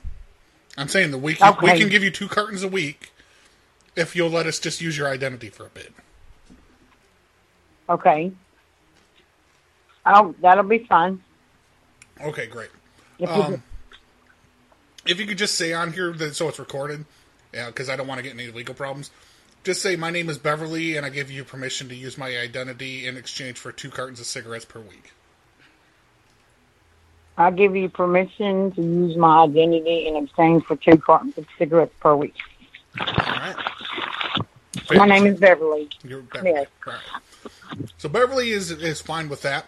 I'm 0.79 0.87
saying 0.87 1.11
the 1.11 1.17
week 1.17 1.39
can, 1.39 1.55
we 1.61 1.77
can 1.77 1.89
give 1.89 2.03
you 2.03 2.11
two 2.11 2.27
cartons 2.27 2.63
a 2.63 2.67
week 2.67 3.11
if 3.95 4.15
you'll 4.15 4.29
let 4.29 4.45
us 4.45 4.59
just 4.59 4.81
use 4.81 4.97
your 4.97 5.09
identity 5.09 5.49
for 5.49 5.65
a 5.65 5.69
bit. 5.69 5.93
Okay. 7.89 8.31
Oh, 10.05 10.33
that'll 10.41 10.63
be 10.63 10.79
fine. 10.79 11.21
Okay, 12.21 12.47
great. 12.47 12.69
If 13.17 13.29
you 13.29 13.35
Um, 13.35 13.63
if 15.05 15.19
you 15.19 15.25
could 15.25 15.37
just 15.37 15.55
say 15.55 15.73
on 15.73 15.93
here 15.93 16.13
that 16.13 16.35
so 16.35 16.47
it's 16.47 16.59
recorded, 16.59 17.05
yeah, 17.53 17.67
because 17.67 17.89
I 17.89 17.95
don't 17.95 18.07
want 18.07 18.19
to 18.19 18.23
get 18.23 18.33
any 18.33 18.47
legal 18.47 18.75
problems. 18.75 19.11
Just 19.63 19.81
say 19.81 19.95
my 19.97 20.11
name 20.11 20.29
is 20.29 20.37
Beverly, 20.37 20.95
and 20.95 21.05
I 21.05 21.09
give 21.09 21.29
you 21.29 21.43
permission 21.43 21.89
to 21.89 21.95
use 21.95 22.17
my 22.17 22.37
identity 22.37 23.05
in 23.05 23.17
exchange 23.17 23.57
for 23.57 23.71
two 23.71 23.89
cartons 23.89 24.19
of 24.19 24.25
cigarettes 24.27 24.65
per 24.65 24.79
week. 24.79 25.11
I 27.39 27.51
give 27.51 27.73
you 27.73 27.87
permission 27.87 28.73
to 28.73 28.81
use 28.81 29.15
my 29.15 29.43
identity 29.45 30.07
in 30.07 30.17
exchange 30.17 30.65
for 30.65 30.75
two 30.75 30.97
cartons 30.97 31.37
of 31.37 31.45
cigarettes 31.57 31.93
per 32.01 32.13
week. 32.13 32.35
All 32.99 33.05
right. 33.07 33.55
My 34.91 35.05
name 35.05 35.25
is 35.25 35.39
Beverly. 35.39 35.89
You're 36.03 36.21
Beverly. 36.21 36.51
Yes. 36.51 36.67
Right. 36.85 36.99
So 37.97 38.09
Beverly 38.09 38.49
is 38.49 38.71
is 38.71 38.99
fine 38.99 39.29
with 39.29 39.43
that. 39.43 39.67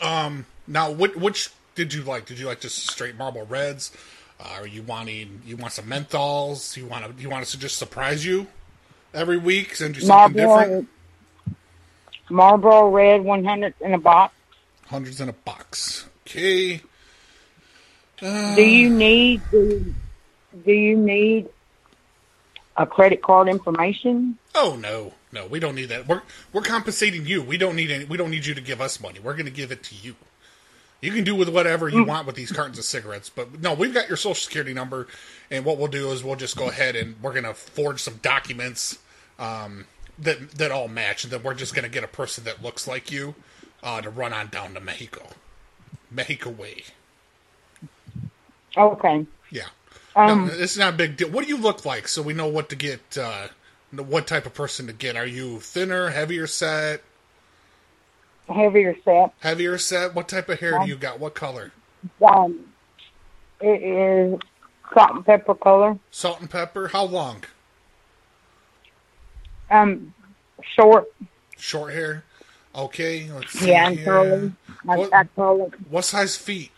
Um, 0.00 0.46
now, 0.66 0.90
which, 0.90 1.14
which 1.14 1.50
did 1.74 1.92
you 1.92 2.04
like? 2.04 2.24
Did 2.24 2.38
you 2.38 2.46
like 2.46 2.60
just 2.60 2.88
straight 2.88 3.16
Marlboro 3.16 3.44
Reds? 3.44 3.92
Uh, 4.40 4.60
are 4.60 4.66
you 4.66 4.82
wanting 4.82 5.42
you 5.44 5.58
want 5.58 5.74
some 5.74 5.84
menthols? 5.84 6.74
You 6.74 6.86
want 6.86 7.04
to 7.04 7.22
you 7.22 7.28
want 7.28 7.42
us 7.42 7.50
to 7.50 7.58
just 7.58 7.76
surprise 7.76 8.24
you 8.24 8.46
every 9.12 9.36
week? 9.36 9.74
Send 9.74 9.94
you 9.94 10.02
something 10.02 10.42
Marlboro, 10.42 10.60
different? 10.62 10.88
Marlboro 12.30 12.88
Red 12.88 13.24
100 13.24 13.74
in 13.82 13.92
a 13.92 13.98
box. 13.98 14.34
Hundreds 14.86 15.20
in 15.20 15.28
a 15.28 15.34
box. 15.34 16.07
Okay. 16.28 16.82
Uh, 18.20 18.54
Do 18.54 18.62
you 18.62 18.90
need 18.90 19.40
do 19.50 19.94
do 20.64 20.72
you 20.72 20.96
need 20.96 21.48
a 22.76 22.86
credit 22.86 23.22
card 23.22 23.48
information? 23.48 24.36
Oh 24.54 24.76
no, 24.78 25.14
no, 25.32 25.46
we 25.46 25.58
don't 25.60 25.74
need 25.74 25.86
that. 25.86 26.06
We're 26.06 26.22
we're 26.52 26.62
compensating 26.62 27.24
you. 27.26 27.42
We 27.42 27.56
don't 27.56 27.76
need 27.76 27.90
any. 27.90 28.04
We 28.04 28.16
don't 28.18 28.30
need 28.30 28.44
you 28.44 28.54
to 28.54 28.60
give 28.60 28.80
us 28.80 29.00
money. 29.00 29.20
We're 29.20 29.34
going 29.34 29.46
to 29.46 29.52
give 29.52 29.72
it 29.72 29.82
to 29.84 29.94
you. 29.94 30.16
You 31.00 31.12
can 31.12 31.22
do 31.22 31.36
with 31.36 31.48
whatever 31.48 31.88
you 31.88 32.02
want 32.04 32.26
with 32.26 32.34
these 32.34 32.50
cartons 32.50 32.76
of 32.76 32.84
cigarettes, 32.84 33.28
but 33.30 33.60
no, 33.60 33.72
we've 33.72 33.94
got 33.94 34.08
your 34.08 34.16
social 34.16 34.34
security 34.34 34.74
number, 34.74 35.06
and 35.48 35.64
what 35.64 35.78
we'll 35.78 35.86
do 35.86 36.10
is 36.10 36.24
we'll 36.24 36.34
just 36.34 36.56
go 36.56 36.68
ahead 36.68 36.96
and 36.96 37.14
we're 37.22 37.32
going 37.32 37.44
to 37.44 37.54
forge 37.54 38.02
some 38.02 38.16
documents 38.16 38.98
um, 39.38 39.86
that 40.18 40.50
that 40.52 40.72
all 40.72 40.88
match, 40.88 41.22
and 41.22 41.32
then 41.32 41.44
we're 41.44 41.54
just 41.54 41.72
going 41.72 41.84
to 41.84 41.88
get 41.88 42.02
a 42.02 42.08
person 42.08 42.42
that 42.44 42.64
looks 42.64 42.88
like 42.88 43.12
you 43.12 43.36
uh, 43.84 44.00
to 44.00 44.10
run 44.10 44.32
on 44.32 44.48
down 44.48 44.74
to 44.74 44.80
Mexico, 44.80 45.24
Mexico 46.10 46.50
way. 46.50 46.84
Okay. 48.76 49.26
Yeah. 49.50 49.66
Um, 50.16 50.46
no, 50.46 50.52
it's 50.54 50.76
not 50.76 50.94
a 50.94 50.96
big 50.96 51.16
deal. 51.16 51.30
What 51.30 51.44
do 51.44 51.50
you 51.50 51.58
look 51.58 51.84
like 51.84 52.08
so 52.08 52.22
we 52.22 52.32
know 52.32 52.48
what 52.48 52.68
to 52.70 52.76
get, 52.76 53.16
uh, 53.16 53.48
what 53.92 54.26
type 54.26 54.46
of 54.46 54.54
person 54.54 54.86
to 54.86 54.92
get? 54.92 55.16
Are 55.16 55.26
you 55.26 55.60
thinner, 55.60 56.10
heavier 56.10 56.46
set, 56.46 57.02
heavier 58.48 58.96
set. 59.04 59.32
heavier 59.40 59.78
set? 59.78 60.14
What 60.14 60.28
type 60.28 60.48
of 60.48 60.60
hair 60.60 60.78
do 60.80 60.88
you 60.88 60.96
got? 60.96 61.20
What 61.20 61.34
color? 61.34 61.72
Um, 62.22 62.66
it 63.60 63.82
is 63.82 64.40
salt 64.94 65.10
and 65.16 65.26
pepper 65.26 65.54
color. 65.54 65.98
Salt 66.10 66.40
and 66.40 66.50
pepper? 66.50 66.88
How 66.88 67.04
long? 67.04 67.44
Um, 69.70 70.14
short. 70.62 71.12
Short 71.56 71.92
hair? 71.92 72.24
Okay, 72.78 73.28
let's 73.32 73.52
see. 73.52 73.70
Yeah, 73.70 73.88
and 73.88 73.96
here. 73.96 74.04
curly. 74.04 74.52
I, 74.88 74.96
What- 74.96 75.12
I 75.12 75.24
curly. 75.24 75.70
What 75.90 76.04
size 76.04 76.36
feet? 76.36 76.70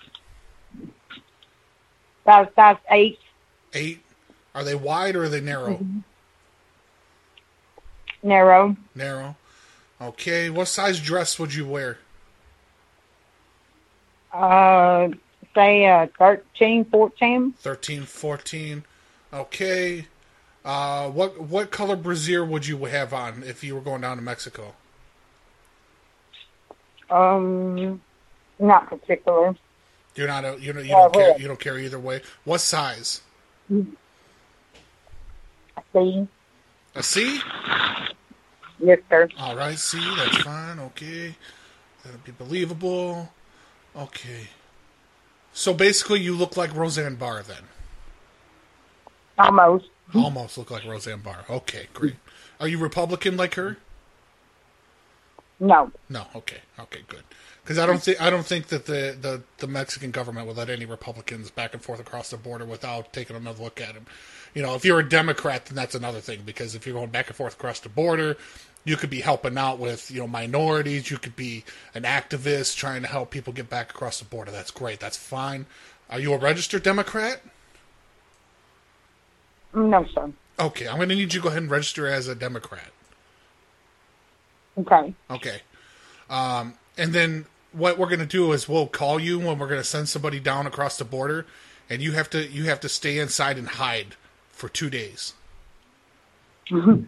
Size 2.25 2.49
size 2.57 2.77
eight. 2.91 3.19
Eight? 3.75 4.03
Are 4.55 4.65
they 4.65 4.75
wide 4.75 5.15
or 5.15 5.25
are 5.25 5.29
they 5.29 5.43
narrow? 5.43 5.75
Mm-hmm. 5.75 5.99
Narrow. 8.23 8.77
Narrow. 8.95 9.37
Okay, 10.01 10.49
what 10.49 10.69
size 10.69 11.01
dress 11.01 11.39
would 11.39 11.55
you 11.55 11.67
wear? 11.67 11.99
Uh, 14.33 15.09
say 15.55 15.87
uh, 15.87 16.07
13, 16.19 16.87
14. 16.87 17.53
13, 17.59 18.03
14. 18.05 18.85
Okay. 19.33 20.07
Uh, 20.65 21.09
what 21.11 21.41
what 21.41 21.71
color 21.71 21.97
brassiere 21.97 22.45
would 22.45 22.67
you 22.67 22.85
have 22.85 23.13
on 23.13 23.43
if 23.43 23.63
you 23.65 23.75
were 23.75 23.81
going 23.81 24.01
down 24.01 24.17
to 24.17 24.23
Mexico? 24.23 24.75
Um, 27.11 28.01
not 28.59 28.89
particular. 28.89 29.57
You're 30.15 30.29
not 30.29 30.45
a, 30.45 30.57
you 30.61 30.73
know 30.73 30.81
you 30.81 30.89
Yeah, 30.89 30.97
don't 30.97 31.15
care 31.15 31.39
you 31.41 31.49
don't 31.49 31.61
care 31.61 31.79
either 31.79 31.99
way. 31.99 32.23
What 32.45 32.61
size? 32.61 33.23
See? 35.93 36.29
A 36.95 37.03
C? 37.03 37.41
Yes, 38.79 38.99
sir. 39.09 39.29
All 39.39 39.57
right, 39.57 39.79
C. 39.79 39.99
That's 40.17 40.39
fine. 40.39 40.79
Okay, 40.79 41.35
that'll 42.03 42.21
be 42.21 42.33
believable. 42.33 43.33
Okay. 43.97 44.49
So 45.53 45.75
basically, 45.75 46.21
you 46.21 46.35
look 46.37 46.57
like 46.57 46.75
Roseanne 46.75 47.17
Barr 47.17 47.43
then. 47.43 47.65
Almost. 49.39 49.87
Almost 50.15 50.59
look 50.59 50.71
like 50.71 50.85
Roseanne 50.85 51.21
Barr. 51.21 51.45
Okay, 51.49 51.89
great. 51.93 52.17
Are 52.61 52.69
you 52.69 52.79
Republican 52.79 53.37
like 53.37 53.55
her? 53.55 53.79
No. 55.61 55.93
No. 56.09 56.27
Okay. 56.35 56.59
Okay. 56.79 57.01
Good. 57.07 57.23
Because 57.63 57.79
I 57.79 57.87
don't 57.87 58.03
think 58.03 58.21
I 58.21 58.31
don't 58.31 58.47
think 58.47 58.69
that 58.69 58.87
the, 58.87 59.17
the, 59.21 59.43
the 59.59 59.67
Mexican 59.67 60.11
government 60.11 60.47
will 60.47 60.55
let 60.55 60.71
any 60.71 60.87
Republicans 60.87 61.51
back 61.51 61.75
and 61.75 61.83
forth 61.83 62.01
across 62.01 62.31
the 62.31 62.37
border 62.37 62.65
without 62.65 63.13
taking 63.13 63.37
another 63.37 63.63
look 63.63 63.81
at 63.81 63.95
them. 63.95 64.07
You 64.55 64.63
know, 64.63 64.75
if 64.75 64.85
you're 64.85 64.99
a 64.99 65.09
Democrat, 65.09 65.67
then 65.67 65.77
that's 65.77 65.95
another 65.95 66.21
thing. 66.21 66.41
Because 66.45 66.75
if 66.75 66.87
you're 66.87 66.97
going 66.97 67.11
back 67.11 67.29
and 67.29 67.37
forth 67.37 67.55
across 67.55 67.79
the 67.81 67.91
border, 67.91 68.37
you 68.85 68.97
could 68.97 69.11
be 69.11 69.21
helping 69.21 69.59
out 69.59 69.79
with 69.79 70.11
you 70.11 70.21
know 70.21 70.27
minorities. 70.27 71.11
You 71.11 71.19
could 71.19 71.37
be 71.37 71.65
an 71.95 72.05
activist 72.05 72.77
trying 72.77 73.03
to 73.03 73.09
help 73.09 73.31
people 73.31 73.53
get 73.53 73.69
back 73.69 73.91
across 73.91 74.19
the 74.19 74.25
border. 74.25 74.51
That's 74.51 74.71
great. 74.71 74.99
That's 74.99 75.17
fine. 75.17 75.67
Are 76.09 76.19
you 76.19 76.33
a 76.33 76.39
registered 76.39 76.83
Democrat? 76.83 77.43
No, 79.75 80.05
sir. 80.13 80.33
Okay, 80.59 80.89
I'm 80.89 80.97
going 80.97 81.09
to 81.09 81.15
need 81.15 81.33
you 81.33 81.41
to 81.41 81.41
go 81.41 81.49
ahead 81.49 81.63
and 81.63 81.71
register 81.71 82.07
as 82.07 82.27
a 82.27 82.35
Democrat. 82.35 82.91
Okay. 84.81 85.15
Okay. 85.31 85.61
Um, 86.29 86.75
and 86.97 87.13
then 87.13 87.47
what 87.73 87.99
we're 87.99 88.07
going 88.07 88.21
to 88.21 88.27
do 88.27 88.53
is 88.53 88.69
we'll 88.69 88.87
call 88.87 89.21
you 89.21 89.39
when 89.39 89.59
we're 89.59 89.69
going 89.69 89.81
to 89.81 89.85
send 89.85 90.09
somebody 90.09 90.41
down 90.41 90.67
across 90.67 90.99
the 90.99 91.05
border, 91.05 91.47
and 91.89 92.03
you 92.03 92.13
have 92.13 92.31
to 92.31 92.47
you 92.47 92.65
have 92.65 92.81
to 92.81 92.89
stay 92.89 93.19
inside 93.19 93.59
and 93.59 93.69
hide 93.69 94.17
for 94.51 94.69
two 94.69 94.91
days 94.91 95.35
Okay. 96.71 97.05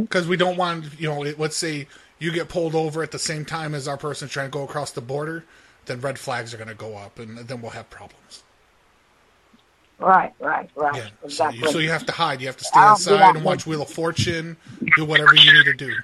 because 0.00 0.26
we 0.26 0.36
don't 0.36 0.56
want 0.56 0.98
you 0.98 1.08
know. 1.08 1.20
Let's 1.20 1.56
say 1.56 1.86
you 2.18 2.32
get 2.32 2.48
pulled 2.48 2.74
over 2.74 3.02
at 3.02 3.10
the 3.10 3.18
same 3.18 3.44
time 3.44 3.74
as 3.74 3.86
our 3.86 3.96
person 3.96 4.28
trying 4.28 4.46
to 4.46 4.50
go 4.50 4.64
across 4.64 4.92
the 4.92 5.00
border, 5.00 5.44
then 5.86 6.00
red 6.00 6.18
flags 6.18 6.54
are 6.54 6.56
going 6.56 6.68
to 6.68 6.74
go 6.74 6.96
up, 6.96 7.18
and 7.18 7.38
then 7.38 7.60
we'll 7.60 7.72
have 7.72 7.90
problems. 7.90 8.42
Right, 10.02 10.32
right, 10.40 10.68
right. 10.74 10.94
So 10.96 11.10
exactly. 11.24 11.60
you, 11.60 11.72
so 11.72 11.78
you 11.78 11.90
have 11.90 12.04
to 12.06 12.12
hide. 12.12 12.40
You 12.40 12.48
have 12.48 12.56
to 12.56 12.64
stay 12.64 12.80
I'll 12.80 12.94
inside 12.94 13.36
and 13.36 13.44
watch 13.44 13.66
Wheel 13.66 13.82
of 13.82 13.88
Fortune. 13.88 14.56
Do 14.96 15.04
whatever 15.04 15.34
you 15.34 15.52
need 15.52 15.64
to 15.64 15.74
do. 15.74 15.94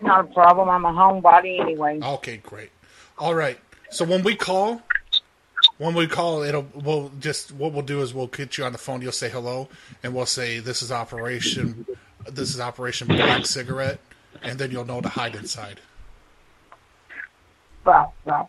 Not 0.00 0.24
a 0.24 0.34
problem. 0.34 0.68
I'm 0.68 0.84
a 0.84 0.92
homebody 0.92 1.60
anyway. 1.60 2.00
Okay, 2.02 2.38
great. 2.38 2.70
All 3.16 3.34
right. 3.34 3.58
So 3.90 4.04
when 4.04 4.22
we 4.24 4.34
call, 4.34 4.82
when 5.78 5.94
we 5.94 6.08
call, 6.08 6.42
it'll 6.42 6.66
we'll 6.74 7.12
just 7.20 7.52
what 7.52 7.72
we'll 7.72 7.82
do 7.82 8.00
is 8.02 8.12
we'll 8.12 8.26
get 8.26 8.58
you 8.58 8.64
on 8.64 8.72
the 8.72 8.78
phone. 8.78 9.02
You'll 9.02 9.12
say 9.12 9.30
hello, 9.30 9.68
and 10.02 10.14
we'll 10.14 10.26
say 10.26 10.58
this 10.58 10.82
is 10.82 10.90
Operation, 10.90 11.86
this 12.28 12.50
is 12.50 12.60
Operation 12.60 13.06
Black 13.06 13.46
Cigarette, 13.46 14.00
and 14.42 14.58
then 14.58 14.70
you'll 14.72 14.84
know 14.84 15.00
to 15.00 15.08
hide 15.08 15.36
inside. 15.36 15.80
Right, 17.84 18.08
right. 18.24 18.46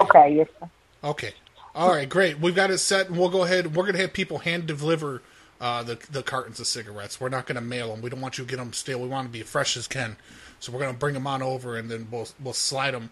Okay, 0.00 0.36
yes, 0.36 0.48
sir. 0.60 0.70
Okay. 1.04 1.34
All 1.74 1.90
right, 1.90 2.08
great. 2.08 2.40
We've 2.40 2.54
got 2.54 2.70
it 2.70 2.78
set, 2.78 3.08
and 3.08 3.18
we'll 3.18 3.28
go 3.28 3.44
ahead. 3.44 3.76
We're 3.76 3.86
gonna 3.86 3.98
have 3.98 4.12
people 4.12 4.38
hand 4.38 4.66
deliver 4.66 5.22
uh, 5.60 5.82
the 5.82 5.98
the 6.10 6.22
cartons 6.22 6.60
of 6.60 6.66
cigarettes. 6.66 7.20
We're 7.20 7.28
not 7.28 7.46
gonna 7.46 7.60
mail 7.60 7.88
them. 7.88 8.02
We 8.02 8.10
don't 8.10 8.20
want 8.20 8.38
you 8.38 8.44
to 8.44 8.50
get 8.50 8.56
them 8.56 8.72
stale. 8.72 9.00
We 9.00 9.08
want 9.08 9.26
to 9.26 9.32
be 9.32 9.42
fresh 9.42 9.76
as 9.76 9.86
can. 9.86 10.16
So 10.60 10.72
we're 10.72 10.80
gonna 10.80 10.94
bring 10.94 11.14
them 11.14 11.26
on 11.26 11.42
over, 11.42 11.76
and 11.76 11.90
then 11.90 12.08
we'll 12.10 12.28
we'll 12.42 12.52
slide 12.54 12.92
them. 12.94 13.10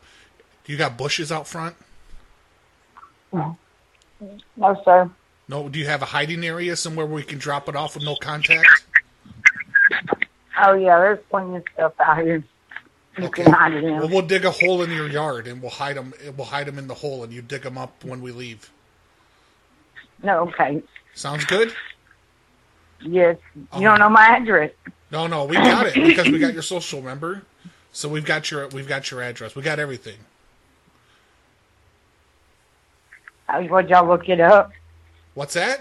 You 0.67 0.77
got 0.77 0.99
bushes 0.99 1.31
out 1.31 1.47
front? 1.47 1.77
No, 3.33 4.83
sir. 4.85 5.11
No. 5.49 5.69
Do 5.69 5.79
you 5.79 5.87
have 5.87 6.03
a 6.03 6.07
hiding 6.07 6.45
area 6.45 6.75
somewhere 6.77 7.07
where 7.07 7.17
we 7.17 7.23
can 7.23 7.39
drop 7.39 7.69
it 7.69 7.77
off 7.77 7.95
with 7.95 8.05
no 8.05 8.17
contact? 8.17 8.85
Oh, 10.59 10.73
yeah, 10.73 10.99
there's 10.99 11.19
plenty 11.31 11.57
of 11.57 11.65
stuff 11.75 11.93
out 12.01 12.23
here. 12.23 12.43
You 13.19 13.25
Okay. 13.27 13.45
hide 13.45 13.73
it 13.73 13.85
in. 13.85 13.99
Well, 13.99 14.09
we'll 14.09 14.23
dig 14.23 14.45
a 14.45 14.51
hole 14.51 14.83
in 14.83 14.91
your 14.91 15.09
yard 15.09 15.47
and 15.47 15.63
we'll 15.63 15.71
hide 15.71 15.97
them. 15.97 16.13
We'll 16.37 16.47
hide 16.47 16.67
them 16.67 16.79
in 16.79 16.87
the 16.87 16.95
hole, 16.95 17.25
and 17.25 17.33
you 17.33 17.41
dig 17.43 17.63
them 17.63 17.79
up 17.79 18.05
when 18.05 18.21
we 18.21 18.31
leave. 18.33 18.71
No, 20.23 20.41
okay. 20.49 20.83
Sounds 21.15 21.45
good. 21.47 21.73
Yes. 23.01 23.37
You 23.75 23.81
don't 23.83 23.99
know 23.99 24.09
my 24.11 24.27
address. 24.37 24.71
No, 25.11 25.27
no, 25.27 25.45
we 25.45 25.57
got 25.57 25.87
it 25.87 25.95
because 25.95 26.29
we 26.29 26.39
got 26.39 26.53
your 26.53 26.63
social. 26.63 27.01
Remember? 27.01 27.43
So 27.93 28.09
we've 28.09 28.25
got 28.25 28.51
your 28.51 28.69
we've 28.69 28.89
got 28.89 29.11
your 29.11 29.23
address. 29.23 29.55
We 29.55 29.63
got 29.63 29.79
everything. 29.79 30.19
Uh, 33.49 33.63
Would 33.71 33.89
y'all 33.89 34.07
look 34.07 34.29
it 34.29 34.41
up? 34.41 34.73
What's 35.35 35.55
that? 35.55 35.81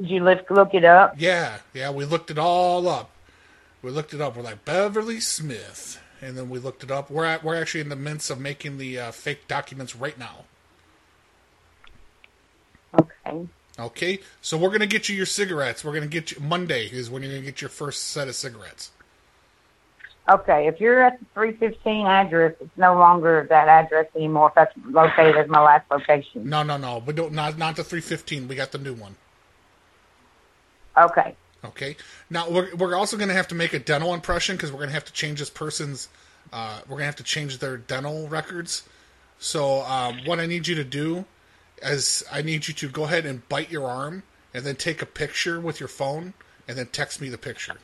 Did 0.00 0.10
you 0.10 0.20
look 0.24 0.48
look 0.50 0.74
it 0.74 0.84
up? 0.84 1.14
Yeah, 1.18 1.58
yeah, 1.74 1.90
we 1.90 2.04
looked 2.04 2.30
it 2.30 2.38
all 2.38 2.88
up. 2.88 3.10
We 3.82 3.90
looked 3.90 4.14
it 4.14 4.20
up. 4.20 4.36
We're 4.36 4.42
like 4.42 4.64
Beverly 4.64 5.20
Smith, 5.20 5.99
and 6.20 6.36
then 6.36 6.48
we 6.48 6.58
looked 6.58 6.82
it 6.82 6.90
up. 6.90 7.10
We're 7.10 7.24
at, 7.24 7.42
we're 7.42 7.60
actually 7.60 7.80
in 7.80 7.88
the 7.88 7.96
midst 7.96 8.30
of 8.30 8.40
making 8.40 8.78
the 8.78 8.98
uh, 8.98 9.10
fake 9.10 9.48
documents 9.48 9.96
right 9.96 10.18
now. 10.18 10.44
Okay. 12.98 13.46
Okay, 13.78 14.18
so 14.42 14.58
we're 14.58 14.70
gonna 14.70 14.86
get 14.86 15.08
you 15.08 15.16
your 15.16 15.26
cigarettes. 15.26 15.84
We're 15.84 15.94
gonna 15.94 16.06
get 16.06 16.32
you 16.32 16.40
Monday 16.40 16.86
is 16.86 17.08
when 17.08 17.22
you're 17.22 17.32
gonna 17.32 17.44
get 17.44 17.62
your 17.62 17.70
first 17.70 18.08
set 18.08 18.28
of 18.28 18.34
cigarettes. 18.34 18.90
Okay. 20.28 20.66
If 20.68 20.80
you're 20.80 21.02
at 21.02 21.18
the 21.18 21.26
315 21.34 22.06
address, 22.06 22.54
it's 22.60 22.70
no 22.76 22.96
longer 22.96 23.46
that 23.48 23.68
address 23.68 24.06
anymore. 24.14 24.48
If 24.48 24.54
that's 24.54 24.74
located 24.86 25.36
as 25.36 25.48
my 25.48 25.60
last 25.62 25.90
location. 25.90 26.48
No, 26.48 26.62
no, 26.62 26.76
no. 26.76 26.98
We 26.98 27.14
don't 27.14 27.32
not 27.32 27.58
not 27.58 27.76
the 27.76 27.84
315. 27.84 28.48
We 28.48 28.54
got 28.54 28.70
the 28.72 28.78
new 28.78 28.94
one. 28.94 29.16
Okay. 30.96 31.34
Okay. 31.64 31.96
Now 32.30 32.48
we're 32.48 32.74
we're 32.74 32.94
also 32.96 33.16
going 33.16 33.28
to 33.28 33.34
have 33.34 33.48
to 33.48 33.54
make 33.54 33.72
a 33.72 33.78
dental 33.78 34.14
impression 34.14 34.56
because 34.56 34.70
we're 34.72 34.78
going 34.78 34.88
to 34.88 34.94
have 34.94 35.04
to 35.06 35.12
change 35.12 35.40
this 35.40 35.50
person's. 35.50 36.08
Uh, 36.52 36.80
we're 36.84 36.96
going 36.96 37.00
to 37.00 37.06
have 37.06 37.16
to 37.16 37.22
change 37.22 37.58
their 37.58 37.76
dental 37.76 38.26
records. 38.28 38.88
So 39.38 39.82
um, 39.82 40.20
what 40.24 40.40
I 40.40 40.46
need 40.46 40.66
you 40.66 40.74
to 40.76 40.84
do 40.84 41.24
is 41.82 42.24
I 42.32 42.42
need 42.42 42.66
you 42.68 42.74
to 42.74 42.88
go 42.88 43.04
ahead 43.04 43.26
and 43.26 43.46
bite 43.48 43.70
your 43.70 43.86
arm 43.86 44.22
and 44.52 44.64
then 44.64 44.76
take 44.76 45.02
a 45.02 45.06
picture 45.06 45.60
with 45.60 45.80
your 45.80 45.88
phone 45.88 46.34
and 46.66 46.76
then 46.76 46.86
text 46.86 47.20
me 47.20 47.28
the 47.28 47.38
picture. 47.38 47.76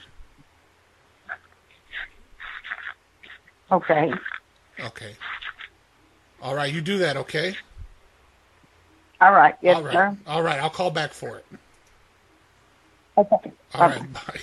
Okay. 3.70 4.12
Okay. 4.80 5.16
All 6.42 6.54
right. 6.54 6.72
You 6.72 6.80
do 6.80 6.98
that. 6.98 7.16
Okay. 7.16 7.56
All 9.20 9.32
right. 9.32 9.56
Yes, 9.62 9.76
All 9.76 9.82
right. 9.82 9.92
sir. 9.92 10.16
All 10.26 10.42
right. 10.42 10.60
I'll 10.60 10.70
call 10.70 10.90
back 10.90 11.12
for 11.12 11.38
it. 11.38 11.46
Okay. 13.18 13.52
All 13.74 13.88
right, 13.88 14.12
bye. 14.12 14.40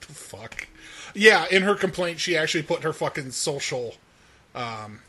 The 0.00 0.12
fuck. 0.14 0.66
Yeah, 1.14 1.46
in 1.50 1.62
her 1.62 1.74
complaint, 1.74 2.20
she 2.20 2.36
actually 2.36 2.62
put 2.62 2.82
her 2.84 2.92
fucking 2.92 3.30
social, 3.32 3.94
um, 4.54 5.00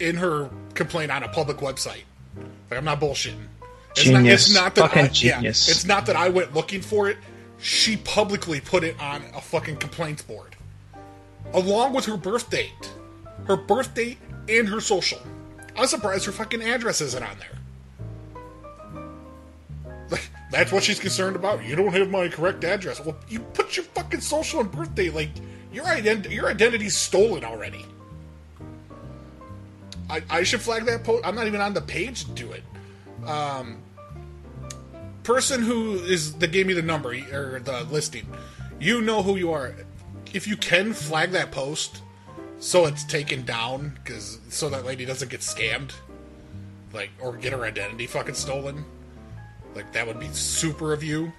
in 0.00 0.16
her 0.16 0.50
complaint 0.74 1.10
on 1.12 1.22
a 1.22 1.28
public 1.28 1.58
website. 1.58 2.02
Like 2.70 2.78
I'm 2.78 2.84
not 2.84 3.00
bullshitting. 3.00 3.36
It's 3.94 4.06
Not, 4.06 4.18
Genius. 4.20 4.46
it's 4.46 4.54
not 4.54 4.74
that 4.76 4.80
Fucking 4.88 5.04
I, 5.04 5.08
genius. 5.08 5.68
Yeah, 5.68 5.72
it's 5.72 5.84
not 5.84 6.06
that 6.06 6.16
I 6.16 6.30
went 6.30 6.54
looking 6.54 6.80
for 6.80 7.10
it. 7.10 7.18
She 7.58 7.98
publicly 7.98 8.58
put 8.60 8.84
it 8.84 8.98
on 9.00 9.22
a 9.34 9.40
fucking 9.40 9.76
complaints 9.76 10.22
board, 10.22 10.56
along 11.52 11.92
with 11.92 12.06
her 12.06 12.16
birth 12.16 12.48
date, 12.50 12.90
her 13.46 13.56
birth 13.56 13.94
date, 13.94 14.18
and 14.48 14.66
her 14.68 14.80
social. 14.80 15.20
I'm 15.76 15.86
surprised 15.86 16.24
her 16.24 16.32
fucking 16.32 16.62
address 16.62 17.00
isn't 17.02 17.22
on 17.22 17.38
there. 17.38 17.58
That's 20.52 20.70
what 20.70 20.82
she's 20.82 21.00
concerned 21.00 21.34
about. 21.34 21.64
You 21.64 21.74
don't 21.74 21.94
have 21.94 22.10
my 22.10 22.28
correct 22.28 22.62
address. 22.62 23.00
Well, 23.00 23.16
you 23.26 23.40
put 23.40 23.74
your 23.74 23.86
fucking 23.86 24.20
social 24.20 24.60
and 24.60 24.70
birthday. 24.70 25.08
Like, 25.08 25.30
your 25.72 25.86
ident- 25.86 26.30
your 26.30 26.46
identity's 26.46 26.94
stolen 26.94 27.42
already. 27.42 27.86
I, 30.10 30.22
I 30.28 30.42
should 30.42 30.60
flag 30.60 30.84
that 30.84 31.04
post. 31.04 31.26
I'm 31.26 31.34
not 31.34 31.46
even 31.46 31.62
on 31.62 31.72
the 31.72 31.80
page 31.80 32.26
to 32.26 32.30
do 32.32 32.52
it. 32.52 32.62
Um, 33.26 33.78
person 35.22 35.62
who 35.62 35.94
is 35.94 36.34
that 36.34 36.52
gave 36.52 36.66
me 36.66 36.74
the 36.74 36.82
number 36.82 37.14
or 37.32 37.58
the 37.58 37.86
listing, 37.90 38.26
you 38.78 39.00
know 39.00 39.22
who 39.22 39.36
you 39.36 39.52
are. 39.52 39.74
If 40.34 40.46
you 40.46 40.58
can 40.58 40.92
flag 40.92 41.30
that 41.30 41.50
post, 41.50 42.02
so 42.58 42.84
it's 42.84 43.04
taken 43.04 43.46
down, 43.46 43.98
because 44.04 44.38
so 44.50 44.68
that 44.68 44.84
lady 44.84 45.06
doesn't 45.06 45.30
get 45.30 45.40
scammed, 45.40 45.92
like 46.92 47.08
or 47.22 47.38
get 47.38 47.54
her 47.54 47.64
identity 47.64 48.06
fucking 48.06 48.34
stolen. 48.34 48.84
Like 49.74 49.92
that 49.92 50.06
would 50.06 50.20
be 50.20 50.28
super 50.28 50.92
of 50.92 51.02
you. 51.02 51.32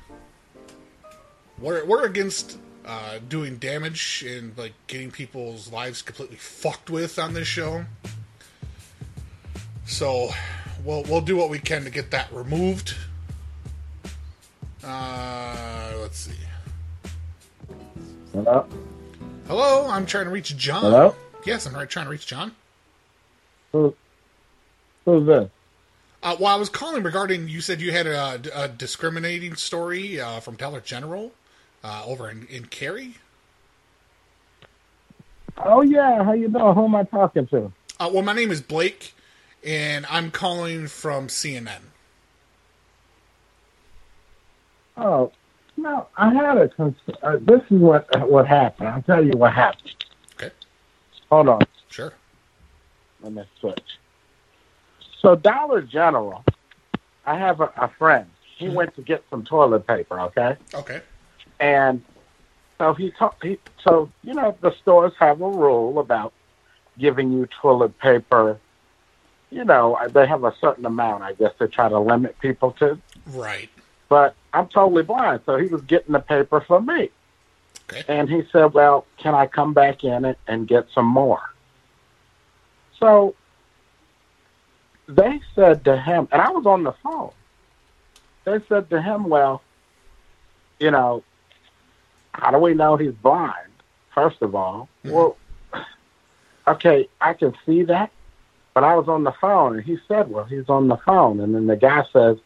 We're 1.59 1.85
we're 1.85 2.05
against 2.05 2.57
uh, 2.85 3.19
doing 3.29 3.57
damage 3.57 4.23
and 4.27 4.57
like 4.57 4.73
getting 4.87 5.11
people's 5.11 5.71
lives 5.71 6.01
completely 6.01 6.37
fucked 6.37 6.89
with 6.89 7.19
on 7.19 7.33
this 7.33 7.47
show. 7.47 7.85
So 9.85 10.29
we'll 10.83 11.03
we'll 11.03 11.21
do 11.21 11.37
what 11.37 11.49
we 11.49 11.59
can 11.59 11.83
to 11.83 11.89
get 11.89 12.11
that 12.11 12.31
removed. 12.33 12.95
Uh, 14.83 15.93
let's 16.01 16.17
see. 16.17 16.33
Hello? 18.33 18.67
Hello, 19.47 19.87
I'm 19.89 20.05
trying 20.05 20.25
to 20.25 20.31
reach 20.31 20.57
John. 20.57 20.81
Hello? 20.81 21.15
Yes, 21.45 21.65
I'm 21.67 21.73
right 21.73 21.89
trying 21.89 22.05
to 22.05 22.11
reach 22.11 22.25
John. 22.25 22.51
Who, 23.71 23.95
who's 25.05 25.27
this? 25.27 25.49
Uh, 26.23 26.37
well, 26.39 26.55
I 26.55 26.55
was 26.55 26.69
calling 26.69 27.03
regarding 27.03 27.49
you 27.49 27.59
said 27.59 27.81
you 27.81 27.91
had 27.91 28.07
a, 28.07 28.41
a 28.55 28.69
discriminating 28.69 29.55
story 29.55 30.21
uh, 30.21 30.39
from 30.39 30.55
Dollar 30.55 30.79
General 30.79 31.33
uh, 31.83 32.03
over 32.05 32.29
in, 32.29 32.47
in 32.47 32.65
Cary. 32.67 33.15
Oh, 35.57 35.81
yeah. 35.81 36.23
How 36.23 36.31
you 36.31 36.47
doing? 36.47 36.73
Who 36.73 36.85
am 36.85 36.95
I 36.95 37.03
talking 37.03 37.45
to? 37.47 37.73
Uh, 37.99 38.09
well, 38.11 38.23
my 38.23 38.31
name 38.33 38.51
is 38.51 38.61
Blake, 38.61 39.13
and 39.65 40.05
I'm 40.09 40.31
calling 40.31 40.87
from 40.87 41.27
CNN. 41.27 41.81
Oh, 44.95 45.33
no. 45.75 46.07
I 46.15 46.33
had 46.33 46.57
a. 46.57 46.95
Uh, 47.21 47.37
this 47.41 47.61
is 47.69 47.79
what 47.79 48.07
what 48.29 48.47
happened. 48.47 48.87
I'll 48.87 49.01
tell 49.01 49.23
you 49.23 49.33
what 49.33 49.53
happened. 49.53 49.93
Okay. 50.35 50.51
Hold 51.29 51.49
on. 51.49 51.61
Sure. 51.89 52.13
Let 53.21 53.33
me 53.33 53.43
switch. 53.59 53.99
So 55.23 55.35
Dollar 55.35 55.81
General, 55.81 56.43
I 57.25 57.39
have 57.39 57.61
a, 57.61 57.71
a 57.77 57.87
friend. 57.97 58.29
He 58.57 58.65
mm-hmm. 58.65 58.75
went 58.75 58.95
to 58.95 59.01
get 59.01 59.23
some 59.29 59.43
toilet 59.43 59.87
paper. 59.87 60.19
Okay. 60.19 60.57
Okay. 60.73 61.01
And 61.59 62.03
so 62.77 62.93
he, 62.93 63.11
ta- 63.11 63.35
he 63.41 63.57
so 63.81 64.11
you 64.23 64.33
know 64.33 64.55
the 64.61 64.75
stores 64.81 65.13
have 65.19 65.41
a 65.41 65.49
rule 65.49 65.99
about 65.99 66.33
giving 66.99 67.31
you 67.31 67.47
toilet 67.61 67.97
paper. 67.99 68.59
You 69.49 69.63
know 69.63 69.97
they 70.09 70.27
have 70.27 70.43
a 70.43 70.53
certain 70.59 70.85
amount. 70.85 71.23
I 71.23 71.33
guess 71.33 71.53
they 71.57 71.67
try 71.67 71.87
to 71.87 71.99
limit 71.99 72.37
people 72.39 72.71
to. 72.73 72.99
Right. 73.27 73.69
But 74.09 74.35
I'm 74.53 74.67
totally 74.67 75.03
blind, 75.03 75.41
so 75.45 75.57
he 75.57 75.67
was 75.67 75.81
getting 75.83 76.11
the 76.11 76.19
paper 76.19 76.61
for 76.61 76.81
me. 76.81 77.09
Okay. 77.89 78.03
And 78.07 78.29
he 78.29 78.43
said, 78.51 78.73
"Well, 78.73 79.05
can 79.17 79.33
I 79.33 79.47
come 79.47 79.73
back 79.73 80.03
in 80.03 80.25
it 80.25 80.37
and 80.47 80.67
get 80.67 80.87
some 80.93 81.07
more?" 81.07 81.41
So 82.99 83.35
they 85.07 85.41
said 85.55 85.83
to 85.85 85.99
him, 85.99 86.27
and 86.31 86.41
I 86.41 86.49
was 86.51 86.65
on 86.65 86.83
the 86.83 86.93
phone. 87.03 87.31
They 88.45 88.59
said 88.67 88.89
to 88.89 89.01
him, 89.01 89.29
"Well, 89.29 89.61
you 90.79 90.91
know, 90.91 91.23
how 92.33 92.51
do 92.51 92.57
we 92.57 92.73
know 92.73 92.95
he's 92.97 93.13
blind? 93.13 93.69
First 94.13 94.41
of 94.41 94.55
all, 94.55 94.89
mm-hmm. 95.03 95.15
well, 95.15 95.37
okay, 96.67 97.07
I 97.21 97.33
can 97.33 97.55
see 97.65 97.83
that, 97.83 98.11
but 98.73 98.83
I 98.83 98.95
was 98.95 99.07
on 99.07 99.23
the 99.23 99.31
phone, 99.31 99.75
and 99.75 99.83
he 99.83 99.97
said, 100.07 100.29
"Well, 100.29 100.45
he's 100.45 100.69
on 100.69 100.87
the 100.87 100.97
phone," 100.97 101.39
and 101.39 101.55
then 101.55 101.67
the 101.67 101.75
guy 101.75 102.05
says, 102.11 102.37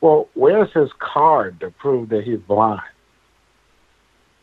"Well, 0.00 0.28
where's 0.34 0.72
his 0.72 0.90
card 0.98 1.60
to 1.60 1.70
prove 1.70 2.08
that 2.10 2.24
he's 2.24 2.40
blind?" 2.40 2.82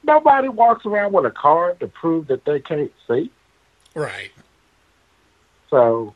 Nobody 0.04 0.48
walks 0.48 0.86
around 0.86 1.14
with 1.14 1.26
a 1.26 1.32
card 1.32 1.80
to 1.82 1.88
prove 1.88 2.28
that 2.28 2.46
they 2.46 2.60
can't 2.60 2.92
see. 3.08 3.32
Right. 3.94 4.32
So, 5.70 6.16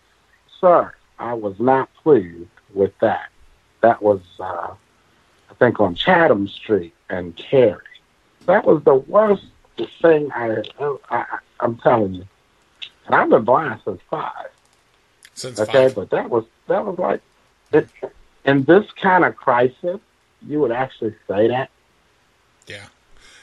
sir, 0.60 0.94
I 1.20 1.34
was 1.34 1.60
not 1.60 1.94
pleased 1.96 2.50
with 2.74 2.98
that. 3.00 3.30
That 3.82 4.02
was, 4.02 4.22
uh, 4.40 4.74
I 5.50 5.54
think, 5.60 5.80
on 5.80 5.96
Chatham 5.96 6.48
Street 6.48 6.94
and 7.10 7.36
Cary. 7.36 7.82
That 8.46 8.66
was 8.66 8.84
the 8.84 8.96
worst 8.96 9.46
thing 10.02 10.32
I, 10.32 10.64
I, 11.10 11.26
I'm 11.60 11.78
telling 11.78 12.16
you. 12.16 12.28
And 13.06 13.16
I've 13.16 13.30
been 13.30 13.44
blind 13.44 13.82
since 13.84 14.02
five. 14.10 14.50
Since 15.34 15.60
okay, 15.60 15.88
five. 15.88 15.96
but 15.96 16.10
that 16.12 16.30
was 16.30 16.46
that 16.68 16.86
was 16.86 16.98
like, 16.98 17.22
it, 17.72 17.90
in 18.46 18.64
this 18.64 18.90
kind 18.92 19.26
of 19.26 19.36
crisis, 19.36 20.00
you 20.48 20.60
would 20.60 20.72
actually 20.72 21.16
say 21.28 21.48
that. 21.48 21.70
Yeah. 22.68 22.86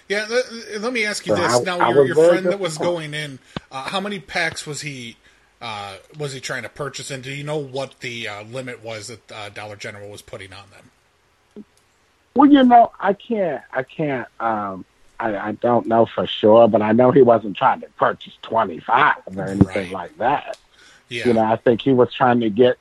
Yeah. 0.08 0.26
Let, 0.30 0.80
let 0.82 0.92
me 0.92 1.04
ask 1.04 1.26
you 1.26 1.34
So 1.34 1.42
this. 1.42 1.52
I- 1.52 1.62
now, 1.62 1.78
I 1.78 1.90
your, 1.90 2.06
your 2.06 2.14
friend 2.14 2.46
that 2.46 2.60
was 2.60 2.78
going 2.78 3.12
in, 3.14 3.38
uh, 3.70 3.84
how 3.88 4.00
many 4.00 4.18
packs 4.18 4.66
was 4.66 4.80
he? 4.82 5.16
Uh, 5.60 5.96
was 6.18 6.32
he 6.32 6.40
trying 6.40 6.62
to 6.62 6.68
purchase? 6.68 7.10
And 7.10 7.22
do 7.22 7.30
you 7.30 7.44
know 7.44 7.58
what 7.58 8.00
the 8.00 8.28
uh, 8.28 8.42
limit 8.44 8.82
was 8.82 9.08
that 9.08 9.32
uh, 9.32 9.48
Dollar 9.50 9.76
General 9.76 10.08
was 10.08 10.22
putting 10.22 10.52
on 10.52 10.64
them? 10.70 11.64
Well, 12.34 12.50
you 12.50 12.62
know, 12.62 12.92
I 12.98 13.12
can't, 13.12 13.62
I 13.72 13.82
can't, 13.82 14.28
um, 14.38 14.84
I, 15.18 15.36
I 15.36 15.52
don't 15.52 15.86
know 15.86 16.06
for 16.06 16.26
sure, 16.26 16.68
but 16.68 16.80
I 16.80 16.92
know 16.92 17.10
he 17.10 17.22
wasn't 17.22 17.56
trying 17.56 17.80
to 17.80 17.88
purchase 17.98 18.32
25 18.42 19.16
or 19.36 19.44
anything 19.44 19.92
like 19.92 20.16
that. 20.18 20.56
Yeah. 21.08 21.26
You 21.26 21.34
know, 21.34 21.42
I 21.42 21.56
think 21.56 21.82
he 21.82 21.92
was 21.92 22.12
trying 22.14 22.40
to 22.40 22.48
get, 22.48 22.78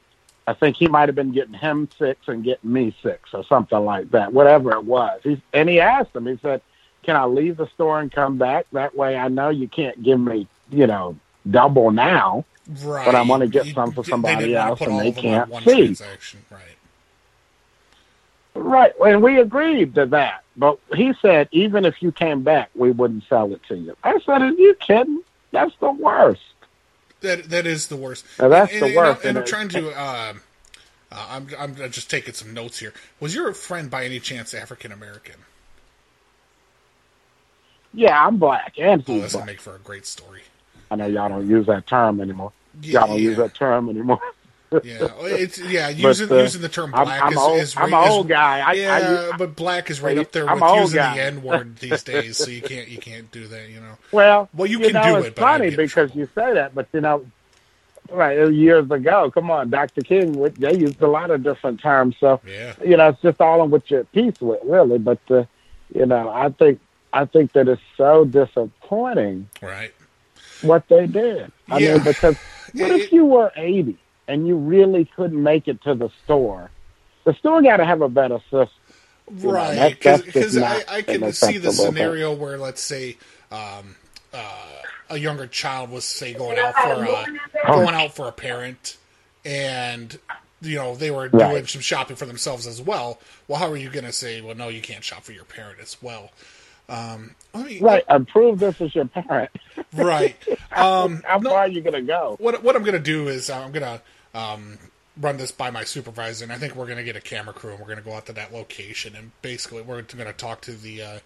I 0.47 0.53
think 0.53 0.77
he 0.77 0.87
might 0.87 1.09
have 1.09 1.15
been 1.15 1.31
getting 1.31 1.55
him 1.55 1.89
six 1.97 2.27
and 2.27 2.43
getting 2.43 2.71
me 2.71 2.95
six 3.03 3.33
or 3.33 3.43
something 3.43 3.83
like 3.83 4.11
that, 4.11 4.31
whatever 4.31 4.71
it 4.71 4.85
was. 4.85 5.19
He, 5.23 5.41
and 5.51 5.67
he 5.67 5.79
asked 5.79 6.15
him, 6.15 6.27
he 6.27 6.37
said, 6.41 6.61
Can 7.03 7.15
I 7.15 7.25
leave 7.25 7.57
the 7.57 7.67
store 7.67 7.99
and 7.99 8.11
come 8.11 8.37
back? 8.37 8.67
That 8.71 8.95
way 8.95 9.17
I 9.17 9.27
know 9.27 9.49
you 9.49 9.67
can't 9.67 10.01
give 10.01 10.19
me, 10.19 10.47
you 10.69 10.87
know, 10.87 11.17
double 11.49 11.91
now, 11.91 12.45
Right. 12.83 13.05
but 13.05 13.15
I 13.15 13.21
want 13.23 13.41
to 13.41 13.47
get 13.47 13.65
You- 13.65 13.73
some 13.73 13.91
for 13.93 14.03
somebody 14.03 14.55
else 14.55 14.79
and 14.81 14.99
they 14.99 15.09
of 15.09 15.15
them 15.15 15.51
on 15.53 15.63
can't 15.63 15.97
see. 15.97 16.05
Right. 16.51 16.61
Right, 18.55 18.91
and 19.05 19.23
we 19.23 19.39
agreed 19.39 19.95
to 19.95 20.05
that. 20.07 20.43
But 20.57 20.79
he 20.93 21.13
said, 21.21 21.47
even 21.51 21.85
if 21.85 22.01
you 22.01 22.11
came 22.11 22.43
back, 22.43 22.69
we 22.75 22.91
wouldn't 22.91 23.23
sell 23.29 23.51
it 23.53 23.61
to 23.69 23.75
you. 23.75 23.95
I 24.03 24.19
said, 24.19 24.41
are 24.41 24.51
you 24.51 24.75
kidding? 24.75 25.23
That's 25.51 25.73
the 25.79 25.91
worst. 25.91 26.41
That 27.21 27.49
that 27.49 27.65
is 27.65 27.87
the 27.87 27.95
worst. 27.97 28.25
Now, 28.39 28.49
that's 28.49 28.71
and, 28.73 28.81
the 28.81 28.85
and- 28.87 28.95
worst, 28.95 29.25
And, 29.25 29.37
I'm 29.37 29.45
trying 29.45 29.69
to. 29.69 29.89
Uh, 29.91 30.33
uh, 31.11 31.27
I'm 31.29 31.47
I'm 31.57 31.75
just 31.91 32.09
taking 32.09 32.33
some 32.33 32.53
notes 32.53 32.79
here. 32.79 32.93
Was 33.19 33.33
your 33.33 33.51
friend 33.53 33.89
by 33.89 34.03
any 34.05 34.19
chance 34.19 34.53
African 34.53 34.91
American? 34.91 35.35
Yeah, 37.93 38.25
I'm 38.25 38.37
black, 38.37 38.73
and 38.77 39.03
Oh, 39.07 39.13
will 39.13 39.29
black. 39.29 39.45
make 39.45 39.61
for 39.61 39.75
a 39.75 39.79
great 39.79 40.05
story. 40.05 40.41
I 40.91 40.95
know 40.95 41.07
y'all 41.07 41.29
don't 41.29 41.47
use 41.47 41.65
that 41.67 41.87
term 41.87 42.19
anymore. 42.21 42.51
Yeah, 42.81 42.99
y'all 42.99 43.07
don't 43.09 43.19
use 43.21 43.37
that 43.37 43.53
term 43.53 43.89
anymore. 43.89 44.19
Yeah, 44.83 45.07
it's 45.21 45.57
yeah. 45.57 45.87
But, 45.89 45.97
Using 45.97 46.31
uh, 46.31 46.35
using 46.35 46.61
the 46.61 46.69
term 46.69 46.93
I'm- 46.93 47.05
black 47.05 47.23
I'm 47.23 47.31
is, 47.31 47.37
old- 47.39 47.59
is 47.59 47.73
I'm 47.75 47.91
an 47.91 48.07
old 48.07 48.27
guy. 48.29 48.59
I- 48.59 48.69
I 48.69 48.73
yeah, 48.73 49.31
but 49.35 49.55
black 49.55 49.89
is 49.89 49.99
right 49.99 50.15
I- 50.15 50.21
up 50.21 50.31
there 50.31 50.47
I'm 50.47 50.59
with 50.59 50.81
using 50.81 50.97
guy. 50.97 51.15
the 51.15 51.23
N 51.23 51.41
word 51.41 51.75
these 51.77 52.03
days. 52.03 52.37
So 52.37 52.51
you 52.51 52.61
can't 52.61 52.87
you 52.87 52.99
can't 52.99 53.31
do 53.31 53.47
that. 53.47 53.67
You 53.69 53.79
know. 53.79 53.97
Well, 54.11 54.47
Well, 54.53 54.67
you, 54.67 54.77
you 54.77 54.91
can 54.91 54.93
know, 54.93 55.13
do 55.13 55.17
it's 55.17 55.27
it, 55.29 55.35
but 55.35 55.41
funny 55.41 55.75
because 55.75 56.13
you 56.13 56.29
say 56.35 56.53
that, 56.53 56.75
but 56.75 56.87
you 56.93 57.01
know, 57.01 57.25
right 58.11 58.47
years 58.51 58.91
ago, 58.91 59.31
come 59.31 59.49
on, 59.49 59.71
Dr. 59.71 60.03
King, 60.03 60.33
they 60.59 60.75
used 60.77 61.01
a 61.01 61.07
lot 61.07 61.31
of 61.31 61.41
different 61.41 61.81
terms. 61.81 62.15
So 62.19 62.39
Yeah. 62.47 62.75
you 62.85 62.95
know, 62.95 63.07
it's 63.09 63.21
just 63.23 63.41
all 63.41 63.63
in 63.63 63.71
what 63.71 63.89
you're 63.89 64.01
at 64.01 64.11
peace 64.11 64.39
with, 64.39 64.59
really. 64.63 64.99
But 64.99 65.19
uh, 65.31 65.45
you 65.95 66.05
know, 66.05 66.29
I 66.29 66.49
think 66.49 66.79
I 67.11 67.25
think 67.25 67.53
that 67.53 67.67
it's 67.67 67.81
so 67.97 68.23
disappointing 68.23 69.49
Right. 69.63 69.93
what 70.61 70.87
they 70.89 71.07
did. 71.07 71.51
I 71.71 71.79
Yeah. 71.79 71.95
mean, 71.95 72.03
because 72.03 72.37
what 72.73 72.91
if 72.91 73.11
you 73.11 73.25
were 73.25 73.51
80 73.55 73.97
and 74.27 74.47
you 74.47 74.55
really 74.57 75.05
couldn't 75.15 75.41
make 75.41 75.67
it 75.67 75.81
to 75.83 75.95
the 75.95 76.09
store? 76.23 76.69
The 77.25 77.33
store 77.35 77.61
got 77.61 77.77
to 77.77 77.85
have 77.85 78.01
a 78.01 78.09
better 78.09 78.39
system. 78.49 78.69
Right, 79.31 79.75
that- 79.75 80.01
that's 80.01 80.23
just 80.23 80.25
because 80.25 80.57
I, 80.57 80.83
I 80.89 81.01
can 81.03 81.31
see 81.33 81.57
the 81.57 81.67
acceptable 81.69 81.71
thing. 81.73 81.85
scenario 81.93 82.33
where, 82.33 82.57
let's 82.57 82.81
say, 82.81 83.17
um, 83.51 83.95
uh, 84.33 84.65
a 85.11 85.17
younger 85.17 85.47
child 85.47 85.89
was 85.91 86.05
say 86.05 86.33
going 86.33 86.57
out 86.59 86.73
for 86.75 87.03
a 87.03 87.25
going 87.67 87.95
out 87.95 88.15
for 88.15 88.27
a 88.27 88.31
parent, 88.31 88.97
and 89.45 90.17
you 90.61 90.75
know 90.75 90.95
they 90.95 91.11
were 91.11 91.29
doing 91.29 91.65
some 91.67 91.81
shopping 91.81 92.15
for 92.15 92.25
themselves 92.25 92.67
as 92.67 92.81
well. 92.81 93.19
Well, 93.47 93.59
how 93.59 93.71
are 93.71 93.77
you 93.77 93.89
going 93.89 94.05
to 94.05 94.11
say, 94.11 94.41
well, 94.41 94.55
no, 94.55 94.67
you 94.67 94.81
can't 94.81 95.03
shop 95.03 95.23
for 95.23 95.31
your 95.31 95.45
parent 95.45 95.79
as 95.81 95.97
well? 96.01 96.31
Um, 96.89 97.35
let 97.53 97.65
me, 97.65 97.79
Right, 97.79 98.03
approve 98.07 98.59
this 98.59 98.81
as 98.81 98.93
your 98.95 99.05
parent. 99.05 99.51
right. 99.93 100.35
Um, 100.75 101.23
How 101.25 101.39
far 101.41 101.59
are 101.59 101.67
you 101.67 101.81
gonna 101.81 102.01
go? 102.01 102.35
What 102.39 102.63
what 102.63 102.75
I'm 102.75 102.83
gonna 102.83 102.99
do 102.99 103.27
is 103.27 103.49
uh, 103.49 103.59
I'm 103.59 103.71
gonna 103.71 104.01
um, 104.33 104.77
run 105.19 105.37
this 105.37 105.51
by 105.51 105.71
my 105.71 105.83
supervisor, 105.83 106.43
and 106.45 106.53
I 106.53 106.57
think 106.57 106.75
we're 106.75 106.85
gonna 106.87 107.03
get 107.03 107.15
a 107.15 107.21
camera 107.21 107.53
crew, 107.53 107.71
and 107.71 107.79
we're 107.79 107.87
gonna 107.87 108.01
go 108.01 108.13
out 108.13 108.25
to 108.27 108.33
that 108.33 108.53
location, 108.53 109.15
and 109.15 109.31
basically 109.41 109.81
we're 109.81 110.01
gonna 110.03 110.31
talk 110.33 110.61
to 110.61 110.71
the 110.71 111.01
uh, 111.01 111.19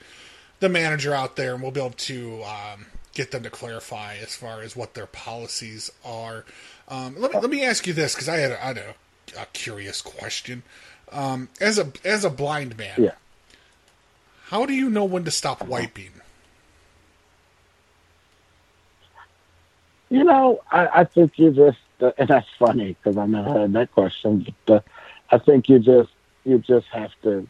the 0.60 0.70
manager 0.70 1.14
out 1.14 1.36
there, 1.36 1.54
and 1.54 1.62
we'll 1.62 1.72
be 1.72 1.80
able 1.82 1.92
to 1.92 2.44
um, 2.44 2.86
get 3.14 3.32
them 3.32 3.44
to 3.44 3.50
clarify 3.50 4.16
as 4.16 4.36
far 4.36 4.62
as 4.62 4.76
what 4.76 4.94
their 4.96 5.06
policies 5.08 5.92
are. 6.04 6.46
Um, 6.88 7.16
let 7.20 7.32
me 7.34 7.40
let 7.40 7.50
me 7.50 7.64
ask 7.64 7.86
you 7.86 7.94
this 7.94 8.16
because 8.16 8.30
I 8.30 8.38
had, 8.38 8.52
a, 8.52 8.64
I 8.64 8.68
had 8.68 8.78
a, 8.78 8.96
a 9.42 9.46
curious 9.54 10.02
question. 10.02 10.64
Um, 11.12 11.50
as 11.62 11.78
a 11.78 11.92
as 12.04 12.26
a 12.26 12.30
blind 12.30 12.78
man, 12.78 12.96
Yeah. 12.98 13.12
How 14.54 14.68
do 14.68 14.74
you 14.76 14.88
know 14.88 15.04
when 15.04 15.24
to 15.24 15.32
stop 15.32 15.66
wiping? 15.66 16.12
You 20.12 20.24
know, 20.24 20.62
I, 20.72 21.00
I 21.00 21.04
think 21.06 21.40
you 21.40 21.50
just, 21.50 21.80
uh, 22.00 22.12
and 22.20 22.30
that's 22.30 22.48
funny 22.60 22.90
because 22.90 23.18
I 23.18 23.26
never 23.26 23.50
heard 23.50 23.74
that 23.74 23.92
question. 23.94 24.54
But 24.68 24.74
uh, 24.76 24.82
I 25.32 25.40
think 25.40 25.70
you 25.70 25.80
just, 25.80 26.12
you 26.44 26.60
just 26.60 26.86
have 26.90 27.10
to, 27.24 27.48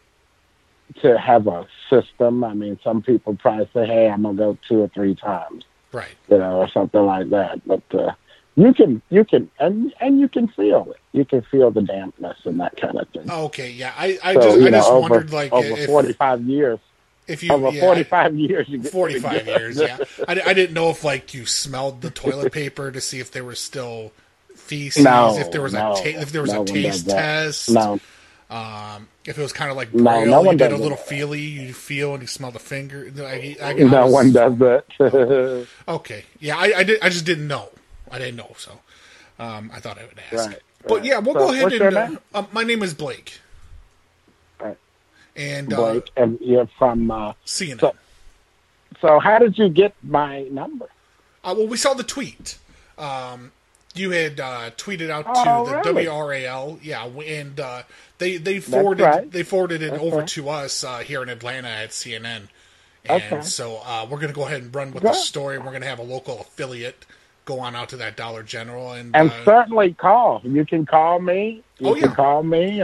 to 1.01 1.20
have 1.20 1.47
a 1.47 1.68
system. 1.89 2.41
I 2.41 2.54
mean, 2.54 2.80
some 2.82 3.01
people 3.01 3.36
probably 3.36 3.70
say, 3.74 3.86
"Hey, 3.86 4.10
I'm 4.10 4.22
gonna 4.22 4.38
go 4.38 4.58
two 4.66 4.80
or 4.80 4.88
three 4.88 5.16
times," 5.16 5.66
Right. 5.91 6.16
you 6.30 6.38
know, 6.38 6.60
or 6.60 6.70
something 6.70 7.06
like 7.06 7.32
that. 7.32 7.68
But 7.68 7.84
uh, 7.93 8.14
you 8.56 8.74
can, 8.74 9.01
you 9.10 9.26
can, 9.26 9.51
and 9.60 9.93
and 9.99 10.22
you 10.22 10.30
can 10.30 10.47
feel 10.47 10.89
it. 10.91 11.01
You 11.12 11.26
can 11.26 11.41
feel 11.41 11.70
the 11.70 11.82
dampness 11.82 12.38
and 12.45 12.62
that 12.62 12.78
kind 12.78 12.97
of 12.97 13.10
thing. 13.10 13.30
Okay, 13.30 13.72
yeah, 13.72 13.93
I, 13.97 14.20
I 14.24 14.34
so, 14.36 14.41
just 14.41 14.58
I 14.58 14.70
know, 14.70 14.70
just 14.70 14.89
over, 14.89 14.99
wondered 15.01 15.34
like 15.34 15.51
over 15.51 15.68
if 15.68 15.86
45 15.88 16.43
years. 16.43 16.80
If 17.28 17.44
you 17.44 17.52
over 17.52 17.70
yeah, 17.70 17.82
45 17.82 18.36
years, 18.36 18.70
you 18.70 18.84
45 18.84 19.48
years, 19.48 19.80
yeah. 19.80 19.98
I, 20.28 20.42
I 20.48 20.54
didn't 20.54 20.74
know 20.74 20.90
if 20.90 21.04
like 21.04 21.34
you 21.34 21.46
smelled 21.46 22.02
the 22.02 22.10
toilet 22.10 22.52
paper 22.62 22.92
to 22.92 23.00
see 23.02 23.20
if 23.20 23.32
there 23.32 23.44
was 23.44 23.60
still 23.60 24.12
feces, 24.56 25.04
No, 25.04 25.38
if 25.38 25.52
there 25.52 25.62
was 25.62 25.74
no, 25.74 25.94
a 25.94 25.96
ta- 25.96 26.20
if 26.22 26.32
there 26.32 26.42
was 26.42 26.54
no 26.54 26.64
a 26.64 26.66
taste 26.66 27.10
test. 27.10 27.70
No. 27.72 28.00
Um, 28.50 29.08
if 29.26 29.38
it 29.38 29.42
was 29.42 29.52
kind 29.54 29.72
of 29.72 29.78
like 29.78 29.94
No, 29.94 30.04
braille, 30.04 30.26
no 30.28 30.42
you 30.42 30.46
one 30.48 30.58
did 30.58 30.72
a 30.72 30.78
little 30.78 30.98
feely, 30.98 31.42
you 31.42 31.74
feel 31.74 32.14
and 32.14 32.22
you 32.22 32.28
smell 32.28 32.52
the 32.52 32.60
finger. 32.60 33.12
I, 33.20 33.56
I, 33.62 33.70
I 33.70 33.74
no 33.74 34.04
was- 34.06 34.14
one 34.14 34.32
does 34.34 34.58
that. 34.60 35.68
Okay, 35.88 36.26
yeah, 36.40 36.58
I, 36.58 36.74
I 36.80 36.84
did. 36.84 37.02
I 37.02 37.10
just 37.10 37.26
didn't 37.26 37.48
know. 37.48 37.70
I 38.12 38.20
didn't 38.20 38.36
know, 38.36 38.54
so 38.58 38.74
um, 39.40 39.72
I 39.74 39.80
thought 39.80 39.98
I 39.98 40.04
would 40.06 40.20
ask. 40.32 40.50
Right, 40.50 40.60
But 40.88 40.96
right. 40.98 41.06
yeah, 41.06 41.20
we'll 41.20 41.34
So, 41.34 41.40
go 41.40 41.54
ahead 41.54 41.74
and. 41.82 41.98
Uh, 41.98 42.20
uh, 42.36 42.46
my 42.52 42.64
name 42.64 42.84
is 42.84 42.94
Blake. 42.94 43.40
And 45.36 45.74
uh, 45.74 45.78
Blake, 45.78 46.12
and 46.16 46.38
you're 46.42 46.70
from 46.78 47.10
uh, 47.12 47.34
CNN. 47.46 47.80
So, 47.80 47.94
so 49.02 49.20
how 49.20 49.40
did 49.40 49.58
you 49.58 49.70
get 49.70 49.96
my 50.04 50.44
number? 50.44 50.88
Uh, 51.44 51.56
well, 51.58 51.68
we 51.68 51.78
saw 51.78 51.94
the 51.94 52.04
tweet. 52.04 52.58
Um, 52.98 53.52
you 53.96 54.12
had 54.12 54.40
uh, 54.40 54.72
tweeted 54.78 55.10
out 55.10 55.34
to 55.36 55.50
Oh, 55.50 55.66
the 55.66 55.76
really? 55.76 56.06
WRAL, 56.06 56.80
yeah, 56.82 57.06
and 57.06 57.60
uh, 57.60 57.84
they 58.18 58.38
they 58.38 58.60
forwarded 58.60 59.06
right. 59.06 59.32
they 59.32 59.44
forwarded 59.44 59.82
it 59.84 59.92
That's 59.92 60.04
over 60.04 60.18
right. 60.20 60.28
to 60.30 60.50
us 60.50 60.84
uh, 60.84 61.00
here 61.00 61.22
in 61.24 61.30
Atlanta 61.30 61.68
at 61.70 61.90
CNN. 61.92 62.50
And 63.06 63.24
Okay. 63.34 63.42
so 63.42 63.82
uh, 63.86 64.08
we're 64.10 64.18
going 64.18 64.30
to 64.30 64.34
go 64.36 64.46
ahead 64.48 64.62
and 64.64 64.74
run 64.74 64.92
with 64.94 65.06
the 65.08 65.10
Good. 65.10 65.16
story. 65.16 65.58
We're 65.58 65.72
going 65.72 65.82
to 65.82 65.88
have 65.88 66.00
a 66.00 66.04
local 66.04 66.40
affiliate 66.42 67.06
go 67.46 67.60
on 67.60 67.76
out 67.76 67.90
to 67.90 67.98
that 67.98 68.16
Dollar 68.16 68.44
General 68.44 68.94
and, 68.94 69.14
And 69.14 69.30
uh, 69.30 69.44
certainly 69.44 69.94
call. 69.94 70.42
You 70.44 70.66
can 70.66 70.86
call 70.86 71.20
me. 71.20 71.64
You 71.80 71.90
Oh, 71.90 71.96
can 71.96 72.10
yeah. 72.10 72.16
call 72.16 72.44
me. 72.44 72.82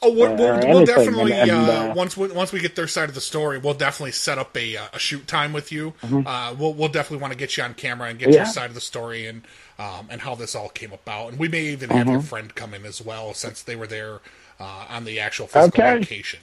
Uh, 0.00 0.06
Oh, 0.06 0.12
we'll, 0.12 0.26
uh, 0.32 0.34
we'll, 0.36 0.36
we'll 0.36 0.54
anything. 0.78 0.84
definitely 0.86 1.32
And- 1.32 1.50
and, 1.50 1.68
uh, 1.68 1.72
uh, 1.90 1.94
once 1.94 2.16
we, 2.16 2.28
once 2.28 2.52
we 2.52 2.60
get 2.60 2.76
their 2.76 2.86
side 2.86 3.08
of 3.08 3.16
the 3.16 3.20
story, 3.20 3.58
we'll 3.58 3.74
definitely 3.74 4.12
set 4.12 4.38
up 4.38 4.56
a, 4.56 4.76
uh, 4.76 4.84
a 4.92 4.98
shoot 4.98 5.26
time 5.26 5.52
with 5.52 5.72
you. 5.72 5.92
Mhm. 6.02 6.24
Uh, 6.24 6.54
we'll 6.54 6.72
we'll 6.74 6.88
definitely 6.88 7.18
want 7.18 7.32
to 7.32 7.38
get 7.38 7.56
you 7.56 7.64
on 7.64 7.74
camera 7.74 8.08
and 8.08 8.16
get 8.18 8.28
Yeah. 8.28 8.36
your 8.36 8.46
side 8.46 8.66
of 8.66 8.74
the 8.74 8.80
story 8.80 9.26
and 9.26 9.42
um, 9.80 10.06
and 10.10 10.20
how 10.20 10.34
this 10.36 10.54
all 10.54 10.68
came 10.68 10.92
about. 10.92 11.30
And 11.30 11.38
we 11.38 11.48
may 11.48 11.62
even 11.66 11.90
have 11.90 12.06
your 12.08 12.20
Mhm. 12.20 12.24
friend 12.24 12.54
come 12.54 12.74
in 12.74 12.84
as 12.86 13.00
well, 13.02 13.34
since 13.34 13.62
they 13.62 13.74
were 13.76 13.86
there 13.88 14.20
uh, 14.60 14.86
on 14.88 15.04
the 15.04 15.18
actual 15.20 15.46
physical 15.48 15.82
Okay. 15.84 15.98
location. 15.98 16.40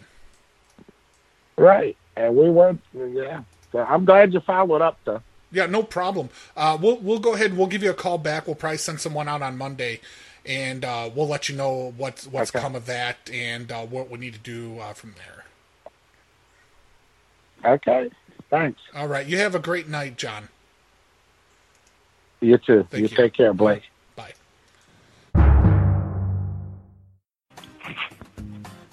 right. 1.57 1.95
And 2.17 2.35
we 2.35 2.49
went, 2.49 2.81
yeah. 2.93 3.41
So 3.71 3.79
I'm 3.79 4.05
glad 4.05 4.33
you 4.33 4.39
followed 4.39 4.81
up, 4.81 4.97
though. 5.05 5.21
Yeah, 5.51 5.65
no 5.67 5.83
problem. 5.83 6.29
Uh, 6.55 6.77
we'll 6.81 6.97
we'll 6.97 7.19
go 7.19 7.33
ahead. 7.35 7.57
We'll 7.57 7.67
give 7.67 7.83
you 7.83 7.89
a 7.89 7.93
call 7.93 8.17
back. 8.17 8.47
We'll 8.47 8.55
probably 8.55 8.77
send 8.77 8.99
someone 9.01 9.27
out 9.29 9.41
on 9.41 9.57
Monday, 9.57 9.99
and 10.45 10.85
uh, 10.85 11.09
we'll 11.13 11.27
let 11.27 11.49
you 11.49 11.55
know 11.55 11.93
what's 11.97 12.27
what's 12.27 12.51
Okay. 12.51 12.61
come 12.61 12.75
of 12.75 12.85
that 12.85 13.29
and 13.31 13.71
uh, 13.71 13.85
what 13.85 14.09
we 14.09 14.17
need 14.19 14.33
to 14.33 14.39
do 14.39 14.79
uh, 14.79 14.93
from 14.93 15.13
there. 15.17 15.43
Okay. 17.73 18.09
Thanks. 18.49 18.79
All 18.95 19.07
right. 19.07 19.25
You 19.25 19.37
have 19.39 19.55
a 19.55 19.59
great 19.59 19.87
night, 19.87 20.17
John. 20.17 20.49
You 22.41 22.57
too. 22.57 22.85
Thank 22.91 23.01
you 23.03 23.07
you. 23.09 23.15
take 23.17 23.33
care, 23.33 23.53
Blake. 23.53 23.83
Bye. 24.15 24.33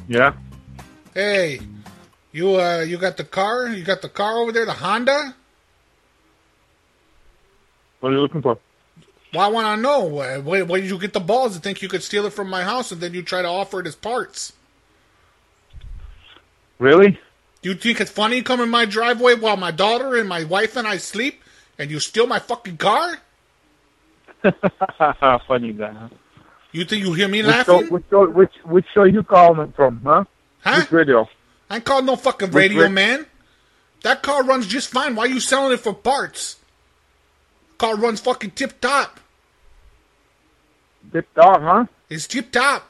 Yeah. 0.09 0.35
Hey, 1.15 1.61
you 2.33 2.57
uh, 2.61 2.81
you 2.81 2.97
got 2.99 3.17
the 3.19 3.25
car? 3.25 3.69
You 3.69 3.85
got 3.85 4.01
the 4.03 4.09
car 4.09 4.39
over 4.39 4.53
there, 4.53 4.65
the 4.65 4.73
Honda? 4.73 5.35
What 8.01 8.11
are 8.11 8.15
you 8.17 8.21
looking 8.21 8.43
for? 8.43 8.59
Well, 9.33 9.43
I 9.43 9.49
want 9.49 9.77
to 9.79 9.81
know 9.83 10.05
where, 10.05 10.41
where 10.41 10.81
did 10.81 10.91
you 10.91 10.99
get 10.99 11.15
the 11.15 11.21
balls 11.21 11.55
to 11.55 11.61
think 11.63 11.81
you 11.81 11.89
could 11.89 12.03
steal 12.03 12.27
it 12.27 12.33
from 12.35 12.51
my 12.51 12.63
house 12.65 12.93
and 12.93 13.01
then 13.01 13.15
you 13.15 13.23
try 13.23 13.41
to 13.41 13.49
offer 13.49 13.81
it 13.81 13.87
as 13.87 13.95
parts? 13.97 14.53
Really? 16.79 17.19
Do 17.63 17.69
you 17.71 17.75
think 17.75 18.01
it's 18.01 18.11
funny 18.11 18.43
coming 18.43 18.69
my 18.69 18.85
driveway 18.85 19.35
while 19.37 19.57
my 19.57 19.71
daughter 19.71 20.17
and 20.17 20.29
my 20.29 20.45
wife 20.45 20.77
and 20.77 20.87
I 20.87 20.97
sleep, 20.97 21.43
and 21.79 21.91
you 21.91 22.01
steal 22.01 22.27
my 22.27 22.41
fucking 22.41 22.77
car? 22.77 23.19
Funny 24.43 25.73
guy. 25.73 25.93
Huh? 25.93 26.09
You 26.73 26.85
think 26.85 27.05
you 27.05 27.13
hear 27.13 27.29
me 27.29 27.43
Which 27.43 27.55
show, 27.65 27.77
laughing? 27.77 27.89
which 27.91 28.05
show, 28.11 28.29
which 28.29 28.53
which 28.65 28.87
show 28.93 29.05
you 29.05 29.23
calling 29.23 29.73
from, 29.73 30.01
huh? 30.05 30.25
Huh? 30.65 30.81
Which 30.81 30.91
radio? 30.91 31.29
I 31.71 31.77
ain't 31.77 31.85
called 31.85 32.05
no 32.05 32.17
fucking 32.17 32.51
radio 32.51 32.83
ra- 32.85 32.89
man. 32.89 33.27
That 34.03 34.23
car 34.23 34.43
runs 34.43 34.67
just 34.67 34.89
fine. 34.91 35.15
Why 35.15 35.25
are 35.25 35.29
you 35.29 35.39
selling 35.39 35.73
it 35.73 35.81
for 35.81 35.95
parts? 35.95 36.57
Car 37.83 37.97
runs 37.97 38.21
fucking 38.21 38.53
tip 38.53 38.81
top. 38.81 39.19
Tip 41.13 41.27
top, 41.35 41.61
huh? 41.61 41.87
It's 42.09 42.29
tip 42.29 42.53
top. 42.53 42.89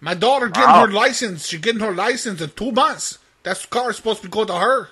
My 0.00 0.12
daughter 0.12 0.48
getting 0.48 0.68
Wow. 0.68 0.84
her 0.84 0.92
license. 0.92 1.46
She 1.46 1.56
getting 1.56 1.80
her 1.80 1.94
license 1.94 2.42
in 2.42 2.50
two 2.50 2.72
months. 2.72 3.16
That 3.44 3.64
car 3.70 3.88
is 3.88 3.96
supposed 3.96 4.20
to 4.20 4.28
go 4.28 4.44
to 4.44 4.52
her. 4.52 4.90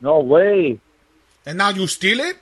No 0.00 0.20
way. 0.20 0.80
And 1.44 1.58
now 1.58 1.68
you 1.68 1.86
steal 1.88 2.20
it? 2.20 2.38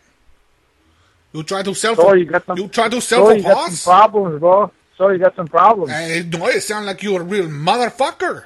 You 1.32 1.42
try 1.42 1.64
to 1.64 1.74
sell 1.74 1.96
for 1.96 2.16
you 2.16 2.24
got 2.24 2.46
some. 2.46 2.56
you 2.56 2.68
try 2.68 2.88
to 2.88 3.00
sell 3.00 3.24
so 3.24 3.30
for 3.32 3.36
you 3.36 3.42
got 3.42 3.72
some 3.72 3.92
problems, 3.92 4.38
bro. 4.38 4.70
So 4.96 5.08
you 5.08 5.18
got 5.18 5.34
some 5.34 5.48
problems. 5.48 5.90
Eh, 5.90 6.22
no, 6.22 6.46
it 6.46 6.60
sound 6.60 6.86
like 6.86 7.02
you're 7.02 7.22
a 7.22 7.24
real 7.24 7.48
motherfucker. 7.48 8.44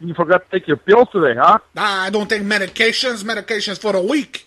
You 0.00 0.14
forgot 0.14 0.44
to 0.44 0.50
take 0.50 0.66
your 0.66 0.78
pills 0.78 1.08
today, 1.12 1.38
huh? 1.38 1.58
Nah, 1.74 2.04
I 2.04 2.08
don't 2.08 2.28
take 2.28 2.40
medications. 2.40 3.22
Medications 3.22 3.78
for 3.78 3.94
a 3.94 4.00
week. 4.02 4.45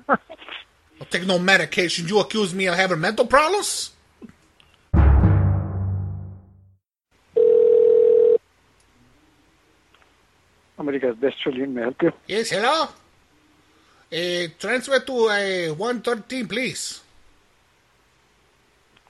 I'll 0.08 1.06
take 1.10 1.26
no 1.26 1.38
medication. 1.38 2.08
You 2.08 2.20
accuse 2.20 2.54
me 2.54 2.66
of 2.66 2.74
having 2.74 3.00
mental 3.00 3.26
problems? 3.26 3.90
America's 10.78 11.16
Best 11.16 11.36
Saloon, 11.42 11.74
may 11.74 11.80
I 11.82 11.84
help 11.84 12.02
you? 12.02 12.12
Yes, 12.26 12.50
hello? 12.50 12.88
Uh, 14.12 14.48
transfer 14.58 15.00
to 15.00 15.12
uh, 15.28 15.74
113, 15.74 16.48
please. 16.48 17.00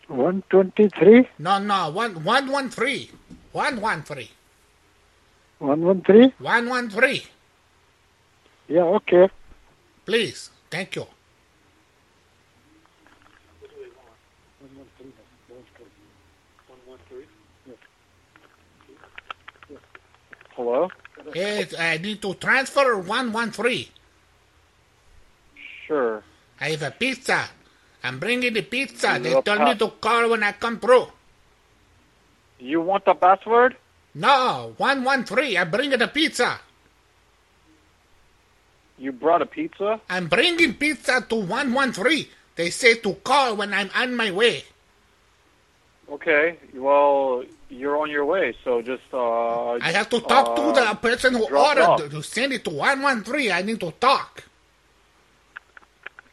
123, 0.08 1.28
No, 1.38 1.58
no, 1.58 1.90
one, 1.90 2.22
113. 2.22 3.08
113. 3.52 4.28
113? 5.58 6.32
113. 6.38 7.22
Yeah, 8.68 8.82
okay. 8.82 9.28
Please. 10.04 10.50
Thank 10.74 10.96
you. 10.96 11.06
Hello? 20.56 20.90
Yes, 21.32 21.78
I 21.78 21.98
need 21.98 22.20
to 22.22 22.34
transfer 22.34 22.98
113. 22.98 23.86
Sure. 25.86 26.24
I 26.60 26.70
have 26.70 26.82
a 26.82 26.90
pizza. 26.90 27.44
I'm 28.02 28.18
bringing 28.18 28.52
the 28.52 28.62
pizza. 28.62 29.20
They 29.22 29.30
told 29.30 29.60
me 29.62 29.76
to 29.76 29.88
call 30.02 30.30
when 30.30 30.42
I 30.42 30.58
come 30.58 30.80
through. 30.80 31.06
You 32.58 32.80
want 32.80 33.04
the 33.04 33.14
password? 33.14 33.76
No, 34.16 34.74
113. 34.78 35.56
I'm 35.56 35.70
bringing 35.70 36.00
the 36.00 36.08
pizza. 36.08 36.58
You 38.98 39.12
brought 39.12 39.42
a 39.42 39.46
pizza? 39.46 40.00
I'm 40.08 40.28
bringing 40.28 40.74
pizza 40.74 41.20
to 41.28 41.34
113. 41.36 42.26
They 42.56 42.70
say 42.70 42.94
to 42.96 43.14
call 43.14 43.56
when 43.56 43.74
I'm 43.74 43.90
on 43.94 44.16
my 44.16 44.30
way. 44.30 44.64
Okay, 46.08 46.58
well, 46.74 47.42
you're 47.70 47.96
on 47.96 48.10
your 48.10 48.24
way, 48.26 48.54
so 48.62 48.82
just, 48.82 49.02
uh... 49.12 49.72
I 49.72 49.90
have 49.90 50.08
to 50.10 50.20
talk 50.20 50.54
to 50.54 50.80
the 50.80 50.94
person 51.00 51.34
who 51.34 51.44
ordered 51.44 52.10
to 52.10 52.22
send 52.22 52.52
it 52.52 52.62
to 52.64 52.70
113. 52.70 53.50
I 53.50 53.62
need 53.62 53.80
to 53.80 53.90
talk. 53.92 54.44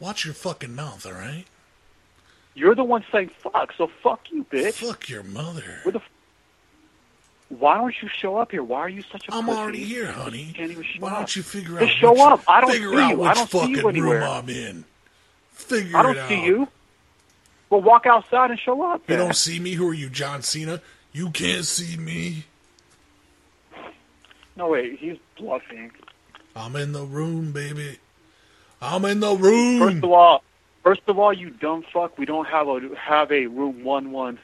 watch 0.00 0.24
your 0.24 0.34
fucking 0.34 0.74
mouth, 0.74 1.06
all 1.06 1.12
right? 1.12 1.44
You're 2.54 2.74
the 2.74 2.84
one 2.84 3.04
saying 3.10 3.30
fuck, 3.38 3.72
so 3.76 3.90
fuck 4.02 4.30
you, 4.30 4.44
bitch. 4.44 4.74
Fuck 4.74 5.08
your 5.08 5.22
mother. 5.22 5.80
Where 5.82 5.92
the 5.92 6.02
Why 7.48 7.76
don't 7.76 7.94
you 8.02 8.08
show 8.08 8.36
up 8.36 8.50
here? 8.50 8.62
Why 8.62 8.80
are 8.80 8.88
you 8.88 9.02
such 9.02 9.28
a 9.28 9.32
I'm 9.32 9.46
pussy? 9.46 9.58
already 9.58 9.84
here, 9.84 10.10
honey. 10.10 10.42
You 10.42 10.54
can't 10.54 10.70
even 10.72 10.82
show 10.82 11.00
Why 11.00 11.10
up. 11.10 11.16
don't 11.18 11.36
you 11.36 11.42
figure 11.42 11.78
Just 11.78 11.92
out? 11.92 11.98
show 11.98 12.12
which, 12.12 12.20
up. 12.20 12.42
I 12.48 12.60
don't 12.60 12.70
figure 12.72 12.90
see 12.90 12.96
out 12.96 13.10
you. 13.10 13.16
which 13.18 13.30
I 13.30 13.34
don't 13.34 13.50
see 13.50 13.70
you 13.70 13.88
anywhere. 13.88 14.20
room 14.20 14.22
I'm 14.22 14.48
in. 14.48 14.84
Figure 15.52 15.98
I 15.98 16.02
don't 16.02 16.16
it 16.16 16.18
out. 16.18 16.28
see 16.28 16.44
you. 16.44 16.68
Well, 17.70 17.82
walk 17.82 18.06
outside 18.06 18.50
and 18.50 18.58
show 18.58 18.82
up. 18.82 19.02
You 19.08 19.16
then. 19.16 19.18
don't 19.18 19.36
see 19.36 19.58
me? 19.60 19.72
Who 19.72 19.88
are 19.88 19.94
you, 19.94 20.08
John 20.08 20.42
Cena? 20.42 20.80
You 21.12 21.30
can't 21.30 21.64
see 21.64 21.96
me. 21.96 22.44
No, 24.56 24.68
wait. 24.68 24.98
He's 24.98 25.16
bluffing. 25.36 25.90
I'm 26.56 26.76
in 26.76 26.92
the 26.92 27.02
room, 27.04 27.52
baby. 27.52 27.98
I'm 28.80 29.04
in 29.04 29.20
the 29.20 29.34
room. 29.34 29.78
First 29.80 30.04
of 30.04 30.10
all, 30.12 30.42
first 30.82 31.02
of 31.08 31.18
all, 31.18 31.32
you 31.32 31.50
dumb 31.50 31.84
fuck. 31.92 32.16
We 32.18 32.26
don't 32.26 32.46
have 32.46 32.68
a 32.68 32.80
have 32.96 33.32
a 33.32 33.46
room 33.46 33.82
one 33.84 34.12
one 34.12 34.38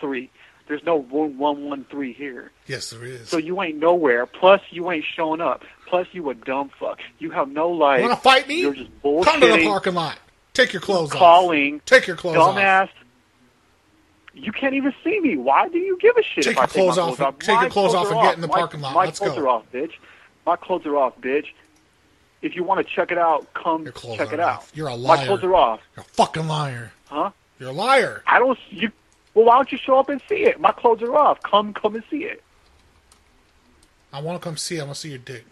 three. 0.00 0.30
There's 0.70 0.84
no 0.84 0.98
room 1.00 1.36
one 1.36 1.64
one 1.64 1.84
three 1.90 2.12
here. 2.12 2.52
yes, 2.68 2.90
there 2.90 3.04
is. 3.04 3.28
So 3.28 3.38
you 3.38 3.60
ain't 3.60 3.78
nowhere. 3.78 4.24
Plus, 4.24 4.60
you 4.70 4.88
ain't 4.92 5.04
showing 5.04 5.40
up. 5.40 5.64
Plus, 5.88 6.06
you 6.12 6.30
a 6.30 6.34
dumb 6.34 6.70
fuck. 6.78 7.00
You 7.18 7.32
have 7.32 7.48
no 7.48 7.70
life. 7.70 8.00
You 8.00 8.06
want 8.06 8.16
to 8.16 8.22
fight 8.22 8.46
me? 8.46 8.60
You're 8.60 8.74
just 8.74 9.02
bullshitting. 9.02 9.24
Come 9.24 9.40
to 9.40 9.46
the 9.48 9.64
parking 9.66 9.94
lot. 9.94 10.16
Take 10.52 10.72
your 10.72 10.80
clothes 10.80 11.10
off. 11.10 11.18
calling. 11.18 11.80
Take 11.86 12.06
your 12.06 12.14
clothes 12.14 12.36
off. 12.36 12.54
dumbass. 12.54 12.88
You 14.32 14.52
can't 14.52 14.74
even 14.74 14.94
see 15.02 15.18
me. 15.18 15.36
Why 15.36 15.68
do 15.68 15.78
you 15.78 15.98
give 16.00 16.16
a 16.16 16.22
shit 16.22 16.44
Take 16.44 16.52
if 16.52 16.54
your 16.56 16.62
I 16.62 16.66
take 16.66 16.76
my 16.76 16.82
off 16.90 16.94
clothes 17.16 17.20
off? 17.20 17.38
take 17.40 17.56
My 17.56 17.60
your 17.62 17.70
clothes 17.70 17.94
off 17.96 18.10
and 18.12 18.20
get 18.22 18.34
in 18.36 18.40
the 18.40 18.46
My- 18.46 18.54
parking 18.60 18.80
lot. 18.80 18.94
My 18.94 19.04
Let's 19.06 19.18
clothes 19.18 19.34
go. 19.34 19.40
are 19.42 19.48
off, 19.48 19.64
bitch. 19.72 19.92
My 20.46 20.54
clothes 20.54 20.86
are 20.86 20.96
off, 20.96 21.20
bitch. 21.20 21.46
If 22.42 22.54
you 22.54 22.62
want 22.62 22.86
to 22.86 22.94
check 22.94 23.10
it 23.10 23.18
out, 23.18 23.52
come 23.54 23.84
check 24.16 24.32
it 24.32 24.38
are 24.38 24.50
out. 24.50 24.66
You're 24.72 24.86
a 24.86 24.94
liar. 24.94 25.18
My 25.18 25.26
clothes 25.26 25.42
are 25.42 25.54
off. 25.56 25.80
You're 25.96 26.04
a 26.04 26.08
fucking 26.14 26.46
liar. 26.46 26.92
Huh? 27.08 27.30
You're 27.58 27.70
a 27.70 27.72
liar. 27.72 28.22
I 28.26 28.38
don't. 28.38 28.56
You. 28.70 28.92
Well, 29.34 29.46
why 29.46 29.56
don't 29.56 29.72
you 29.72 29.78
show 29.78 29.98
up 29.98 30.08
and 30.10 30.22
see 30.28 30.44
it? 30.46 30.60
My 30.60 30.72
clothes 30.72 31.02
are 31.02 31.14
off. 31.16 31.38
Come, 31.42 31.74
come 31.74 31.94
and 31.94 32.04
see 32.10 32.24
it. 32.24 32.42
I 34.12 34.20
want 34.20 34.40
to 34.40 34.44
come 34.44 34.56
see. 34.56 34.80
I 34.80 34.84
want 34.84 34.94
to 34.96 35.00
see 35.00 35.10
your 35.10 35.18
dick. 35.18 35.46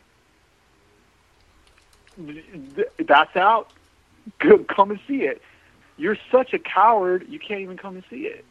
That's 3.07 3.37
out. 3.37 3.73
Good. 4.41 4.69
Come 4.69 4.91
and 4.93 5.01
see 5.09 5.23
it. 5.23 5.43
You're 5.97 6.19
such 6.33 6.53
a 6.55 6.59
coward. 6.59 7.27
You 7.29 7.39
can't 7.39 7.61
even 7.61 7.77
come 7.77 7.97
and 7.97 8.05
see 8.11 8.23
it. 8.27 8.47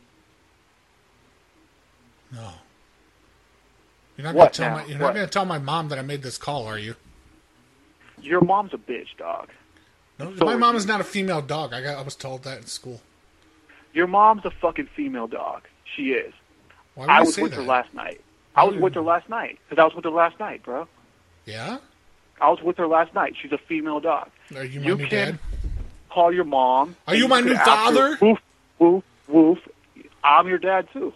No. 2.31 2.51
You're 4.17 4.25
not 4.25 4.35
What 4.35 4.37
gonna 4.37 4.51
tell 4.51 4.69
now? 4.69 4.71
my. 4.71 4.85
You're 4.85 4.99
What? 4.99 5.13
not 5.13 5.15
gonna 5.15 5.27
tell 5.27 5.45
my 5.45 5.59
mom 5.59 5.89
that 5.89 5.99
I 5.99 6.03
made 6.03 6.23
this 6.23 6.37
call, 6.37 6.65
are 6.67 6.79
you? 6.79 6.95
Your 8.17 8.41
mom's 8.41 8.73
a 8.73 8.77
bitch, 8.77 9.17
dog. 9.17 9.49
No, 10.19 10.31
So 10.37 10.45
my 10.45 10.55
mom 10.55 10.75
is 10.75 10.85
not 10.87 11.01
a 11.01 11.05
female 11.05 11.41
dog. 11.41 11.73
I 11.73 11.81
got. 11.81 11.97
I 11.97 12.01
was 12.01 12.15
told 12.15 12.43
that 12.43 12.59
in 12.59 12.65
school. 12.67 13.01
Your 13.97 14.05
mom's 14.05 14.45
a 14.45 14.51
fucking 14.51 14.85
female 14.95 15.25
dog. 15.25 15.63
She 15.95 16.11
is. 16.11 16.31
I 16.99 17.21
was 17.23 17.35
with 17.35 17.53
her 17.53 17.63
last 17.63 17.91
night. 17.95 18.21
I 18.55 18.63
was 18.63 18.75
with 18.75 18.93
her 18.93 19.01
last 19.01 19.27
night 19.27 19.57
because 19.67 19.81
I 19.81 19.85
was 19.85 19.95
with 19.95 20.05
her 20.05 20.11
last 20.11 20.39
night, 20.39 20.61
bro. 20.61 20.87
Yeah. 21.47 21.79
I 22.39 22.49
was 22.51 22.61
with 22.61 22.77
her 22.77 22.85
last 22.87 23.15
night. 23.15 23.33
She's 23.41 23.51
a 23.51 23.57
female 23.57 23.99
dog. 23.99 24.29
Are 24.55 24.63
you 24.63 24.81
my 24.81 24.85
You 24.85 24.95
new 24.97 25.07
can 25.07 25.31
dad? 25.31 25.39
call 26.11 26.31
your 26.31 26.43
mom. 26.43 26.95
Are 27.07 27.15
you 27.15 27.27
my 27.27 27.41
new 27.41 27.55
her, 27.55 27.65
father? 27.65 28.17
Woof, 28.21 28.37
woof, 28.77 29.03
woof. 29.27 29.57
I'm 30.23 30.47
your 30.47 30.59
dad 30.59 30.87
too. 30.93 31.11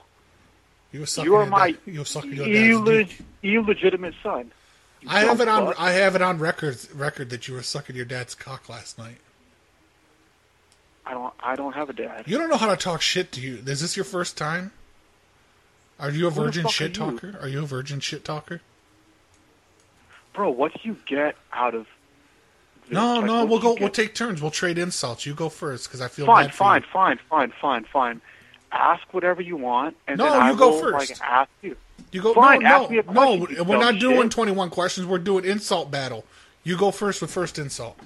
You 0.91 1.01
were 1.01 1.05
sucking 1.05 1.25
You 1.31 1.35
are 1.35 1.43
your 1.43 1.51
my 1.51 1.71
dad- 1.73 1.79
you 1.85 1.99
were 1.99 2.05
sucking 2.05 2.33
your 2.33 2.47
illeg- 2.47 3.21
illegitimate 3.43 4.15
son. 4.23 4.51
You 5.01 5.09
I 5.11 5.19
have 5.19 5.39
it 5.39 5.47
on. 5.47 5.67
fuck. 5.67 5.79
I 5.79 5.91
have 5.91 6.15
it 6.15 6.23
on 6.23 6.39
record. 6.39 6.79
Record 6.95 7.29
that 7.29 7.47
you 7.47 7.53
were 7.53 7.61
sucking 7.63 7.95
your 7.95 8.05
dad's 8.05 8.33
cock 8.33 8.69
last 8.69 8.97
night. 8.97 9.17
I 11.05 11.13
don't. 11.13 11.33
I 11.41 11.55
don't 11.55 11.73
have 11.73 11.89
a 11.89 11.93
dad. 11.93 12.23
You 12.27 12.37
don't 12.37 12.49
know 12.49 12.57
how 12.57 12.69
to 12.69 12.77
talk 12.77 13.01
shit, 13.01 13.31
do 13.31 13.41
you? 13.41 13.61
Is 13.65 13.81
this 13.81 13.95
your 13.95 14.05
first 14.05 14.37
time? 14.37 14.71
Are 15.99 16.09
you 16.09 16.27
a 16.27 16.31
Who 16.31 16.43
virgin 16.43 16.67
shit 16.67 16.97
are 16.97 17.11
talker? 17.11 17.37
Are 17.41 17.47
you 17.47 17.63
a 17.63 17.65
virgin 17.65 17.99
shit 17.99 18.23
talker? 18.23 18.61
Bro, 20.33 20.51
what 20.51 20.73
do 20.73 20.79
you 20.83 20.97
get 21.05 21.35
out 21.51 21.75
of? 21.75 21.87
This? 22.83 22.93
No, 22.93 23.15
Like, 23.15 23.25
no. 23.25 23.45
We'll 23.45 23.59
go. 23.59 23.75
We'll 23.79 23.89
take 23.89 24.15
turns. 24.15 24.41
We'll 24.41 24.51
trade 24.51 24.77
insults. 24.77 25.25
You 25.25 25.33
go 25.33 25.49
first 25.49 25.87
because 25.87 26.01
I 26.01 26.07
feel 26.07 26.25
Fine, 26.25 26.45
bad 26.47 26.55
fine, 26.55 26.83
fine, 26.83 27.19
fine, 27.29 27.51
fine, 27.59 27.83
fine. 27.85 28.21
Ask 28.71 29.13
whatever 29.13 29.41
you 29.41 29.57
want, 29.57 29.97
and 30.07 30.17
No, 30.17 30.31
then 30.31 30.41
I 30.41 30.51
will, 30.53 30.79
first. 30.79 31.09
Like, 31.09 31.21
ask 31.21 31.49
you. 31.61 31.75
You 32.11 32.21
go. 32.21 32.33
Fine, 32.33 32.61
no, 32.61 32.69
ask 32.69 32.83
no, 32.83 32.89
me 32.89 32.97
a 32.99 33.03
no. 33.57 33.63
We're 33.63 33.77
not 33.77 33.99
doing 33.99 34.23
shit. 34.23 34.31
twenty-one 34.31 34.69
questions. 34.69 35.05
We're 35.05 35.17
doing 35.19 35.45
insult 35.45 35.91
battle. 35.91 36.25
You 36.63 36.77
go 36.77 36.91
first 36.91 37.21
with 37.21 37.31
first 37.31 37.59
insult. 37.59 37.99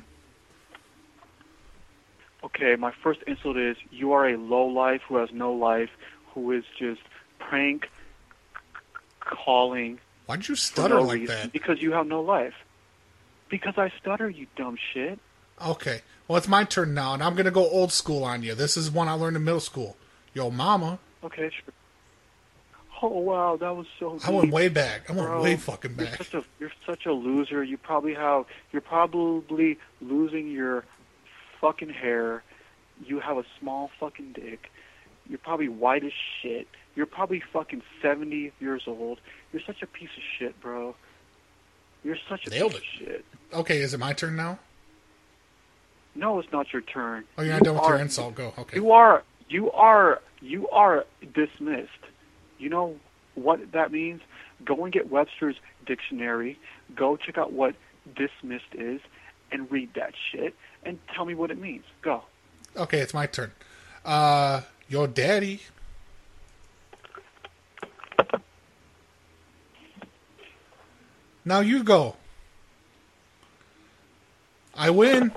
Okay, 2.46 2.76
my 2.76 2.92
first 3.04 3.22
insult 3.26 3.58
is 3.58 3.76
you 3.92 4.14
are 4.14 4.30
a 4.30 4.38
low 4.38 4.66
life 4.66 5.02
who 5.08 5.18
has 5.18 5.30
no 5.32 5.52
life, 5.54 5.90
who 6.34 6.52
is 6.52 6.64
just 6.78 7.02
prank 7.40 7.90
calling. 9.20 10.00
Why'd 10.28 10.48
you 10.48 10.56
stutter 10.56 10.96
no 10.96 11.02
like 11.02 11.28
that? 11.28 11.52
Because 11.52 11.82
you 11.82 11.92
have 11.94 12.08
no 12.08 12.22
life. 12.22 12.54
Because 13.50 13.74
I 13.78 13.92
stutter, 14.00 14.30
you 14.30 14.48
dumb 14.56 14.78
shit. 14.94 15.20
Okay. 15.66 16.02
Well, 16.28 16.38
it's 16.38 16.48
my 16.48 16.64
turn 16.64 16.94
now, 16.94 17.14
and 17.14 17.24
I'm 17.24 17.36
gonna 17.36 17.52
go 17.52 17.68
old 17.68 17.92
school 17.92 18.24
on 18.24 18.44
you. 18.44 18.56
This 18.56 18.78
is 18.78 18.92
one 18.92 19.08
I 19.08 19.14
learned 19.14 19.38
in 19.38 19.44
middle 19.44 19.60
school. 19.60 19.98
Yo, 20.34 20.50
mama. 20.50 21.00
Okay, 21.24 21.50
sure. 21.50 21.74
Oh 23.02 23.20
wow, 23.20 23.58
that 23.58 23.76
was 23.76 23.88
so. 24.00 24.20
I 24.26 24.32
went 24.32 24.52
way 24.52 24.70
back. 24.70 25.10
I 25.10 25.14
went 25.14 25.28
Bro, 25.28 25.44
way 25.44 25.58
fucking 25.58 25.96
You're 25.98 26.08
back. 26.08 26.18
such 26.18 26.34
a 26.34 26.44
you're 26.60 26.72
such 26.86 27.06
a 27.06 27.12
loser. 27.12 27.64
You 27.64 27.78
probably 27.78 28.14
have 28.14 28.46
you're 28.72 28.82
probably 28.82 29.78
losing 30.02 30.50
your 30.50 30.86
fucking 31.66 31.90
hair. 31.90 32.44
You 33.04 33.20
have 33.20 33.38
a 33.38 33.44
small 33.60 33.90
fucking 34.00 34.34
dick. 34.34 34.70
You're 35.28 35.40
probably 35.40 35.68
white 35.68 36.04
as 36.04 36.12
shit. 36.42 36.68
You're 36.96 37.08
probably 37.08 37.42
fucking 37.52 37.82
seventy 38.02 38.52
years 38.60 38.84
old. 38.86 39.20
You're 39.52 39.64
such 39.66 39.82
a 39.82 39.88
piece 39.88 40.10
of 40.16 40.24
shit, 40.38 40.62
bro. 40.62 40.96
You're 42.04 42.18
such 42.30 42.46
a 42.46 42.52
Nailed 42.52 42.74
piece 42.74 42.82
of 42.82 42.86
shit. 42.86 43.26
Okay, 43.52 43.80
is 43.80 43.96
it 43.96 44.00
my 44.00 44.14
turn 44.14 44.36
now? 44.36 44.60
No, 46.14 46.40
it's 46.40 46.52
not 46.52 46.72
your 46.72 46.84
turn. 46.84 47.26
Oh, 47.38 47.42
you're 47.42 47.54
not 47.54 47.62
You 47.62 47.66
done 47.66 47.76
with 47.76 47.90
your 47.90 47.98
insult. 47.98 48.36
Go. 48.36 48.54
Okay. 48.60 48.78
You 48.78 48.92
are 48.92 49.24
you 49.50 49.72
are 49.72 50.22
you 50.42 50.70
are 50.70 51.06
dismissed. 51.34 51.90
You 52.60 52.70
know 52.70 52.96
what 53.34 53.72
that 53.72 53.92
means? 53.92 54.22
Go 54.64 54.84
and 54.84 54.94
get 54.94 55.10
Webster's 55.10 55.56
dictionary. 55.86 56.60
Go 56.96 57.18
check 57.18 57.40
out 57.40 57.52
what 57.52 57.76
dismissed 58.16 58.74
is 58.74 59.02
and 59.52 59.70
read 59.72 59.90
that 59.96 60.14
shit 60.32 60.56
and 60.86 61.00
tell 61.14 61.26
me 61.26 61.34
what 61.34 61.52
it 61.52 61.60
means. 61.60 61.84
Go. 62.02 62.24
Okay, 62.78 63.00
it's 63.00 63.14
my 63.14 63.26
turn. 63.26 63.52
Uh, 64.04 64.62
your 64.88 65.08
daddy. 65.08 65.62
Now 71.44 71.60
you 71.60 71.84
go. 71.84 72.16
I 74.74 74.90
win. 74.90 75.32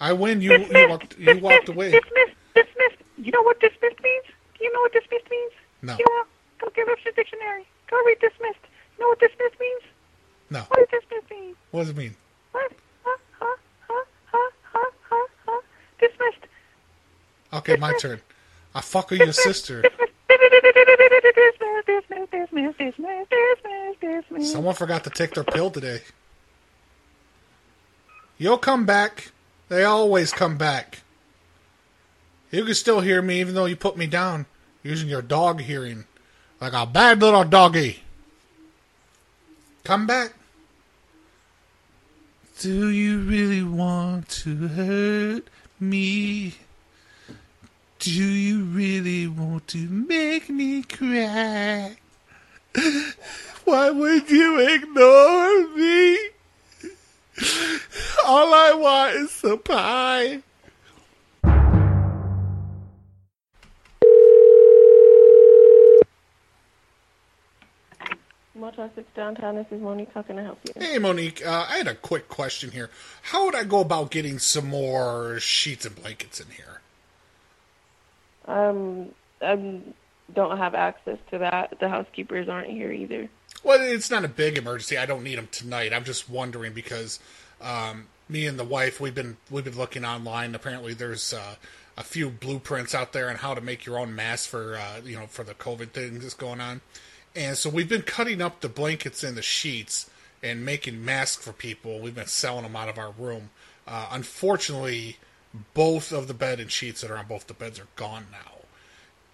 I 0.00 0.12
win. 0.12 0.40
You 0.40 0.58
you 0.58 0.88
walked 0.88 1.18
you 1.18 1.38
walked 1.38 1.68
away. 1.68 1.90
Dismissed. 1.90 2.36
Dismissed. 2.54 2.96
You 3.18 3.32
know 3.32 3.42
what 3.42 3.58
dismissed 3.60 4.02
means? 4.02 4.24
You 4.60 4.72
know 4.72 4.80
what 4.80 4.92
dismissed 4.92 5.30
means? 5.30 5.52
No. 5.82 5.96
You 5.96 6.04
know 6.06 6.14
what? 6.14 6.26
Go 6.58 6.70
get 6.74 6.86
Webster's 6.86 7.14
dictionary. 7.14 7.66
Go 7.90 7.96
read 8.04 8.18
dismissed. 8.20 8.60
You 8.96 9.04
know 9.04 9.08
what 9.08 9.20
dismissed 9.20 9.60
means? 9.60 9.82
No. 10.50 10.60
What 10.68 10.90
does 10.90 11.00
dismissed 11.00 11.30
mean? 11.30 11.54
What 11.70 11.80
does 11.80 11.90
it 11.90 11.96
mean? 11.96 12.14
What? 12.52 12.72
Okay, 17.56 17.76
my 17.76 17.94
turn. 17.94 18.20
I 18.74 18.82
fuck 18.82 19.10
with 19.10 19.20
your 19.20 19.32
sister. 19.32 19.82
Someone 24.42 24.74
forgot 24.74 25.04
to 25.04 25.10
take 25.10 25.32
their 25.32 25.44
pill 25.44 25.70
today. 25.70 26.02
You'll 28.36 28.58
come 28.58 28.84
back. 28.84 29.32
They 29.68 29.84
always 29.84 30.32
come 30.32 30.58
back. 30.58 31.00
You 32.50 32.64
can 32.66 32.74
still 32.74 33.00
hear 33.00 33.22
me 33.22 33.40
even 33.40 33.54
though 33.54 33.64
you 33.64 33.76
put 33.76 33.96
me 33.96 34.06
down 34.06 34.44
using 34.82 35.08
your 35.08 35.22
dog 35.22 35.62
hearing. 35.62 36.04
Like 36.60 36.74
a 36.74 36.84
bad 36.84 37.20
little 37.22 37.44
doggy. 37.44 38.02
Come 39.82 40.06
back. 40.06 40.34
Do 42.60 42.90
you 42.90 43.20
really 43.20 43.62
want 43.62 44.28
to 44.28 44.68
hurt 44.68 45.48
me? 45.80 46.54
Do 47.98 48.12
you 48.12 48.62
really 48.64 49.26
want 49.26 49.68
to 49.68 49.78
make 49.78 50.50
me 50.50 50.82
cry? 50.82 51.96
Why 53.64 53.90
would 53.90 54.30
you 54.30 54.60
ignore 54.60 55.68
me? 55.76 56.18
All 58.26 58.54
I 58.54 58.74
want 58.74 59.16
is 59.16 59.30
some 59.30 59.58
pie. 59.60 60.42
Motel 68.54 68.90
6 68.94 69.08
downtown, 69.14 69.56
this 69.56 69.66
is 69.70 69.80
Monique. 69.80 70.08
How 70.14 70.22
can 70.22 70.38
I 70.38 70.42
help 70.42 70.58
you? 70.64 70.72
Hey, 70.76 70.98
Monique, 70.98 71.44
uh, 71.44 71.66
I 71.68 71.78
had 71.78 71.88
a 71.88 71.94
quick 71.94 72.28
question 72.28 72.70
here. 72.70 72.90
How 73.22 73.46
would 73.46 73.54
I 73.54 73.64
go 73.64 73.80
about 73.80 74.10
getting 74.10 74.38
some 74.38 74.68
more 74.68 75.38
sheets 75.40 75.84
and 75.86 75.94
blankets 75.94 76.40
in 76.40 76.48
here? 76.50 76.75
Um, 78.46 79.10
I 79.42 79.80
don't 80.34 80.58
have 80.58 80.74
access 80.74 81.18
to 81.30 81.38
that. 81.38 81.74
The 81.80 81.88
housekeepers 81.88 82.48
aren't 82.48 82.70
here 82.70 82.92
either. 82.92 83.28
Well, 83.62 83.80
it's 83.80 84.10
not 84.10 84.24
a 84.24 84.28
big 84.28 84.58
emergency. 84.58 84.96
I 84.96 85.06
don't 85.06 85.22
need 85.22 85.38
them 85.38 85.48
tonight. 85.50 85.92
I'm 85.92 86.04
just 86.04 86.28
wondering 86.28 86.72
because 86.72 87.18
um, 87.60 88.06
me 88.28 88.46
and 88.46 88.58
the 88.58 88.64
wife 88.64 89.00
we've 89.00 89.14
been 89.14 89.36
we've 89.50 89.64
been 89.64 89.76
looking 89.76 90.04
online. 90.04 90.54
Apparently, 90.54 90.94
there's 90.94 91.32
uh, 91.32 91.56
a 91.96 92.02
few 92.02 92.30
blueprints 92.30 92.94
out 92.94 93.12
there 93.12 93.28
on 93.30 93.36
how 93.36 93.54
to 93.54 93.60
make 93.60 93.86
your 93.86 93.98
own 93.98 94.14
mask 94.14 94.50
for 94.50 94.76
uh, 94.76 95.00
you 95.04 95.16
know 95.16 95.26
for 95.26 95.44
the 95.44 95.54
COVID 95.54 95.90
thing 95.90 96.18
that's 96.18 96.34
going 96.34 96.60
on. 96.60 96.80
And 97.34 97.56
so 97.56 97.68
we've 97.68 97.88
been 97.88 98.02
cutting 98.02 98.40
up 98.40 98.60
the 98.60 98.68
blankets 98.68 99.22
and 99.22 99.36
the 99.36 99.42
sheets 99.42 100.08
and 100.42 100.64
making 100.64 101.04
masks 101.04 101.44
for 101.44 101.52
people. 101.52 102.00
We've 102.00 102.14
been 102.14 102.26
selling 102.26 102.62
them 102.62 102.76
out 102.76 102.88
of 102.88 102.98
our 102.98 103.10
room. 103.10 103.50
Uh, 103.86 104.08
unfortunately, 104.10 105.16
both 105.74 106.12
of 106.12 106.28
the 106.28 106.34
bed 106.34 106.60
and 106.60 106.70
sheets 106.70 107.00
that 107.00 107.10
are 107.10 107.18
on 107.18 107.26
both 107.26 107.46
the 107.46 107.54
beds 107.54 107.78
are 107.78 107.88
gone 107.96 108.26
now 108.30 108.56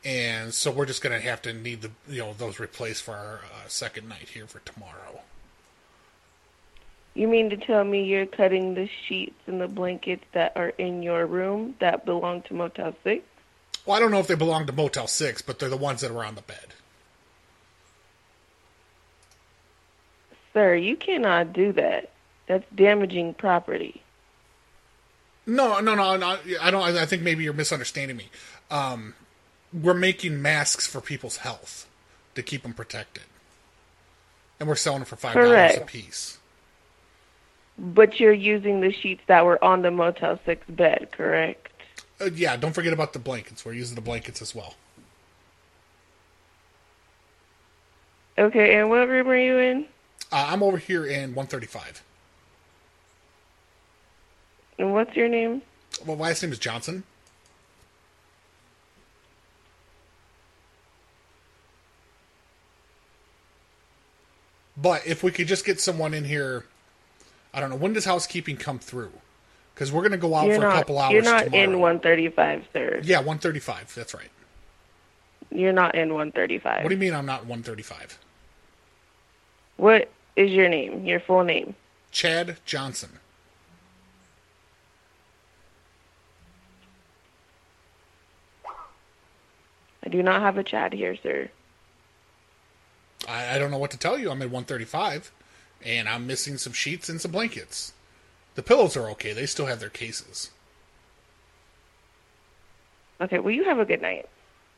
and 0.05 0.53
so 0.53 0.71
we're 0.71 0.87
just 0.87 1.03
gonna 1.03 1.21
have 1.21 1.43
to 1.43 1.53
need 1.53 1.83
the 1.83 1.91
you 2.09 2.19
know 2.19 2.33
those 2.33 2.59
replaced 2.59 3.03
for 3.03 3.13
our 3.13 3.41
uh, 3.45 3.69
second 3.69 4.09
night 4.09 4.29
here 4.35 4.47
for 4.47 4.59
tomorrow. 4.61 5.21
You 7.15 7.29
mean 7.29 7.51
to 7.51 7.57
tell 7.57 7.85
me 7.85 8.05
you're 8.05 8.27
cutting 8.27 8.75
the 8.75 8.89
sheets 9.07 9.39
and 9.47 9.61
the 9.61 9.69
blankets 9.69 10.25
that 10.33 10.53
are 10.57 10.71
in 10.71 11.03
your 11.03 11.27
room 11.27 11.75
that 11.79 12.07
belong 12.07 12.41
to 12.43 12.55
Motel 12.55 12.97
6? 13.05 13.23
Well, 13.85 13.97
I 13.97 14.01
don't 14.01 14.11
know 14.11 14.19
if 14.19 14.29
they 14.29 14.35
belong 14.35 14.67
to 14.67 14.73
Motel 14.73 15.07
Six, 15.07 15.43
but 15.43 15.59
they're 15.59 15.69
the 15.69 15.77
ones 15.77 16.01
that 16.01 16.11
are 16.11 16.25
on 16.25 16.37
the 16.37 16.43
bed. 16.43 16.69
Sir, 20.55 20.75
you 20.75 20.97
cannot 20.97 21.53
do 21.53 21.73
that. 21.73 22.11
That's 22.47 22.65
damaging 22.75 23.35
property. 23.35 24.03
No, 25.47 25.81
no, 25.81 25.95
no, 25.95 26.17
no 26.17 26.39
I 26.61 26.71
don't. 26.71 26.83
I 26.83 27.07
think 27.07 27.23
maybe 27.23 27.45
you're 27.45 27.53
misunderstanding 27.53 28.17
me. 28.17 28.29
Um, 28.71 29.15
we're 29.73 29.95
making 29.95 30.41
masks 30.41 30.87
for 30.87 31.01
people's 31.01 31.39
health 31.39 31.89
to 32.35 32.43
keep 32.43 32.63
them 32.63 32.75
protected, 32.75 33.25
and 34.61 34.69
we're 34.69 34.77
selling 34.77 35.01
them 35.01 35.07
for 35.07 35.17
five 35.17 35.35
dollars 35.35 35.77
a 35.77 35.81
piece. 35.81 36.39
But 37.79 38.21
you're 38.21 38.33
using 38.33 38.81
the 38.81 38.93
sheets 38.93 39.23
that 39.27 39.45
were 39.45 39.63
on 39.65 39.83
the 39.83 39.91
Motel 39.91 40.39
6 40.45 40.67
bed, 40.69 41.09
correct? 41.11 41.69
Uh, 42.21 42.27
yeah, 42.35 42.57
don't 42.57 42.75
forget 42.75 42.93
about 42.93 43.13
the 43.15 43.19
blankets. 43.19 43.65
We're 43.65 43.73
using 43.73 43.95
the 43.95 44.03
blankets 44.03 44.43
as 44.43 44.55
well. 44.55 44.75
Okay, 48.39 48.79
and 48.79 48.89
what 48.89 49.09
room 49.09 49.29
are 49.29 49.37
you 49.37 49.59
in? 49.59 49.87
Uh, 50.31 50.47
I'm 50.51 50.63
over 50.63 50.77
here 50.77 51.05
in 51.05 51.35
135. 51.35 52.03
And 54.79 54.93
what's 54.93 55.15
your 55.17 55.29
name? 55.29 55.63
Well, 56.07 56.17
my 56.17 56.29
last 56.29 56.43
name 56.43 56.53
is 56.53 56.59
Johnson. 56.59 57.05
But 64.77 65.07
if 65.07 65.23
we 65.23 65.31
could 65.31 65.47
just 65.47 65.65
get 65.65 65.81
someone 65.81 66.15
in 66.15 66.25
here 66.25 66.65
I 67.55 67.61
don't 67.61 67.71
know 67.71 67.77
when 67.77 67.93
does 67.93 68.05
housekeeping 68.05 68.57
come 68.57 68.79
through? 68.79 69.13
Because 69.75 69.93
we're 69.93 70.03
gonna 70.03 70.17
go 70.17 70.35
out 70.35 70.47
You're 70.47 70.57
for 70.57 70.63
not. 70.63 70.75
a 70.75 70.79
couple 70.79 70.99
hours 70.99 71.13
you're 71.13 71.23
not 71.23 71.45
tomorrow. 71.45 71.65
in 71.65 71.81
135, 71.81 72.65
sir. 72.73 73.01
Yeah, 73.03 73.21
one 73.21 73.39
thirty-five. 73.39 73.95
That's 73.95 74.15
right. 74.15 74.29
You're 75.51 75.73
not 75.73 75.95
in 75.95 76.09
135. 76.15 76.83
What 76.83 76.89
do 76.89 76.95
you 76.95 76.99
mean 77.01 77.15
I'm 77.15 77.27
not 77.27 77.47
one 77.47 77.63
thirty-five? 77.63 78.19
What 79.77 80.11
is 80.37 80.51
your 80.51 80.69
name? 80.69 81.05
Your 81.05 81.21
full 81.21 81.45
name? 81.45 81.75
Chad 82.11 82.57
Johnson. 82.65 83.19
I 90.03 90.09
do 90.09 90.23
not 90.23 90.43
have 90.43 90.59
a 90.59 90.65
Chad 90.65 90.93
here, 90.93 91.17
sir. 91.17 91.49
I, 93.29 93.55
I 93.55 93.59
don't 93.59 93.71
know 93.71 93.79
what 93.79 93.93
to 93.93 93.99
tell 93.99 94.19
you. 94.19 94.31
I'm 94.31 94.43
at 94.43 94.51
135, 94.51 95.31
and 95.85 96.09
I'm 96.09 96.27
missing 96.27 96.59
some 96.59 96.73
sheets 96.73 97.09
and 97.09 97.21
some 97.21 97.31
blankets. 97.31 97.93
The 98.55 98.63
pillows 98.63 98.97
are 98.97 99.09
okay. 99.11 99.33
They 99.33 99.47
still 99.47 99.67
have 99.67 99.81
their 99.81 99.89
cases. 99.89 100.51
Okay. 103.21 103.39
Well, 103.39 103.55
you 103.55 103.65
have 103.65 103.79
a 103.79 103.85
good 103.85 104.03
night. 104.03 104.29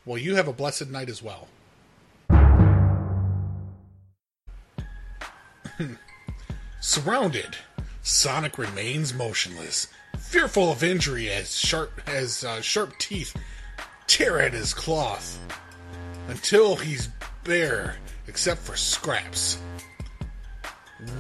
Well, 0.05 0.19
you 0.19 0.35
have 0.37 0.49
a 0.49 0.53
blessed 0.53 0.89
night 0.91 1.09
as 1.09 1.23
well. 1.23 1.49
Surrounded, 6.81 7.57
Sonic 8.03 8.59
remains 8.59 9.15
motionless, 9.15 9.89
fearful 10.19 10.71
of 10.71 10.85
injury 10.85 11.31
as 11.31 11.57
sharp 11.57 12.03
as 12.07 12.45
uh, 12.45 12.61
sharp 12.61 12.99
teeth 12.99 13.35
tear 14.07 14.41
at 14.41 14.53
his 14.53 14.75
cloth 14.75 15.39
until 16.29 16.77
he's 16.77 17.09
bare 17.45 17.97
except 18.27 18.61
for 18.61 18.77
scraps. 18.77 19.59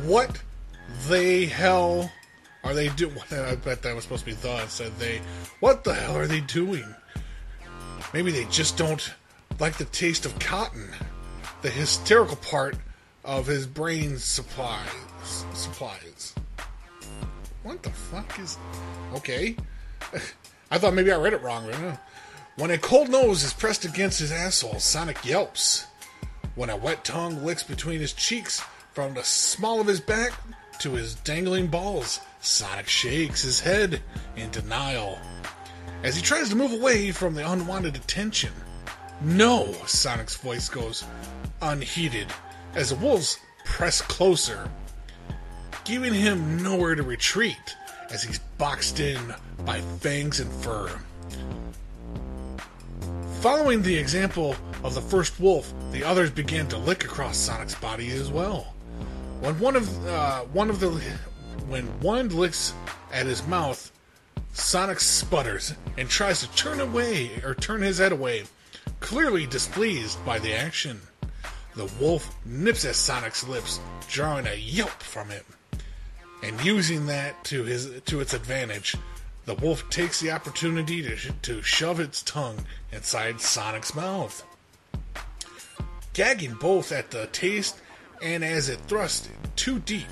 What 0.05 0.43
the 1.09 1.47
hell 1.47 2.11
are 2.63 2.75
they 2.75 2.89
doing? 2.91 3.19
I 3.31 3.57
bet 3.57 3.83
that 3.83 3.95
was 3.95 4.05
supposed 4.05 4.25
to 4.25 4.35
be. 4.35 4.49
It 4.49 4.71
said 4.71 4.93
they. 4.99 5.21
What 5.61 5.85
the 5.85 5.95
hell 5.95 6.17
are 6.17 6.27
they 6.27 6.41
doing? 6.41 6.85
Maybe 8.13 8.31
they 8.31 8.45
just 8.45 8.77
don't 8.77 9.13
like 9.59 9.77
the 9.77 9.85
taste 9.87 10.27
of 10.27 10.39
cotton. 10.39 10.89
The 11.63 11.71
hysterical 11.71 12.37
part 12.37 12.77
of 13.25 13.47
his 13.47 13.67
brain 13.67 14.19
supplies. 14.19 14.89
Supplies. 15.55 16.35
What 17.63 17.83
the 17.83 17.91
fuck 17.91 18.39
is. 18.39 18.59
Okay. 19.15 19.57
I 20.71 20.79
thought 20.79 20.95
maybe 20.95 21.13
I 21.13 21.17
read 21.17 21.33
it 21.33 21.43
wrong. 21.43 21.67
When 22.57 22.71
a 22.71 22.79
cold 22.79 23.09
nose 23.09 23.43
is 23.43 23.53
pressed 23.53 23.85
against 23.85 24.21
his 24.21 24.31
asshole, 24.31 24.79
Sonic 24.79 25.25
yelps. 25.25 25.87
When 26.55 26.71
a 26.71 26.77
wet 26.77 27.05
tongue 27.05 27.45
licks 27.45 27.65
between 27.65 27.99
his 27.99 28.13
cheeks 28.13 28.63
from 28.93 29.15
the 29.15 29.25
small 29.25 29.81
of 29.81 29.89
his 29.89 30.01
back 30.01 30.33
to 30.79 30.93
his 30.93 31.17
dangling 31.17 31.67
balls, 31.67 32.21
Sonic 32.41 32.89
shakes 32.89 33.43
his 33.43 33.59
head 33.59 34.03
in 34.37 34.51
denial. 34.53 35.19
As 36.05 36.15
he 36.15 36.23
tries 36.23 36.49
to 36.51 36.55
move 36.55 36.73
away 36.73 37.11
from 37.11 37.35
the 37.35 37.51
unwanted 37.51 37.97
attention, 37.97 38.53
no, 39.21 39.73
Sonic's 39.87 40.37
voice 40.37 40.69
goes 40.69 41.03
unheeded 41.61 42.29
as 42.77 42.91
the 42.91 42.97
wolves 42.97 43.37
press 43.65 44.01
closer, 44.01 44.71
giving 45.85 46.15
him 46.15 46.63
nowhere 46.63 46.95
to 46.95 47.03
retreat 47.03 47.75
as 48.11 48.23
he's 48.23 48.39
boxed 48.59 49.01
in 49.01 49.35
by 49.65 49.81
fangs 49.81 50.39
and 50.39 50.53
fur. 50.53 51.01
Following 53.45 53.83
the 53.83 53.99
example 53.99 54.57
of 54.83 54.95
the 54.95 55.03
first 55.03 55.39
wolf, 55.39 55.71
the 55.93 56.03
others 56.03 56.31
began 56.31 56.67
to 56.69 56.79
lick 56.79 57.05
across 57.05 57.37
Sonic's 57.37 57.75
body 57.75 58.09
as 58.09 58.31
well. 58.31 58.73
When 59.41 59.61
one 59.61 59.77
of 59.77 60.07
uh, 60.07 60.45
one 60.45 60.71
of 60.71 60.81
the 60.81 60.89
when 61.69 61.85
one 62.01 62.31
licks 62.31 62.73
at 63.13 63.27
his 63.27 63.47
mouth, 63.47 63.93
Sonic 64.55 64.99
sputters 64.99 65.75
and 65.99 66.09
tries 66.09 66.41
to 66.41 66.51
turn 66.57 66.81
away 66.81 67.33
or 67.45 67.55
turn 67.55 67.83
his 67.83 67.99
head 67.99 68.13
away, 68.13 68.45
clearly 69.01 69.47
displeased 69.47 70.25
by 70.25 70.39
the 70.39 70.55
action. 70.55 70.99
The 71.77 71.93
wolf 72.01 72.35
nips 72.47 72.87
at 72.87 72.95
Sonic's 72.95 73.47
lips, 73.47 73.79
drawing 74.09 74.47
a 74.47 74.55
yelp 74.55 75.03
from 75.03 75.29
him. 75.29 75.45
And 76.43 76.65
using 76.65 77.05
that 77.09 77.45
to 77.45 77.65
his 77.65 78.01
to 78.07 78.21
its 78.21 78.33
advantage, 78.33 78.97
the 79.45 79.55
wolf 79.55 79.89
takes 79.91 80.21
the 80.21 80.31
opportunity 80.31 81.03
to, 81.03 81.33
to 81.33 81.63
shove 81.63 82.01
its 82.01 82.23
tongue 82.23 82.65
inside 82.93 83.41
Sonic's 83.41 83.95
mouth. 83.95 84.45
Gagging 86.15 86.55
both 86.55 86.93
at 86.93 87.11
the 87.11 87.27
taste 87.27 87.81
and 88.23 88.45
as 88.45 88.69
it 88.69 88.81
thrusts 88.87 89.29
too 89.57 89.81
deep, 89.81 90.07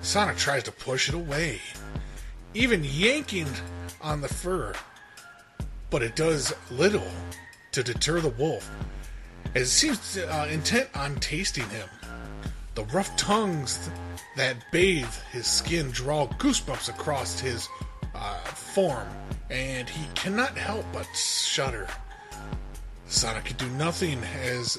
Sonic 0.00 0.36
tries 0.36 0.64
to 0.64 0.72
push 0.72 1.08
it 1.08 1.14
away, 1.14 1.60
even 2.52 2.82
yanking 2.84 3.48
on 4.02 4.20
the 4.20 4.28
fur. 4.28 4.74
But 5.90 6.02
it 6.02 6.16
does 6.16 6.52
little 6.70 7.06
to 7.72 7.82
deter 7.82 8.20
the 8.20 8.30
wolf, 8.30 8.70
as 9.54 9.62
it 9.62 9.70
seems 9.70 10.18
uh, 10.18 10.48
intent 10.50 10.88
on 10.94 11.16
tasting 11.16 11.68
him. 11.70 11.88
The 12.74 12.84
rough 12.84 13.14
tongues 13.16 13.88
that 14.36 14.56
bathe 14.72 15.14
his 15.30 15.46
skin 15.46 15.90
draw 15.90 16.26
goosebumps 16.26 16.88
across 16.88 17.38
his 17.38 17.68
uh, 18.14 18.38
form, 18.44 19.08
and 19.50 19.88
he 19.88 20.06
cannot 20.14 20.56
help 20.56 20.84
but 20.92 21.06
shudder. 21.14 21.88
Sonic 23.06 23.44
can 23.44 23.56
do 23.56 23.68
nothing 23.70 24.22
as 24.42 24.78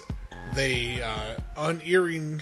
they 0.53 1.01
uh, 1.01 1.35
unearring, 1.57 2.41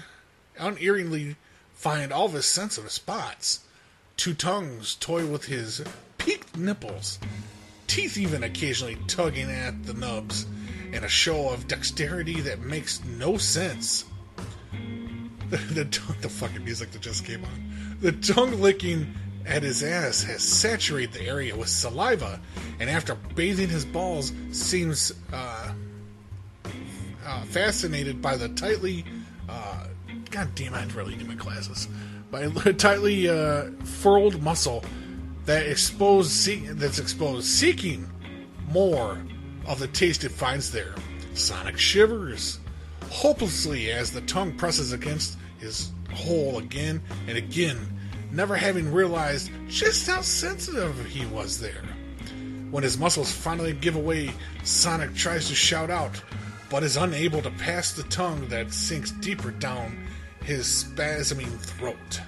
unearingly 0.59 1.35
find 1.73 2.11
all 2.11 2.25
of 2.25 2.33
his 2.33 2.45
sensitive 2.45 2.91
spots. 2.91 3.61
Two 4.15 4.33
tongues 4.33 4.95
toy 4.95 5.25
with 5.25 5.45
his 5.45 5.83
peaked 6.17 6.57
nipples, 6.57 7.19
teeth 7.87 8.17
even 8.17 8.43
occasionally 8.43 8.97
tugging 9.07 9.49
at 9.49 9.85
the 9.85 9.93
nubs, 9.93 10.45
in 10.93 11.03
a 11.03 11.09
show 11.09 11.49
of 11.49 11.67
dexterity 11.67 12.39
that 12.41 12.59
makes 12.59 13.03
no 13.03 13.37
sense. 13.37 14.05
The, 15.49 15.57
the, 15.57 15.83
the 16.21 16.29
fucking 16.29 16.63
music 16.63 16.89
that 16.93 17.01
just 17.03 17.25
came 17.25 17.43
on. 17.43 17.97
The 18.01 18.11
tongue 18.11 18.59
licking 18.59 19.13
at 19.45 19.63
his 19.63 19.83
ass 19.83 20.23
has 20.23 20.41
saturated 20.41 21.13
the 21.13 21.27
area 21.27 21.55
with 21.55 21.69
saliva, 21.69 22.39
and 22.79 22.89
after 22.89 23.15
bathing 23.35 23.69
his 23.69 23.85
balls, 23.85 24.31
seems 24.51 25.13
uh, 25.31 25.73
uh, 27.25 27.43
fascinated 27.45 28.21
by 28.21 28.37
the 28.37 28.49
tightly. 28.49 29.05
Uh, 29.47 29.87
God 30.31 30.49
damn, 30.55 30.73
I 30.73 30.85
really 30.95 31.15
need 31.15 31.27
my 31.27 31.35
glasses. 31.35 31.87
By 32.31 32.47
the 32.47 32.73
tightly 32.73 33.29
uh, 33.29 33.71
furled 33.83 34.41
muscle 34.41 34.83
that 35.45 35.67
exposed, 35.67 36.31
see- 36.31 36.67
that's 36.67 36.99
exposed, 36.99 37.45
seeking 37.45 38.09
more 38.69 39.21
of 39.67 39.79
the 39.79 39.87
taste 39.87 40.23
it 40.23 40.31
finds 40.31 40.71
there. 40.71 40.95
Sonic 41.33 41.77
shivers 41.77 42.59
hopelessly 43.13 43.91
as 43.91 44.11
the 44.11 44.21
tongue 44.21 44.51
presses 44.53 44.91
against 44.91 45.37
his 45.59 45.91
hole 46.13 46.57
again 46.57 47.01
and 47.27 47.37
again 47.37 47.77
never 48.33 48.55
having 48.55 48.91
realized 48.91 49.51
just 49.67 50.07
how 50.07 50.21
sensitive 50.21 51.05
he 51.05 51.25
was 51.27 51.59
there. 51.59 51.83
When 52.71 52.83
his 52.83 52.97
muscles 52.97 53.31
finally 53.31 53.73
give 53.73 53.95
away, 53.95 54.31
Sonic 54.63 55.13
tries 55.13 55.47
to 55.49 55.55
shout 55.55 55.91
out, 55.91 56.19
but 56.69 56.83
is 56.83 56.97
unable 56.97 57.41
to 57.43 57.51
pass 57.51 57.93
the 57.93 58.03
tongue 58.03 58.47
that 58.49 58.73
sinks 58.73 59.11
deeper 59.11 59.51
down 59.51 60.07
his 60.43 60.65
spasming 60.65 61.55
throat. 61.59 62.21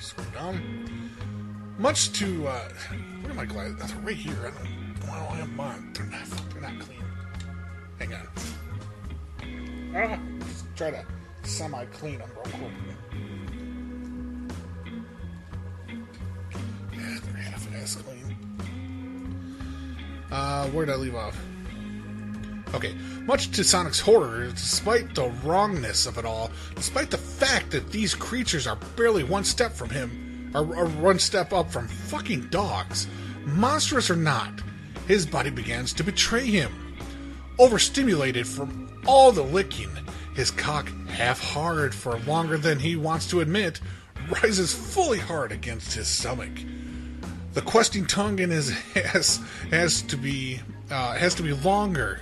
Scroll 0.00 0.26
down. 0.32 1.10
Much 1.78 2.12
to, 2.12 2.48
uh, 2.48 2.68
where 3.20 3.32
are 3.32 3.34
my 3.34 3.44
glasses? 3.44 3.76
That's 3.78 3.92
right 3.94 4.16
here. 4.16 4.36
I 4.40 4.50
don't, 4.50 5.10
I 5.10 5.26
don't 5.26 5.36
have 5.36 5.50
mine. 5.50 5.92
They're 5.92 6.06
not, 6.06 6.26
they're 6.52 6.62
not 6.62 6.80
clean. 6.80 7.04
Hang 7.98 8.14
on. 8.14 8.28
Ah, 9.94 10.18
try 10.74 10.90
to 10.90 11.04
semi 11.42 11.84
clean 11.86 12.18
them 12.18 12.30
real 12.34 12.44
quick. 12.44 12.72
Uh, 20.34 20.66
where 20.70 20.84
did 20.84 20.92
I 20.92 20.96
leave 20.96 21.14
off? 21.14 21.38
Okay, 22.74 22.92
much 23.20 23.52
to 23.52 23.62
Sonic's 23.62 24.00
horror, 24.00 24.48
despite 24.48 25.14
the 25.14 25.28
wrongness 25.44 26.06
of 26.06 26.18
it 26.18 26.24
all, 26.24 26.50
despite 26.74 27.12
the 27.12 27.18
fact 27.18 27.70
that 27.70 27.92
these 27.92 28.16
creatures 28.16 28.66
are 28.66 28.74
barely 28.96 29.22
one 29.22 29.44
step 29.44 29.72
from 29.72 29.90
him, 29.90 30.50
or, 30.52 30.62
or 30.74 30.86
one 30.86 31.20
step 31.20 31.52
up 31.52 31.70
from 31.70 31.86
fucking 31.86 32.48
dogs, 32.48 33.06
monstrous 33.44 34.10
or 34.10 34.16
not, 34.16 34.60
his 35.06 35.24
body 35.24 35.50
begins 35.50 35.92
to 35.92 36.02
betray 36.02 36.46
him. 36.46 36.96
Overstimulated 37.60 38.44
from 38.44 38.90
all 39.06 39.30
the 39.30 39.44
licking, 39.44 39.96
his 40.34 40.50
cock, 40.50 40.88
half 41.06 41.40
hard 41.40 41.94
for 41.94 42.18
longer 42.20 42.58
than 42.58 42.80
he 42.80 42.96
wants 42.96 43.28
to 43.28 43.40
admit, 43.40 43.80
rises 44.42 44.74
fully 44.74 45.20
hard 45.20 45.52
against 45.52 45.94
his 45.94 46.08
stomach. 46.08 46.50
The 47.54 47.62
questing 47.62 48.04
tongue 48.04 48.40
in 48.40 48.50
his 48.50 48.76
ass 48.96 49.40
has 49.70 50.02
to 50.02 50.16
be 50.16 50.60
uh, 50.90 51.14
has 51.14 51.34
to 51.36 51.42
be 51.42 51.52
longer 51.52 52.20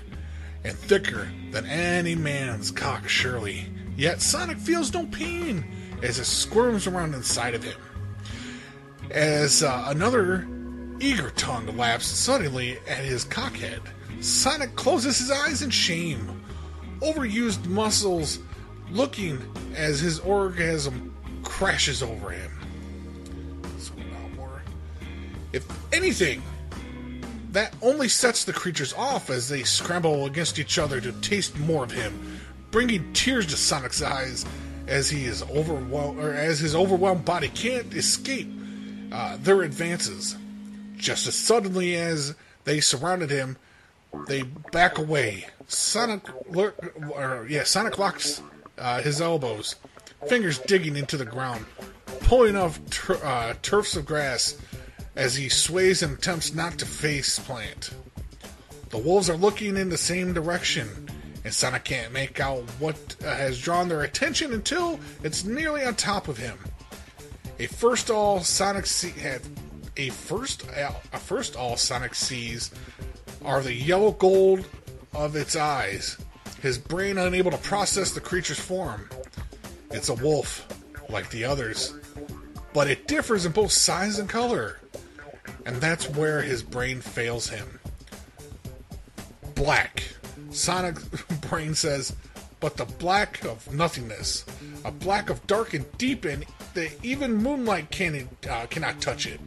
and 0.62 0.76
thicker 0.76 1.28
than 1.50 1.66
any 1.66 2.14
man's 2.14 2.70
cock, 2.70 3.08
surely. 3.08 3.66
Yet 3.96 4.20
Sonic 4.20 4.58
feels 4.58 4.92
no 4.92 5.06
pain 5.06 5.64
as 6.02 6.18
it 6.18 6.26
squirms 6.26 6.86
around 6.86 7.14
inside 7.14 7.54
of 7.54 7.64
him. 7.64 7.78
As 9.10 9.62
uh, 9.62 9.84
another 9.88 10.46
eager 11.00 11.30
tongue 11.30 11.76
laps 11.76 12.06
suddenly 12.06 12.78
at 12.86 13.04
his 13.04 13.24
cockhead, 13.24 13.80
Sonic 14.20 14.76
closes 14.76 15.18
his 15.18 15.30
eyes 15.30 15.62
in 15.62 15.70
shame. 15.70 16.42
Overused 17.00 17.66
muscles 17.66 18.38
looking 18.90 19.40
as 19.74 19.98
his 19.98 20.20
orgasm 20.20 21.14
crashes 21.42 22.02
over 22.02 22.30
him. 22.30 22.61
If 25.52 25.66
anything, 25.92 26.42
that 27.52 27.74
only 27.82 28.08
sets 28.08 28.44
the 28.44 28.52
creatures 28.52 28.94
off 28.94 29.28
as 29.28 29.48
they 29.48 29.62
scramble 29.62 30.26
against 30.26 30.58
each 30.58 30.78
other 30.78 31.00
to 31.00 31.12
taste 31.20 31.58
more 31.58 31.84
of 31.84 31.90
him, 31.90 32.40
bringing 32.70 33.12
tears 33.12 33.46
to 33.46 33.56
Sonic's 33.56 34.02
eyes 34.02 34.46
as 34.88 35.10
he 35.10 35.24
is 35.24 35.42
overwhelmed, 35.42 36.18
or 36.18 36.32
as 36.32 36.58
his 36.58 36.74
overwhelmed 36.74 37.24
body 37.24 37.48
can't 37.48 37.94
escape 37.94 38.48
uh, 39.12 39.36
their 39.42 39.62
advances. 39.62 40.36
Just 40.96 41.26
as 41.26 41.34
suddenly 41.34 41.96
as 41.96 42.34
they 42.64 42.80
surrounded 42.80 43.30
him, 43.30 43.56
they 44.26 44.42
back 44.42 44.98
away. 44.98 45.46
Sonic, 45.68 46.22
or 46.54 47.46
yeah, 47.48 47.64
Sonic 47.64 47.98
locks 47.98 48.42
uh, 48.78 49.02
his 49.02 49.20
elbows, 49.20 49.76
fingers 50.26 50.58
digging 50.60 50.96
into 50.96 51.16
the 51.16 51.24
ground, 51.24 51.66
pulling 52.20 52.56
off 52.56 52.80
tur- 52.90 53.22
uh, 53.22 53.54
turfs 53.62 53.96
of 53.96 54.06
grass 54.06 54.56
as 55.16 55.36
he 55.36 55.48
sways 55.48 56.02
and 56.02 56.18
attempts 56.18 56.54
not 56.54 56.78
to 56.78 56.86
face 56.86 57.38
plant. 57.38 57.90
The 58.90 58.98
wolves 58.98 59.30
are 59.30 59.36
looking 59.36 59.76
in 59.76 59.88
the 59.88 59.96
same 59.96 60.32
direction, 60.32 61.08
and 61.44 61.52
Sonic 61.52 61.84
can't 61.84 62.12
make 62.12 62.40
out 62.40 62.62
what 62.78 63.16
has 63.22 63.60
drawn 63.60 63.88
their 63.88 64.02
attention 64.02 64.52
until 64.52 65.00
it's 65.22 65.44
nearly 65.44 65.84
on 65.84 65.94
top 65.94 66.28
of 66.28 66.38
him. 66.38 66.58
A 67.58 67.66
first 67.66 68.10
all 68.10 68.40
Sonic 68.40 68.86
see- 68.86 69.10
had 69.10 69.42
a 69.96 70.08
first 70.10 70.64
a 70.74 71.18
first 71.18 71.56
all 71.56 71.76
Sonic 71.76 72.14
sees 72.14 72.70
are 73.44 73.62
the 73.62 73.74
yellow 73.74 74.12
gold 74.12 74.66
of 75.14 75.36
its 75.36 75.56
eyes, 75.56 76.16
his 76.60 76.78
brain 76.78 77.18
unable 77.18 77.50
to 77.50 77.58
process 77.58 78.12
the 78.12 78.20
creature's 78.20 78.60
form. 78.60 79.08
It's 79.90 80.08
a 80.08 80.14
wolf, 80.14 80.66
like 81.08 81.28
the 81.30 81.44
others, 81.44 81.94
but 82.72 82.88
it 82.88 83.06
differs 83.06 83.44
in 83.44 83.52
both 83.52 83.72
size 83.72 84.18
and 84.18 84.28
color 84.28 84.78
and 85.66 85.76
that's 85.76 86.08
where 86.08 86.42
his 86.42 86.62
brain 86.62 87.00
fails 87.00 87.48
him. 87.48 87.78
Black. 89.54 90.02
Sonic 90.50 90.96
brain 91.48 91.74
says, 91.74 92.14
but 92.60 92.76
the 92.76 92.84
black 92.84 93.44
of 93.44 93.72
nothingness, 93.74 94.44
a 94.84 94.90
black 94.92 95.30
of 95.30 95.44
dark 95.46 95.74
and 95.74 95.84
deep, 95.98 96.24
and 96.24 96.44
that 96.74 96.92
even 97.02 97.34
moonlight 97.34 97.90
can, 97.90 98.28
uh, 98.48 98.66
cannot 98.66 99.00
touch 99.00 99.26
it. 99.26 99.40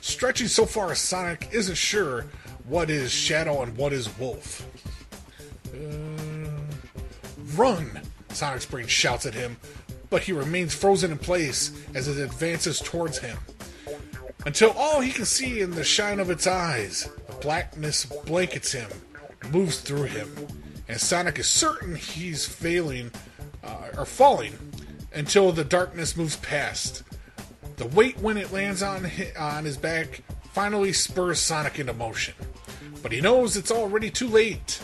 Stretching 0.00 0.48
so 0.48 0.66
far 0.66 0.90
as 0.90 0.98
Sonic 0.98 1.48
isn't 1.52 1.76
sure 1.76 2.26
what 2.64 2.90
is 2.90 3.12
shadow 3.12 3.62
and 3.62 3.76
what 3.76 3.92
is 3.92 4.18
wolf. 4.18 4.66
Uh, 5.72 6.60
run! 7.54 8.00
Sonic's 8.30 8.66
brain 8.66 8.86
shouts 8.86 9.26
at 9.26 9.34
him, 9.34 9.56
but 10.10 10.22
he 10.22 10.32
remains 10.32 10.74
frozen 10.74 11.12
in 11.12 11.18
place 11.18 11.70
as 11.94 12.08
it 12.08 12.22
advances 12.22 12.80
towards 12.80 13.18
him 13.18 13.38
until 14.46 14.70
all 14.70 15.00
he 15.00 15.10
can 15.10 15.24
see 15.24 15.60
in 15.60 15.72
the 15.72 15.84
shine 15.84 16.20
of 16.20 16.30
its 16.30 16.46
eyes, 16.46 17.10
the 17.26 17.34
blackness 17.34 18.06
blankets 18.06 18.70
him, 18.70 18.88
moves 19.50 19.80
through 19.80 20.04
him, 20.04 20.30
and 20.88 21.00
Sonic 21.00 21.40
is 21.40 21.48
certain 21.48 21.96
he's 21.96 22.46
failing 22.46 23.10
uh, 23.64 23.88
or 23.98 24.06
falling 24.06 24.56
until 25.12 25.50
the 25.50 25.64
darkness 25.64 26.16
moves 26.16 26.36
past. 26.36 27.02
The 27.76 27.86
weight 27.86 28.18
when 28.20 28.36
it 28.36 28.52
lands 28.52 28.82
on 28.82 29.10
on 29.36 29.64
his 29.64 29.76
back 29.76 30.22
finally 30.52 30.92
spurs 30.92 31.40
Sonic 31.40 31.80
into 31.80 31.92
motion, 31.92 32.34
but 33.02 33.10
he 33.10 33.20
knows 33.20 33.56
it's 33.56 33.72
already 33.72 34.10
too 34.10 34.28
late 34.28 34.80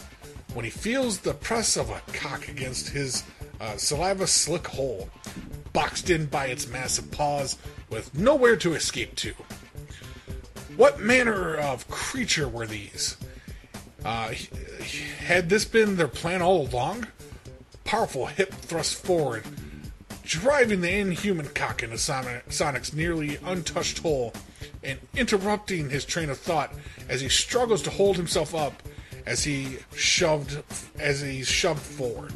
when 0.55 0.65
he 0.65 0.71
feels 0.73 1.19
the 1.19 1.35
press 1.35 1.77
of 1.77 1.89
a 1.89 2.03
cock 2.13 2.49
against 2.49 2.89
his 2.89 3.23
uh, 3.63 3.77
saliva 3.77 4.27
slick 4.27 4.67
hole, 4.67 5.09
boxed 5.73 6.11
in 6.11 6.27
by 6.27 6.47
its 6.47 6.69
massive 6.69 7.11
paws 7.13 7.57
with 7.89 8.15
nowhere 8.19 8.57
to 8.57 8.75
escape 8.75 9.15
to. 9.15 9.33
What 10.77 11.01
manner 11.01 11.57
of 11.57 11.89
creature 11.89 12.49
were 12.49 12.67
these? 12.67 13.17
Uh, 14.05 14.33
had 15.19 15.49
this 15.49 15.65
been 15.65 15.97
their 15.97 16.09
plan 16.09 16.43
all 16.43 16.67
along? 16.67 17.07
Powerful 17.85 18.27
hip 18.27 18.53
thrust 18.53 18.97
forward, 18.97 19.45
driving 20.25 20.81
the 20.81 20.93
inhuman 20.93 21.49
cock 21.55 21.85
into 21.85 21.99
Sonic's 21.99 22.93
nearly 22.93 23.39
untouched 23.45 24.01
hole 24.01 24.33
and 24.83 24.99
interrupting 25.15 25.91
his 25.91 26.05
train 26.05 26.31
of 26.31 26.39
thought 26.39 26.73
as 27.09 27.21
he 27.21 27.29
struggles 27.29 27.83
to 27.83 27.91
hold 27.91 28.17
himself 28.17 28.55
up 28.55 28.83
as 29.25 29.45
he 29.45 29.79
shoved 29.95 30.65
as 30.99 31.21
he 31.21 31.45
shoved 31.45 31.81
forward. 31.81 32.33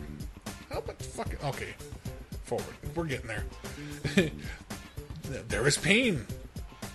How 0.77 0.81
about 0.83 1.01
fucking 1.01 1.39
okay? 1.43 1.75
Forward. 2.45 2.67
We're 2.95 3.07
getting 3.07 3.29
there. 3.29 4.31
there 5.49 5.67
is 5.67 5.79
pain, 5.79 6.27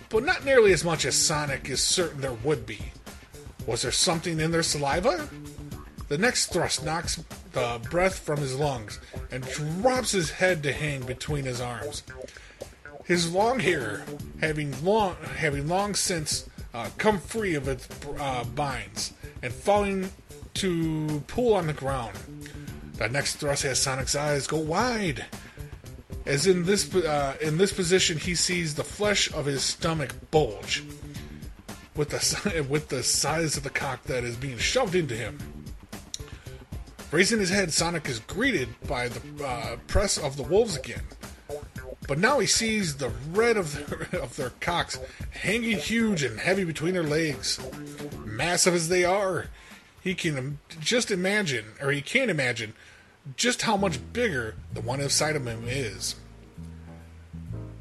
but 0.08 0.22
not 0.22 0.44
nearly 0.44 0.72
as 0.72 0.84
much 0.84 1.04
as 1.04 1.16
Sonic 1.16 1.68
is 1.68 1.80
certain 1.80 2.20
there 2.20 2.32
would 2.32 2.64
be. 2.64 2.78
Was 3.66 3.82
there 3.82 3.90
something 3.90 4.38
in 4.38 4.52
their 4.52 4.62
saliva? 4.62 5.28
The 6.06 6.16
next 6.16 6.52
thrust 6.52 6.84
knocks 6.84 7.24
the 7.54 7.80
breath 7.90 8.20
from 8.20 8.38
his 8.38 8.54
lungs 8.54 9.00
and 9.32 9.44
drops 9.48 10.12
his 10.12 10.30
head 10.30 10.62
to 10.62 10.72
hang 10.72 11.02
between 11.04 11.44
his 11.44 11.60
arms. 11.60 12.04
His 13.04 13.32
long 13.34 13.58
hair, 13.58 14.04
having 14.40 14.72
long, 14.84 15.16
having 15.38 15.66
long 15.66 15.96
since 15.96 16.48
uh, 16.72 16.88
come 16.98 17.18
free 17.18 17.56
of 17.56 17.66
its 17.66 17.88
uh, 18.20 18.44
binds 18.44 19.12
and 19.42 19.52
falling 19.52 20.08
to 20.54 21.20
pool 21.26 21.54
on 21.54 21.66
the 21.66 21.72
ground. 21.72 22.16
The 22.96 23.08
next 23.08 23.36
thrust 23.36 23.62
has 23.62 23.80
Sonic's 23.80 24.14
eyes 24.14 24.46
go 24.46 24.58
wide 24.58 25.26
as 26.26 26.46
in 26.46 26.64
this 26.64 26.94
uh, 26.94 27.36
in 27.40 27.58
this 27.58 27.72
position 27.72 28.18
he 28.18 28.34
sees 28.34 28.74
the 28.74 28.84
flesh 28.84 29.32
of 29.32 29.46
his 29.46 29.62
stomach 29.62 30.14
bulge 30.30 30.84
with 31.96 32.10
the 32.10 32.66
with 32.68 32.88
the 32.88 33.02
size 33.02 33.56
of 33.56 33.62
the 33.62 33.70
cock 33.70 34.04
that 34.04 34.24
is 34.24 34.36
being 34.36 34.58
shoved 34.58 34.94
into 34.94 35.14
him. 35.14 35.38
Raising 37.10 37.40
his 37.40 37.50
head, 37.50 37.72
Sonic 37.72 38.08
is 38.08 38.20
greeted 38.20 38.68
by 38.88 39.08
the 39.08 39.44
uh, 39.44 39.76
press 39.86 40.16
of 40.16 40.38
the 40.38 40.42
wolves 40.42 40.76
again. 40.76 41.02
But 42.08 42.18
now 42.18 42.38
he 42.38 42.46
sees 42.46 42.96
the 42.96 43.10
red 43.32 43.58
of 43.58 44.10
their, 44.10 44.20
of 44.22 44.34
their 44.36 44.50
cocks 44.60 44.98
hanging 45.30 45.76
huge 45.76 46.22
and 46.22 46.40
heavy 46.40 46.64
between 46.64 46.94
their 46.94 47.02
legs. 47.02 47.60
Massive 48.24 48.74
as 48.74 48.88
they 48.88 49.04
are, 49.04 49.48
he 50.02 50.14
can 50.14 50.58
just 50.80 51.10
imagine, 51.10 51.66
or 51.80 51.92
he 51.92 52.02
can't 52.02 52.30
imagine, 52.30 52.74
just 53.36 53.62
how 53.62 53.76
much 53.76 54.00
bigger 54.12 54.56
the 54.72 54.80
one 54.80 55.00
inside 55.00 55.36
of 55.36 55.46
him 55.46 55.64
is. 55.66 56.16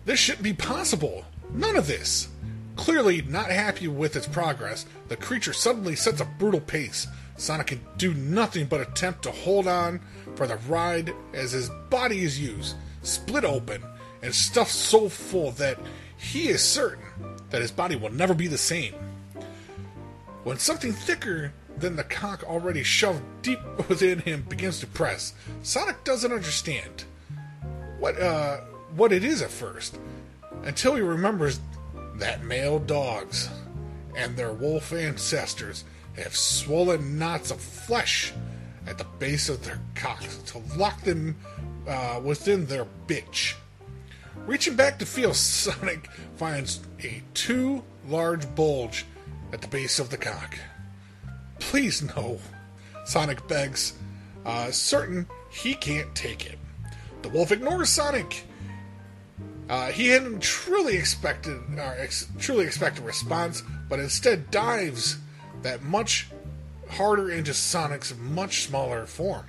This 0.06 0.19
shouldn't 0.19 0.43
be 0.43 0.53
possible. 0.53 1.26
None 1.53 1.76
of 1.76 1.88
this. 1.88 2.27
Clearly 2.76 3.22
not 3.23 3.52
happy 3.52 3.88
with 3.88 4.15
its 4.15 4.27
progress, 4.27 4.85
the 5.07 5.18
creature 5.18 5.53
suddenly 5.53 5.95
sets 5.95 6.22
a 6.22 6.26
brutal 6.26 6.61
pace. 6.61 7.07
Sonic 7.38 7.68
can 7.68 7.81
do 7.98 8.14
nothing 8.14 8.65
but 8.68 8.81
attempt 8.81 9.23
to 9.23 9.31
hold 9.31 9.68
on 9.68 9.99
for 10.35 10.45
the 10.45 10.57
ride 10.68 11.14
as 11.34 11.52
his 11.52 11.69
body 11.89 12.23
is 12.23 12.39
used, 12.39 12.76
split 13.02 13.43
open, 13.43 13.84
and 14.22 14.34
stuffed 14.34 14.72
so 14.72 15.10
full 15.10 15.52
that 15.53 15.80
he 16.18 16.49
is 16.49 16.64
certain 16.64 17.03
that 17.49 17.61
his 17.61 17.72
body 17.72 17.95
will 17.95 18.11
never 18.11 18.34
be 18.34 18.48
the 18.48 18.57
same. 18.57 18.93
When 20.43 20.57
something 20.57 20.93
thicker 20.93 21.52
then 21.77 21.95
the 21.95 22.03
cock 22.03 22.43
already 22.43 22.84
shoved 22.84 23.23
deep 23.41 23.60
within 23.89 24.19
him 24.19 24.45
begins 24.48 24.80
to 24.80 24.88
press. 24.88 25.34
Sonic 25.64 26.03
doesn't 26.03 26.31
understand 26.31 27.06
what 27.99 28.19
uh, 28.19 28.57
what 28.95 29.11
it 29.11 29.23
is 29.23 29.41
at 29.41 29.52
first, 29.52 29.98
until 30.64 30.95
he 30.95 31.02
remembers 31.02 31.60
that 32.15 32.43
male 32.43 32.80
dogs 32.80 33.49
and 34.15 34.35
their 34.35 34.53
wolf 34.53 34.91
ancestors 34.93 35.84
have 36.18 36.35
swollen 36.35 37.18
knots 37.18 37.52
of 37.52 37.60
flesh 37.60 38.34
at 38.88 38.98
the 38.98 39.06
base 39.19 39.49
of 39.49 39.64
their 39.64 39.80
cocks 39.95 40.38
to 40.38 40.61
lock 40.77 41.02
them 41.02 41.35
uh, 41.88 42.19
within 42.23 42.65
their 42.65 42.85
bitch. 43.07 43.56
Reaching 44.45 44.76
back 44.76 44.99
to 44.99 45.06
feel, 45.06 45.34
Sonic 45.35 46.07
finds 46.35 46.81
a 47.03 47.22
too 47.34 47.84
large 48.07 48.53
bulge 48.56 49.06
at 49.53 49.61
the 49.61 49.68
base 49.68 49.99
of 49.99 50.10
the 50.10 50.18
cock. 50.18 50.57
Please 51.61 52.01
no. 52.15 52.39
Sonic 53.05 53.47
begs, 53.47 53.93
uh, 54.45 54.71
certain 54.71 55.25
he 55.49 55.73
can't 55.73 56.13
take 56.13 56.45
it. 56.45 56.59
The 57.21 57.29
wolf 57.29 57.51
ignores 57.51 57.89
Sonic. 57.89 58.43
Uh, 59.69 59.88
he 59.91 60.09
hadn't 60.09 60.41
truly 60.41 60.97
expected, 60.97 61.57
or 61.77 61.95
ex- 61.97 62.27
truly 62.39 62.65
expected 62.65 63.03
a 63.03 63.07
response, 63.07 63.63
but 63.88 63.99
instead 63.99 64.51
dives 64.51 65.17
that 65.61 65.81
much 65.81 66.27
harder 66.89 67.31
into 67.31 67.53
Sonic's 67.53 68.13
much 68.17 68.65
smaller 68.65 69.05
form. 69.05 69.45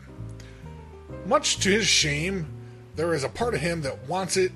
Much 1.27 1.59
to 1.59 1.71
his 1.71 1.87
shame, 1.87 2.47
there 2.95 3.15
is 3.15 3.25
a 3.25 3.29
part 3.29 3.55
of 3.55 3.61
him 3.61 3.83
that 3.83 4.07
wants 4.07 4.37
it, 4.37 4.53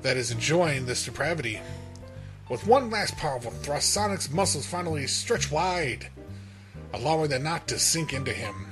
that 0.00 0.16
is 0.16 0.32
enjoying 0.32 0.86
this 0.86 1.04
depravity. 1.04 1.60
With 2.48 2.66
one 2.66 2.90
last 2.90 3.16
powerful 3.16 3.52
thrust, 3.52 3.90
Sonic's 3.90 4.30
muscles 4.30 4.66
finally 4.66 5.06
stretch 5.06 5.50
wide, 5.50 6.08
allowing 6.92 7.30
the 7.30 7.38
knot 7.38 7.66
to 7.68 7.78
sink 7.78 8.12
into 8.12 8.32
him. 8.32 8.66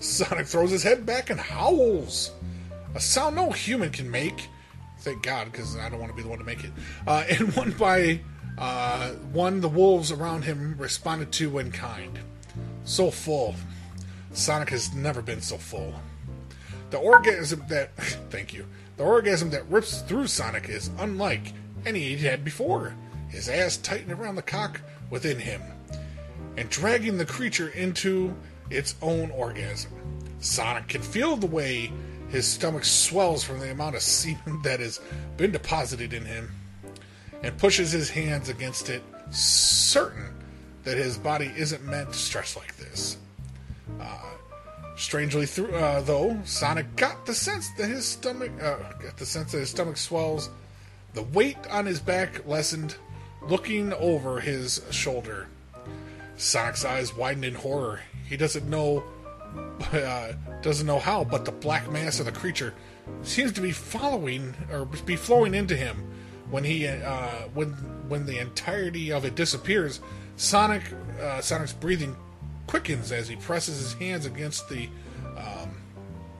Sonic 0.00 0.46
throws 0.46 0.70
his 0.70 0.82
head 0.82 1.06
back 1.06 1.30
and 1.30 1.40
howls, 1.40 2.32
a 2.94 3.00
sound 3.00 3.36
no 3.36 3.50
human 3.50 3.90
can 3.90 4.10
make. 4.10 4.48
Thank 5.00 5.22
God, 5.22 5.52
because 5.52 5.76
I 5.76 5.88
don't 5.88 6.00
want 6.00 6.10
to 6.12 6.16
be 6.16 6.22
the 6.22 6.28
one 6.28 6.38
to 6.38 6.44
make 6.44 6.64
it. 6.64 6.72
Uh, 7.06 7.24
and 7.30 7.54
one 7.54 7.72
by 7.72 8.20
uh, 8.58 9.10
one, 9.32 9.60
the 9.60 9.68
wolves 9.68 10.10
around 10.10 10.42
him 10.42 10.74
responded 10.78 11.30
to 11.32 11.58
in 11.58 11.72
kind. 11.72 12.18
So 12.84 13.10
full. 13.10 13.54
Sonic 14.32 14.70
has 14.70 14.94
never 14.94 15.22
been 15.22 15.40
so 15.40 15.56
full. 15.58 15.94
The 16.90 16.98
orgasm 16.98 17.62
that. 17.68 17.94
thank 18.30 18.54
you. 18.54 18.66
The 18.96 19.04
orgasm 19.04 19.50
that 19.50 19.68
rips 19.68 20.00
through 20.02 20.28
Sonic 20.28 20.68
is 20.68 20.90
unlike 20.98 21.52
any 21.84 22.00
he'd 22.00 22.20
had 22.20 22.44
before. 22.44 22.94
His 23.28 23.48
ass 23.48 23.76
tightened 23.76 24.12
around 24.12 24.36
the 24.36 24.42
cock 24.42 24.80
within 25.10 25.38
him 25.38 25.60
and 26.56 26.68
dragging 26.70 27.18
the 27.18 27.26
creature 27.26 27.68
into 27.68 28.34
its 28.70 28.94
own 29.02 29.30
orgasm. 29.30 29.92
Sonic 30.40 30.88
can 30.88 31.02
feel 31.02 31.36
the 31.36 31.46
way 31.46 31.92
his 32.28 32.46
stomach 32.46 32.84
swells 32.84 33.44
from 33.44 33.60
the 33.60 33.70
amount 33.70 33.96
of 33.96 34.02
semen 34.02 34.60
that 34.64 34.80
has 34.80 35.00
been 35.36 35.52
deposited 35.52 36.12
in 36.12 36.24
him 36.24 36.50
and 37.42 37.56
pushes 37.58 37.92
his 37.92 38.10
hands 38.10 38.48
against 38.48 38.88
it, 38.88 39.02
certain 39.30 40.34
that 40.84 40.96
his 40.96 41.18
body 41.18 41.52
isn't 41.56 41.84
meant 41.84 42.12
to 42.12 42.18
stretch 42.18 42.56
like 42.56 42.76
this. 42.76 43.18
Uh, 44.00 44.18
strangely, 44.96 45.46
uh, 45.74 46.00
though, 46.02 46.40
Sonic 46.44 46.96
got 46.96 47.26
the 47.26 47.34
sense 47.34 47.70
that 47.76 47.88
his 47.88 48.04
stomach 48.04 48.50
uh, 48.62 48.76
got 49.02 49.16
the 49.16 49.26
sense 49.26 49.52
that 49.52 49.58
his 49.58 49.70
stomach 49.70 49.96
swells. 49.96 50.50
The 51.14 51.22
weight 51.22 51.58
on 51.70 51.86
his 51.86 52.00
back 52.00 52.46
lessened. 52.46 52.96
Looking 53.42 53.92
over 53.92 54.40
his 54.40 54.82
shoulder, 54.90 55.46
Sonic's 56.36 56.84
eyes 56.84 57.14
widen 57.14 57.44
in 57.44 57.54
horror. 57.54 58.00
He 58.28 58.36
doesn't 58.36 58.68
know 58.68 59.04
uh, 59.92 60.32
doesn't 60.62 60.86
know 60.86 60.98
how, 60.98 61.24
but 61.24 61.44
the 61.44 61.52
black 61.52 61.90
mass 61.90 62.20
of 62.20 62.26
the 62.26 62.32
creature 62.32 62.74
seems 63.22 63.52
to 63.52 63.60
be 63.60 63.72
following 63.72 64.54
or 64.70 64.84
be 64.84 65.16
flowing 65.16 65.54
into 65.54 65.76
him. 65.76 66.12
When 66.50 66.64
he 66.64 66.86
uh, 66.86 67.48
when 67.54 67.68
when 68.08 68.26
the 68.26 68.38
entirety 68.38 69.12
of 69.12 69.24
it 69.24 69.34
disappears, 69.34 70.00
Sonic 70.36 70.82
uh, 71.20 71.40
Sonic's 71.40 71.72
breathing 71.72 72.14
quickens 72.66 73.12
as 73.12 73.28
he 73.28 73.36
presses 73.36 73.78
his 73.78 73.94
hands 73.94 74.26
against 74.26 74.68
the 74.68 74.88
um, 75.36 75.76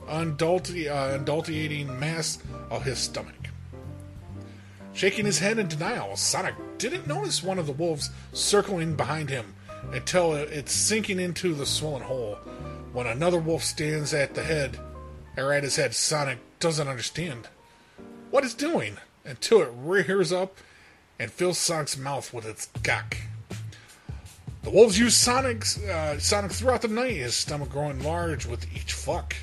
undulti- 0.09 0.91
uh, 0.91 1.15
undultating 1.15 1.99
mass 1.99 2.39
of 2.71 2.85
his 2.85 2.99
stomach. 2.99 3.35
Shaking 4.93 5.27
his 5.27 5.39
head 5.39 5.59
in 5.59 5.69
denial, 5.69 6.17
Sonic 6.17 6.55
didn't 6.79 7.07
notice 7.07 7.43
one 7.43 7.59
of 7.59 7.67
the 7.67 7.73
wolves 7.73 8.11
circling 8.33 8.95
behind 8.95 9.29
him 9.29 9.56
until 9.93 10.35
it's 10.35 10.73
sinking 10.73 11.21
into 11.21 11.55
the 11.55 11.67
swollen 11.67 12.03
hole. 12.03 12.39
When 12.93 13.07
another 13.07 13.39
wolf 13.39 13.63
stands 13.63 14.15
at 14.15 14.35
the 14.35 14.43
head, 14.43 14.79
or 15.37 15.53
at 15.53 15.65
his 15.65 15.77
head, 15.77 15.95
Sonic 15.95 16.39
doesn't 16.61 16.89
understand 16.89 17.49
what 18.31 18.45
it's 18.45 18.55
doing 18.55 18.97
until 19.25 19.63
it 19.63 19.73
rears 19.75 20.33
up 20.33 20.57
and 21.19 21.31
fills 21.31 21.59
Sonic's 21.59 21.97
mouth 21.97 22.33
with 22.33 22.47
its 22.47 22.69
gawk. 22.83 23.17
The 24.63 24.71
wolves 24.71 24.99
use 24.99 25.17
Sonic's, 25.17 25.79
uh, 25.79 26.19
Sonic 26.19 26.53
throughout 26.53 26.83
the 26.83 26.89
night, 26.89 27.17
his 27.17 27.37
stomach 27.37 27.71
growing 27.71 28.03
large 28.03 28.47
with 28.47 28.67
each 28.75 28.93
fuck. 28.93 29.37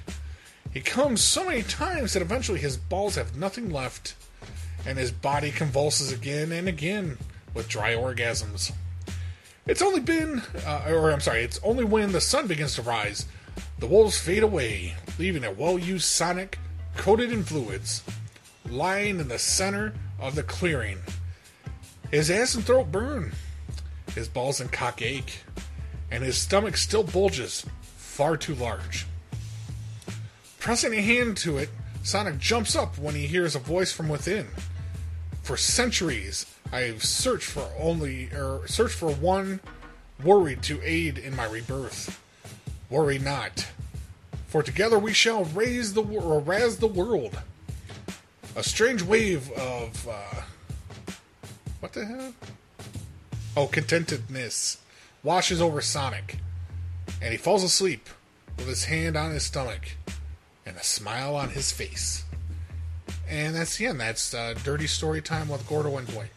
He 0.74 0.82
comes 0.82 1.22
so 1.22 1.46
many 1.46 1.64
times 1.64 2.14
that 2.14 2.22
eventually 2.22 2.60
his 2.60 2.78
balls 2.78 3.16
have 3.16 3.38
nothing 3.38 3.70
left, 3.70 4.16
and 4.86 4.98
his 4.98 5.12
body 5.12 5.52
convulses 5.52 6.12
again 6.12 6.52
and 6.52 6.68
again 6.68 7.18
with 7.54 7.70
dry 7.70 7.94
orgasms. 7.94 8.74
It's 9.66 9.82
only 9.82 10.02
been, 10.02 10.42
uh, 10.66 10.84
or 10.90 11.12
I'm 11.12 11.22
sorry, 11.22 11.44
it's 11.44 11.60
only 11.64 11.86
when 11.86 12.12
the 12.12 12.20
sun 12.20 12.48
begins 12.48 12.76
to 12.76 12.82
rise, 12.82 13.26
the 13.80 13.88
wolves 13.88 14.20
fade 14.20 14.44
away, 14.44 14.96
leaving 15.18 15.46
a 15.46 15.52
well 15.52 15.80
used 15.80 16.06
Sonic 16.06 16.60
coated 16.98 17.32
in 17.32 17.44
fluids, 17.44 18.04
lying 18.70 19.20
in 19.20 19.30
the 19.30 19.40
center 19.40 19.94
of 20.20 20.36
the 20.36 20.44
clearing. 20.44 21.00
His 22.12 22.30
ass 22.30 22.56
and 22.56 22.66
throat 22.66 22.92
burn, 22.92 23.32
his 24.14 24.28
balls 24.28 24.60
and 24.60 24.72
cock 24.72 25.02
ache, 25.02 25.44
and 26.12 26.24
his 26.24 26.38
stomach 26.38 26.76
still 26.76 27.04
bulges, 27.04 27.66
far 27.96 28.36
too 28.36 28.56
large. 28.56 29.08
Pressing 30.60 30.94
a 30.94 31.02
hand 31.02 31.38
to 31.38 31.58
it, 31.58 31.70
Sonic 32.04 32.38
jumps 32.38 32.76
up 32.76 32.98
when 32.98 33.16
he 33.16 33.28
hears 33.28 33.56
a 33.56 33.60
voice 33.60 33.94
from 33.94 34.10
within. 34.10 34.48
For 35.42 35.56
centuries, 35.56 36.46
I've 36.74 37.04
searched 37.04 37.46
for 37.46 37.70
only 37.80 38.32
or 38.34 38.68
searched 38.68 38.96
for 38.96 39.12
one 39.12 39.60
worried 40.24 40.64
to 40.64 40.82
aid 40.84 41.20
in 41.20 41.36
my 41.36 41.46
rebirth. 41.46 42.20
Worry 42.90 43.20
not, 43.20 43.68
for 44.48 44.64
together 44.64 44.98
we 44.98 45.14
shall 45.14 45.46
raise 45.46 45.94
the 45.94 46.02
or 46.02 46.42
the 46.42 46.88
world. 46.88 47.40
A 48.56 48.64
strange 48.64 49.04
wave 49.04 49.52
of 49.52 50.08
uh, 50.08 50.42
what 51.80 51.94
the 51.94 52.06
hell? 52.06 52.34
Oh, 53.56 53.68
contentedness 53.68 54.78
washes 55.22 55.62
over 55.62 55.80
Sonic, 55.80 56.40
and 57.22 57.32
he 57.32 57.38
falls 57.38 57.64
asleep 57.64 58.10
with 58.58 58.68
his 58.68 58.86
hand 58.86 59.16
on 59.16 59.30
his 59.30 59.44
stomach 59.44 59.92
and 60.66 60.76
a 60.76 60.84
smile 60.84 61.36
on 61.36 61.50
his 61.50 61.72
face. 61.72 62.24
And 63.30 63.56
that's 63.56 63.78
the 63.78 63.86
end. 63.86 64.00
That's 64.00 64.34
uh, 64.34 64.56
Dirty 64.64 64.88
Story 64.88 65.22
Time 65.22 65.50
with 65.50 65.68
Gordo 65.68 65.98
and 65.98 66.08
Dwight. 66.08 66.32